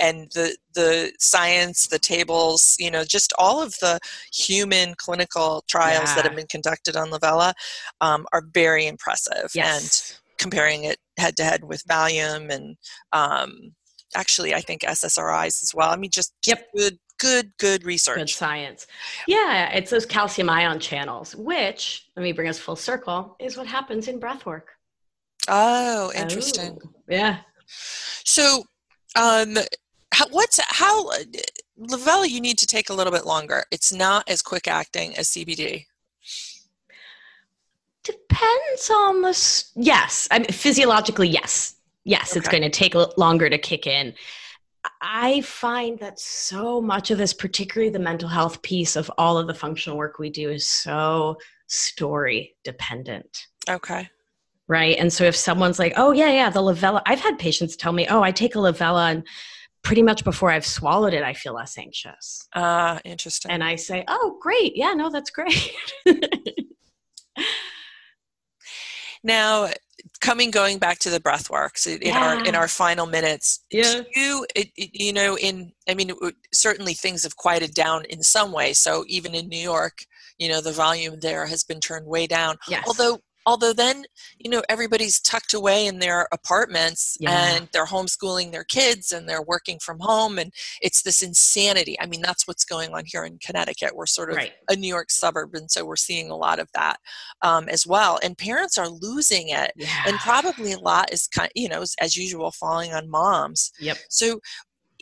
and 0.00 0.30
the 0.34 0.56
the 0.74 1.12
science 1.18 1.86
the 1.86 1.98
tables 1.98 2.76
you 2.78 2.90
know 2.90 3.04
just 3.04 3.32
all 3.38 3.62
of 3.62 3.74
the 3.80 3.98
human 4.32 4.94
clinical 4.96 5.64
trials 5.68 6.08
yeah. 6.08 6.14
that 6.16 6.24
have 6.24 6.36
been 6.36 6.46
conducted 6.46 6.96
on 6.96 7.10
lavela 7.10 7.52
um, 8.00 8.26
are 8.32 8.42
very 8.52 8.86
impressive 8.86 9.50
yes. 9.54 10.18
and 10.18 10.38
comparing 10.38 10.84
it 10.84 10.98
head 11.18 11.36
to 11.36 11.44
head 11.44 11.64
with 11.64 11.82
valium 11.88 12.50
and 12.50 12.76
um, 13.12 13.72
actually 14.14 14.54
i 14.54 14.60
think 14.60 14.82
ssris 14.82 15.62
as 15.62 15.72
well 15.74 15.90
i 15.90 15.96
mean 15.96 16.10
just, 16.10 16.34
just 16.42 16.60
yep. 16.60 16.68
good 16.76 16.98
good 17.18 17.50
good 17.58 17.84
research 17.84 18.16
good 18.16 18.30
science 18.30 18.86
yeah 19.26 19.72
it's 19.72 19.90
those 19.90 20.06
calcium 20.06 20.48
ion 20.48 20.78
channels 20.78 21.34
which 21.34 22.08
let 22.16 22.22
me 22.22 22.32
bring 22.32 22.48
us 22.48 22.58
full 22.58 22.76
circle 22.76 23.36
is 23.40 23.56
what 23.56 23.66
happens 23.66 24.08
in 24.08 24.18
breath 24.18 24.46
work 24.46 24.70
oh 25.48 26.12
interesting 26.14 26.78
oh, 26.84 26.90
yeah 27.08 27.38
so 28.24 28.62
um, 29.16 29.56
how, 30.12 30.26
what's 30.30 30.60
how 30.68 31.10
Lavela? 31.78 32.28
You 32.28 32.40
need 32.40 32.58
to 32.58 32.66
take 32.66 32.90
a 32.90 32.94
little 32.94 33.12
bit 33.12 33.26
longer. 33.26 33.64
It's 33.70 33.92
not 33.92 34.28
as 34.28 34.42
quick 34.42 34.66
acting 34.66 35.16
as 35.16 35.28
CBD. 35.28 35.86
Depends 38.02 38.90
on 38.90 39.22
the 39.22 39.64
yes. 39.76 40.28
I 40.30 40.38
mean, 40.38 40.48
physiologically, 40.48 41.28
yes, 41.28 41.76
yes. 42.04 42.32
Okay. 42.32 42.38
It's 42.38 42.48
going 42.48 42.62
to 42.62 42.70
take 42.70 42.94
longer 43.18 43.50
to 43.50 43.58
kick 43.58 43.86
in. 43.86 44.14
I 45.02 45.42
find 45.42 45.98
that 45.98 46.18
so 46.18 46.80
much 46.80 47.10
of 47.10 47.18
this, 47.18 47.34
particularly 47.34 47.90
the 47.90 47.98
mental 47.98 48.28
health 48.28 48.62
piece 48.62 48.96
of 48.96 49.10
all 49.18 49.36
of 49.36 49.46
the 49.46 49.54
functional 49.54 49.98
work 49.98 50.18
we 50.18 50.30
do, 50.30 50.50
is 50.50 50.66
so 50.66 51.36
story 51.66 52.56
dependent. 52.64 53.48
Okay 53.68 54.08
right? 54.68 54.96
And 54.98 55.12
so 55.12 55.24
if 55.24 55.34
someone's 55.34 55.78
like, 55.78 55.94
oh, 55.96 56.12
yeah, 56.12 56.30
yeah, 56.30 56.50
the 56.50 56.60
Lavela, 56.60 57.02
I've 57.06 57.20
had 57.20 57.38
patients 57.38 57.74
tell 57.74 57.92
me, 57.92 58.06
oh, 58.08 58.22
I 58.22 58.30
take 58.30 58.54
a 58.54 58.58
Lavela 58.58 59.10
and 59.10 59.26
pretty 59.82 60.02
much 60.02 60.24
before 60.24 60.50
I've 60.50 60.66
swallowed 60.66 61.14
it, 61.14 61.22
I 61.22 61.32
feel 61.32 61.54
less 61.54 61.78
anxious. 61.78 62.46
Ah, 62.54 62.96
uh, 62.96 63.00
interesting. 63.04 63.50
And 63.50 63.64
I 63.64 63.76
say, 63.76 64.04
oh, 64.06 64.38
great. 64.40 64.76
Yeah, 64.76 64.92
no, 64.92 65.10
that's 65.10 65.30
great. 65.30 65.72
now, 69.24 69.70
coming 70.20 70.50
going 70.50 70.78
back 70.78 70.98
to 70.98 71.10
the 71.10 71.20
breath 71.20 71.48
works 71.48 71.86
in 71.86 72.00
yeah. 72.02 72.18
our 72.18 72.44
in 72.44 72.54
our 72.54 72.68
final 72.68 73.06
minutes 73.06 73.60
yeah 73.70 74.00
you 74.14 74.44
it, 74.54 74.68
it, 74.76 74.90
you 74.92 75.12
know 75.12 75.36
in 75.38 75.72
i 75.88 75.94
mean 75.94 76.12
certainly 76.52 76.94
things 76.94 77.22
have 77.22 77.36
quieted 77.36 77.72
down 77.74 78.04
in 78.06 78.22
some 78.22 78.52
way 78.52 78.72
so 78.72 79.04
even 79.06 79.34
in 79.34 79.48
new 79.48 79.58
york 79.58 79.98
you 80.38 80.48
know 80.48 80.60
the 80.60 80.72
volume 80.72 81.18
there 81.20 81.46
has 81.46 81.62
been 81.62 81.80
turned 81.80 82.06
way 82.06 82.26
down 82.26 82.56
yes. 82.68 82.84
although 82.86 83.18
although 83.48 83.72
then 83.72 84.04
you 84.38 84.50
know 84.50 84.62
everybody's 84.68 85.20
tucked 85.20 85.54
away 85.54 85.86
in 85.86 85.98
their 85.98 86.28
apartments 86.32 87.16
yeah. 87.18 87.56
and 87.56 87.68
they're 87.72 87.86
homeschooling 87.86 88.52
their 88.52 88.64
kids 88.64 89.10
and 89.10 89.26
they're 89.26 89.42
working 89.42 89.78
from 89.80 89.98
home 90.00 90.38
and 90.38 90.52
it's 90.82 91.02
this 91.02 91.22
insanity 91.22 91.96
i 91.98 92.06
mean 92.06 92.20
that's 92.20 92.46
what's 92.46 92.64
going 92.64 92.92
on 92.92 93.04
here 93.06 93.24
in 93.24 93.38
connecticut 93.38 93.96
we're 93.96 94.04
sort 94.04 94.30
of 94.30 94.36
right. 94.36 94.52
a 94.68 94.76
new 94.76 94.86
york 94.86 95.10
suburb 95.10 95.54
and 95.54 95.70
so 95.70 95.82
we're 95.84 95.96
seeing 95.96 96.30
a 96.30 96.36
lot 96.36 96.58
of 96.58 96.68
that 96.74 96.98
um, 97.40 97.68
as 97.70 97.86
well 97.86 98.18
and 98.22 98.36
parents 98.36 98.76
are 98.76 98.88
losing 98.88 99.48
it 99.48 99.72
yeah. 99.76 99.88
and 100.06 100.18
probably 100.18 100.72
a 100.72 100.78
lot 100.78 101.10
is 101.10 101.26
kind 101.26 101.50
you 101.54 101.68
know 101.68 101.82
as 102.00 102.16
usual 102.16 102.50
falling 102.50 102.92
on 102.92 103.08
moms 103.08 103.72
yep 103.80 103.96
so 104.10 104.38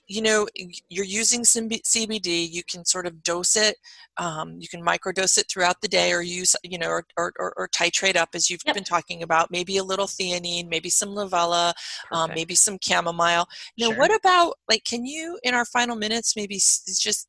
you 0.09 0.23
know 0.23 0.47
you're 0.89 1.05
using 1.05 1.45
some 1.45 1.69
cbd 1.69 2.49
you 2.51 2.63
can 2.71 2.85
sort 2.85 3.07
of 3.07 3.23
dose 3.23 3.57
it 3.57 3.77
um, 4.19 4.57
you 4.59 4.69
can 4.69 4.83
microdose 4.83 5.37
it 5.37 5.47
throughout 5.51 5.81
the 5.81 5.89
day 5.89 6.13
or 6.13 6.23
use 6.23 6.55
you 6.63 6.79
know 6.79 6.89
or, 6.89 7.05
or, 7.17 7.53
or 7.57 7.69
titrate 7.69 8.17
up 8.17 8.31
as 8.35 8.49
you've 8.49 8.61
yep. 8.67 8.75
been 8.75 8.85
talking 8.85 9.23
about 9.23 9.51
maybe 9.51 9.77
a 9.79 9.85
little 9.85 10.07
theanine 10.07 10.69
maybe 10.69 10.89
some 10.89 11.11
lavela 11.11 11.73
um, 12.13 12.31
maybe 12.35 12.55
some 12.55 12.79
chamomile 12.83 13.47
now 13.79 13.89
sure. 13.89 13.99
what 13.99 14.15
about 14.15 14.55
like 14.69 14.85
can 14.85 15.05
you 15.05 15.39
in 15.43 15.55
our 15.55 15.65
final 15.65 15.97
minutes 15.97 16.37
maybe 16.37 16.55
just 16.55 17.29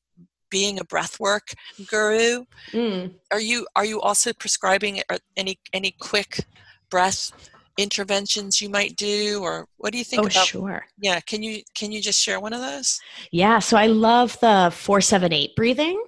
being 0.49 0.79
a 0.79 0.85
breathwork 0.85 1.53
guru 1.89 2.45
mm. 2.71 3.13
are 3.31 3.41
you 3.41 3.67
are 3.75 3.85
you 3.85 3.99
also 3.99 4.31
prescribing 4.33 5.01
uh, 5.09 5.17
any 5.35 5.59
any 5.73 5.91
quick 5.99 6.45
breath 6.89 7.31
interventions 7.77 8.61
you 8.61 8.69
might 8.69 8.95
do 8.95 9.39
or 9.43 9.67
what 9.77 9.91
do 9.91 9.97
you 9.97 10.03
think 10.03 10.23
oh, 10.23 10.27
about 10.27 10.45
sure 10.45 10.85
yeah 11.01 11.19
can 11.19 11.43
you 11.43 11.61
can 11.75 11.91
you 11.91 12.01
just 12.01 12.19
share 12.19 12.39
one 12.39 12.53
of 12.53 12.61
those 12.61 12.99
yeah 13.31 13.59
so 13.59 13.77
i 13.77 13.85
love 13.85 14.33
the 14.39 14.71
478 14.73 15.55
breathing 15.55 16.01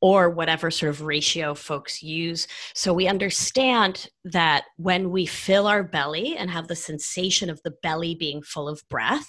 or 0.00 0.30
whatever 0.30 0.70
sort 0.70 0.90
of 0.90 1.02
ratio 1.02 1.54
folks 1.54 2.02
use. 2.02 2.46
So 2.74 2.94
we 2.94 3.06
understand 3.06 4.08
that 4.24 4.64
when 4.76 5.10
we 5.10 5.26
fill 5.26 5.66
our 5.66 5.82
belly 5.82 6.36
and 6.36 6.50
have 6.50 6.68
the 6.68 6.76
sensation 6.76 7.50
of 7.50 7.60
the 7.64 7.74
belly 7.82 8.14
being 8.14 8.42
full 8.42 8.68
of 8.68 8.82
breath, 8.88 9.28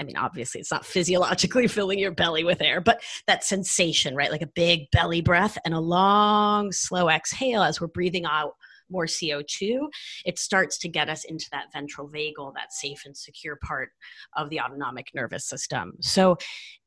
I 0.00 0.04
mean, 0.04 0.16
obviously, 0.16 0.60
it's 0.60 0.70
not 0.70 0.86
physiologically 0.86 1.66
filling 1.68 1.98
your 1.98 2.10
belly 2.10 2.44
with 2.44 2.60
air, 2.60 2.80
but 2.80 3.02
that 3.26 3.44
sensation, 3.44 4.14
right? 4.14 4.30
Like 4.30 4.42
a 4.42 4.46
big 4.46 4.90
belly 4.92 5.20
breath 5.20 5.58
and 5.64 5.74
a 5.74 5.80
long, 5.80 6.72
slow 6.72 7.08
exhale 7.08 7.62
as 7.62 7.80
we're 7.80 7.88
breathing 7.88 8.24
out 8.24 8.54
more 8.90 9.06
CO2, 9.06 9.80
it 10.24 10.38
starts 10.38 10.78
to 10.78 10.88
get 10.88 11.08
us 11.08 11.24
into 11.24 11.46
that 11.52 11.72
ventral 11.72 12.08
vagal, 12.08 12.54
that 12.54 12.72
safe 12.72 13.02
and 13.04 13.16
secure 13.16 13.56
part 13.56 13.90
of 14.36 14.50
the 14.50 14.60
autonomic 14.60 15.08
nervous 15.14 15.46
system. 15.46 15.94
So, 16.00 16.36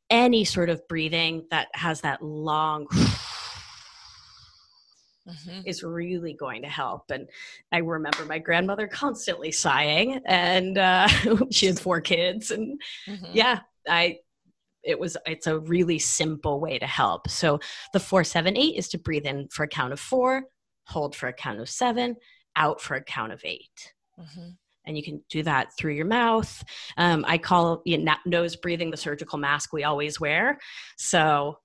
any 0.09 0.45
sort 0.45 0.69
of 0.69 0.87
breathing 0.87 1.45
that 1.51 1.67
has 1.73 2.01
that 2.01 2.21
long 2.21 2.87
Mm-hmm. 5.27 5.61
is 5.65 5.83
really 5.83 6.31
going 6.31 6.61
to 6.61 6.69
help. 6.69 7.11
And 7.11 7.27
I 7.73 7.79
remember 7.79 8.23
my 8.23 8.39
grandmother 8.39 8.87
constantly 8.87 9.51
sighing, 9.51 10.21
and 10.25 10.77
uh, 10.77 11.07
she 11.51 11.65
had 11.65 11.77
four 11.77 11.99
kids, 11.99 12.51
and 12.51 12.81
mm-hmm. 13.05 13.25
yeah, 13.33 13.59
I. 13.89 14.19
It 14.83 14.97
was. 14.97 15.17
It's 15.25 15.47
a 15.47 15.59
really 15.59 15.99
simple 15.99 16.61
way 16.61 16.79
to 16.79 16.87
help. 16.87 17.29
So 17.29 17.59
the 17.91 17.99
four 17.99 18.23
seven 18.23 18.55
eight 18.55 18.77
is 18.77 18.87
to 18.89 18.97
breathe 18.97 19.25
in 19.25 19.49
for 19.49 19.63
a 19.63 19.67
count 19.67 19.91
of 19.91 19.99
four, 19.99 20.43
hold 20.87 21.15
for 21.15 21.27
a 21.27 21.33
count 21.33 21.59
of 21.59 21.69
seven, 21.69 22.15
out 22.55 22.81
for 22.81 22.95
a 22.95 23.03
count 23.03 23.31
of 23.31 23.41
8 23.43 23.61
mm-hmm. 24.19 24.49
And 24.85 24.95
you 24.95 25.03
can 25.03 25.21
do 25.29 25.43
that 25.43 25.75
through 25.77 25.95
your 25.95 26.05
mouth. 26.05 26.63
Um, 26.95 27.25
I 27.27 27.37
call 27.37 27.81
you 27.83 27.97
know, 27.97 28.15
nose 28.25 28.55
breathing 28.55 28.89
the 28.89 28.95
surgical 28.95 29.37
mask 29.37 29.73
we 29.73 29.83
always 29.83 30.17
wear. 30.17 30.59
So 30.97 31.57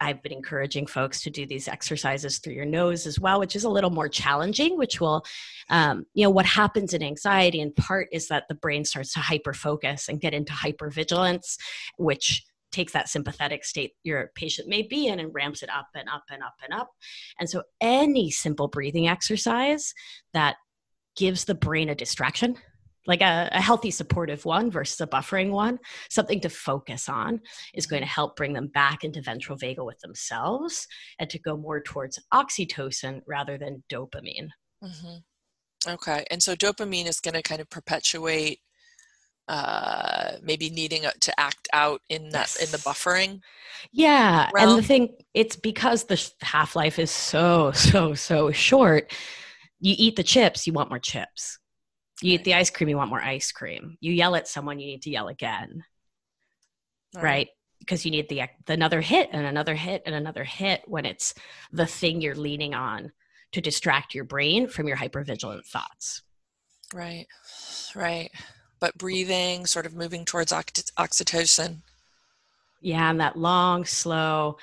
I've 0.00 0.22
been 0.22 0.32
encouraging 0.32 0.86
folks 0.86 1.22
to 1.22 1.30
do 1.30 1.46
these 1.46 1.68
exercises 1.68 2.38
through 2.38 2.54
your 2.54 2.64
nose 2.64 3.06
as 3.06 3.20
well, 3.20 3.38
which 3.38 3.54
is 3.54 3.64
a 3.64 3.68
little 3.68 3.90
more 3.90 4.08
challenging, 4.08 4.78
which 4.78 5.00
will, 5.00 5.24
um, 5.70 6.06
you 6.14 6.24
know, 6.24 6.30
what 6.30 6.46
happens 6.46 6.94
in 6.94 7.02
anxiety 7.02 7.60
in 7.60 7.72
part 7.72 8.08
is 8.12 8.28
that 8.28 8.48
the 8.48 8.54
brain 8.54 8.84
starts 8.84 9.12
to 9.12 9.20
hyper 9.20 9.52
focus 9.52 10.08
and 10.08 10.20
get 10.20 10.34
into 10.34 10.52
hypervigilance, 10.52 11.58
which 11.98 12.44
takes 12.74 12.92
that 12.92 13.08
sympathetic 13.08 13.64
state 13.64 13.92
your 14.02 14.32
patient 14.34 14.68
may 14.68 14.82
be 14.82 15.06
in 15.06 15.20
and 15.20 15.32
ramps 15.32 15.62
it 15.62 15.70
up 15.70 15.88
and 15.94 16.08
up 16.08 16.24
and 16.30 16.42
up 16.42 16.56
and 16.62 16.78
up. 16.78 16.90
And 17.38 17.48
so, 17.48 17.62
any 17.80 18.30
simple 18.30 18.68
breathing 18.68 19.08
exercise 19.08 19.94
that 20.32 20.56
gives 21.16 21.44
the 21.44 21.54
brain 21.54 21.88
a 21.88 21.94
distraction, 21.94 22.56
like 23.06 23.20
a, 23.20 23.48
a, 23.52 23.60
healthy 23.60 23.92
supportive 23.92 24.44
one 24.44 24.70
versus 24.70 25.00
a 25.00 25.06
buffering 25.06 25.50
one, 25.50 25.78
something 26.10 26.40
to 26.40 26.48
focus 26.48 27.08
on 27.08 27.40
is 27.74 27.86
going 27.86 28.02
to 28.02 28.08
help 28.08 28.34
bring 28.34 28.52
them 28.52 28.66
back 28.68 29.04
into 29.04 29.22
ventral 29.22 29.56
vagal 29.56 29.86
with 29.86 30.00
themselves 30.00 30.88
and 31.20 31.30
to 31.30 31.38
go 31.38 31.56
more 31.56 31.80
towards 31.80 32.18
oxytocin 32.32 33.20
rather 33.28 33.56
than 33.56 33.84
dopamine. 33.92 34.48
Mm-hmm. 34.82 35.92
Okay. 35.92 36.24
And 36.30 36.42
so 36.42 36.54
dopamine 36.56 37.06
is 37.06 37.20
going 37.20 37.34
to 37.34 37.42
kind 37.42 37.60
of 37.60 37.70
perpetuate 37.70 38.58
uh, 39.48 40.32
maybe 40.42 40.70
needing 40.70 41.02
to 41.20 41.40
act 41.40 41.68
out 41.72 42.00
in 42.08 42.30
that 42.30 42.54
yes. 42.58 42.62
in 42.62 42.70
the 42.70 42.78
buffering. 42.78 43.40
Yeah, 43.92 44.48
realm. 44.54 44.70
and 44.70 44.78
the 44.78 44.86
thing 44.86 45.16
it's 45.34 45.56
because 45.56 46.04
the 46.04 46.30
half 46.40 46.74
life 46.74 46.98
is 46.98 47.10
so 47.10 47.72
so 47.72 48.14
so 48.14 48.50
short. 48.52 49.12
You 49.80 49.94
eat 49.98 50.16
the 50.16 50.22
chips, 50.22 50.66
you 50.66 50.72
want 50.72 50.88
more 50.88 50.98
chips. 50.98 51.58
You 52.22 52.32
right. 52.32 52.40
eat 52.40 52.44
the 52.44 52.54
ice 52.54 52.70
cream, 52.70 52.88
you 52.88 52.96
want 52.96 53.10
more 53.10 53.22
ice 53.22 53.52
cream. 53.52 53.98
You 54.00 54.12
yell 54.12 54.34
at 54.34 54.48
someone, 54.48 54.78
you 54.78 54.86
need 54.86 55.02
to 55.02 55.10
yell 55.10 55.28
again. 55.28 55.84
Right. 57.14 57.22
right? 57.22 57.48
Because 57.80 58.04
you 58.04 58.10
need 58.10 58.28
the, 58.30 58.42
the 58.64 58.72
another 58.72 59.02
hit 59.02 59.28
and 59.32 59.44
another 59.44 59.74
hit 59.74 60.02
and 60.06 60.14
another 60.14 60.44
hit 60.44 60.82
when 60.86 61.04
it's 61.04 61.34
the 61.70 61.84
thing 61.86 62.22
you're 62.22 62.34
leaning 62.34 62.72
on 62.72 63.12
to 63.52 63.60
distract 63.60 64.14
your 64.14 64.24
brain 64.24 64.68
from 64.68 64.88
your 64.88 64.96
hypervigilant 64.96 65.66
thoughts. 65.66 66.22
Right. 66.94 67.26
Right 67.94 68.30
but 68.84 68.98
breathing, 68.98 69.64
sort 69.64 69.86
of 69.86 69.94
moving 69.94 70.26
towards 70.26 70.52
oxytocin. 70.52 71.78
Yeah, 72.82 73.08
and 73.08 73.18
that 73.18 73.34
long, 73.34 73.86
slow 73.86 74.58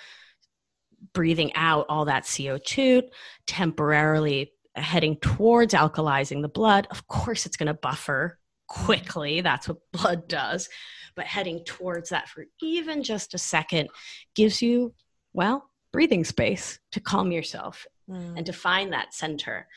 breathing 1.12 1.52
out 1.56 1.88
all 1.90 2.06
that 2.06 2.26
CO2, 2.26 3.02
temporarily 3.48 4.54
heading 4.76 5.16
towards 5.16 5.74
alkalizing 5.74 6.44
the 6.44 6.48
blood. 6.48 6.88
Of 6.92 7.08
course, 7.08 7.48
it's 7.48 7.58
going 7.58 7.66
to 7.66 7.74
buffer 7.74 8.38
quickly. 8.68 9.42
That's 9.42 9.68
what 9.68 9.80
blood 9.92 10.28
does. 10.28 10.70
But 11.16 11.26
heading 11.26 11.64
towards 11.66 12.10
that 12.10 12.30
for 12.30 12.46
even 12.62 13.02
just 13.02 13.34
a 13.34 13.40
second 13.40 13.90
gives 14.36 14.62
you, 14.62 14.94
well, 15.34 15.68
breathing 15.92 16.26
space 16.26 16.80
to 16.92 17.00
calm 17.00 17.32
yourself 17.32 17.88
mm. 18.10 18.38
and 18.38 18.46
to 18.46 18.54
find 18.54 18.94
that 18.94 19.14
center, 19.14 19.68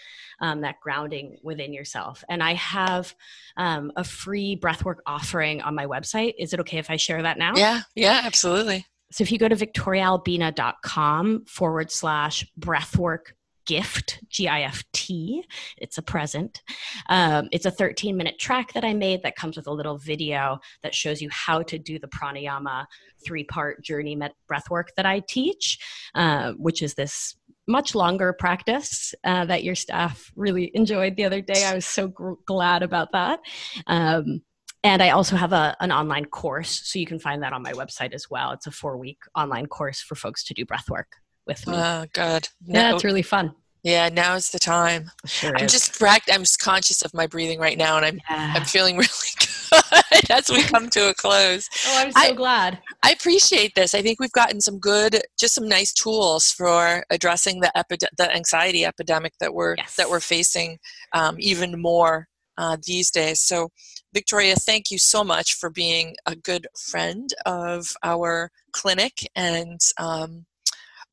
um, 0.41 0.61
that 0.63 0.81
grounding 0.81 1.39
within 1.43 1.73
yourself. 1.73 2.25
And 2.29 2.43
I 2.43 2.55
have 2.55 3.15
um, 3.57 3.93
a 3.97 4.05
free 4.05 4.57
breathwork 4.57 4.99
offering 5.07 5.63
on 5.63 5.75
my 5.75 5.87
website. 5.87 6.35
Is 6.39 6.53
it 6.53 6.61
okay 6.61 6.79
if 6.79 6.91
I 6.91 6.97
share 6.97 7.23
that 7.23 7.39
now? 7.39 7.55
Yeah, 7.57 7.83
yeah, 7.95 8.23
absolutely. 8.25 8.87
So 9.13 9.23
if 9.23 9.31
you 9.31 9.39
go 9.39 9.49
to 9.49 9.57
victoriaalbina.com 9.57 11.45
forward 11.47 11.91
slash 11.91 12.47
breathwork 12.59 13.33
gift 13.67 14.21
g-i-f-t 14.29 15.45
it's 15.79 15.99
a 15.99 16.03
present 16.03 16.63
um, 17.09 17.49
it's 17.51 17.67
a 17.67 17.71
13 17.71 18.17
minute 18.17 18.39
track 18.39 18.73
that 18.73 18.85
i 18.85 18.93
made 18.93 19.23
that 19.23 19.37
comes 19.37 19.57
with 19.57 19.67
a 19.67 19.73
little 19.73 19.97
video 19.97 20.59
that 20.83 20.95
shows 20.95 21.23
you 21.23 21.29
how 21.31 21.63
to 21.63 21.79
do 21.79 21.99
the 21.99 22.09
pranayama 22.09 22.85
three 23.25 23.45
part 23.45 23.83
journey 23.83 24.19
breath 24.47 24.69
work 24.71 24.91
that 24.97 25.07
i 25.07 25.21
teach 25.21 25.79
uh, 26.15 26.53
which 26.53 26.83
is 26.83 26.95
this 26.95 27.37
much 27.67 27.95
longer 27.95 28.33
practice 28.33 29.15
uh, 29.25 29.45
that 29.47 29.65
your 29.65 29.75
staff 29.75 30.31
really 30.37 30.71
enjoyed 30.75 31.17
the 31.17 31.25
other 31.25 31.41
day. 31.41 31.65
I 31.65 31.75
was 31.75 31.87
so 31.87 32.09
gr- 32.09 32.35
glad 32.47 32.83
about 32.83 33.13
that. 33.13 33.41
Um, 33.87 34.43
and 34.83 35.03
I 35.03 35.11
also 35.11 35.37
have 35.37 35.53
a, 35.53 35.75
an 35.81 35.91
online 35.91 36.27
course, 36.27 36.83
so 36.85 36.99
you 36.99 37.07
can 37.07 37.19
find 37.19 37.43
that 37.43 37.55
on 37.55 37.63
my 37.63 37.73
website 37.73 38.13
as 38.13 38.29
well. 38.31 38.53
It's 38.53 38.67
a 38.67 38.71
four 38.71 38.99
week 38.99 39.19
online 39.35 39.67
course 39.67 40.01
for 40.01 40.15
folks 40.15 40.45
to 40.45 40.55
do 40.55 40.67
breath 40.67 40.91
work 40.91 41.09
with 41.47 41.67
me. 41.67 41.75
Oh, 41.75 42.05
good. 42.13 42.49
Yeah, 42.67 42.91
no, 42.91 42.95
it's 42.95 43.05
really 43.05 43.23
fun. 43.23 43.55
Yeah, 43.83 44.09
now 44.09 44.35
is 44.35 44.51
the 44.51 44.59
time. 44.59 45.11
Sure 45.27 45.57
I'm 45.57 45.67
is. 45.67 45.73
just 45.73 46.03
I'm 46.03 46.41
just 46.41 46.61
conscious 46.61 47.03
of 47.03 47.13
my 47.15 47.27
breathing 47.27 47.61
right 47.61 47.77
now, 47.77 47.97
and 47.97 48.07
I'm 48.07 48.21
yeah. 48.31 48.55
I'm 48.57 48.65
feeling 48.65 48.97
really 48.99 49.09
good 49.39 49.49
as 50.31 50.49
we 50.49 50.63
come 50.63 50.89
to 50.91 51.11
a 51.11 51.15
close. 51.15 51.69
Oh, 51.87 51.99
I'm 51.99 52.13
so 52.13 52.21
I, 52.21 52.33
glad. 52.33 52.79
I 53.03 53.13
appreciate 53.13 53.75
this. 53.75 53.95
I 53.95 54.03
think 54.03 54.21
we've 54.21 54.33
gotten 54.33 54.61
some 54.61 54.79
good, 54.79 55.21
just 55.39 55.55
some 55.55 55.69
nice 55.69 55.93
tools 55.93 56.51
for 56.51 57.05
addressing 57.11 57.61
the 57.61 57.77
epi- 57.77 58.07
the 58.17 58.35
anxiety 58.35 58.85
epidemic 58.85 59.33
that 59.41 59.55
we're 59.55 59.77
yes. 59.77 59.97
that 59.97 60.11
we're 60.11 60.21
facing 60.21 60.79
um, 61.13 61.37
even 61.39 61.81
more 61.81 62.29
uh, 62.59 62.77
these 62.87 63.11
days. 63.11 63.41
So, 63.41 63.71
Victoria, 64.13 64.57
thank 64.57 64.91
you 64.91 64.99
so 64.99 65.25
much 65.25 65.55
for 65.55 65.71
being 65.71 66.17
a 66.27 66.37
good 66.37 66.67
friend 66.79 67.31
of 67.47 67.87
our 68.03 68.51
clinic 68.73 69.29
and. 69.35 69.81
Um, 69.99 70.47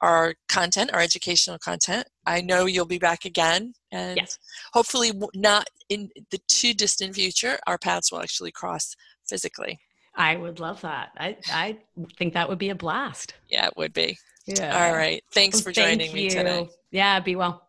our 0.01 0.35
content, 0.49 0.91
our 0.93 0.99
educational 0.99 1.59
content. 1.59 2.07
I 2.25 2.41
know 2.41 2.65
you'll 2.65 2.85
be 2.85 2.97
back 2.97 3.25
again, 3.25 3.73
and 3.91 4.17
yes. 4.17 4.37
hopefully, 4.73 5.11
not 5.35 5.67
in 5.89 6.09
the 6.31 6.39
too 6.47 6.73
distant 6.73 7.15
future, 7.15 7.59
our 7.67 7.77
paths 7.77 8.11
will 8.11 8.21
actually 8.21 8.51
cross 8.51 8.95
physically. 9.27 9.79
I 10.15 10.35
would 10.35 10.59
love 10.59 10.81
that. 10.81 11.09
I, 11.17 11.37
I 11.51 11.77
think 12.17 12.33
that 12.33 12.49
would 12.49 12.57
be 12.57 12.69
a 12.69 12.75
blast. 12.75 13.35
Yeah, 13.49 13.67
it 13.67 13.73
would 13.77 13.93
be. 13.93 14.17
Yeah. 14.45 14.85
All 14.85 14.93
right. 14.93 15.23
Thanks 15.33 15.57
well, 15.57 15.63
for 15.63 15.71
joining 15.71 15.99
thank 15.99 16.13
me 16.13 16.29
today. 16.29 16.69
Yeah, 16.91 17.19
be 17.19 17.35
well. 17.35 17.67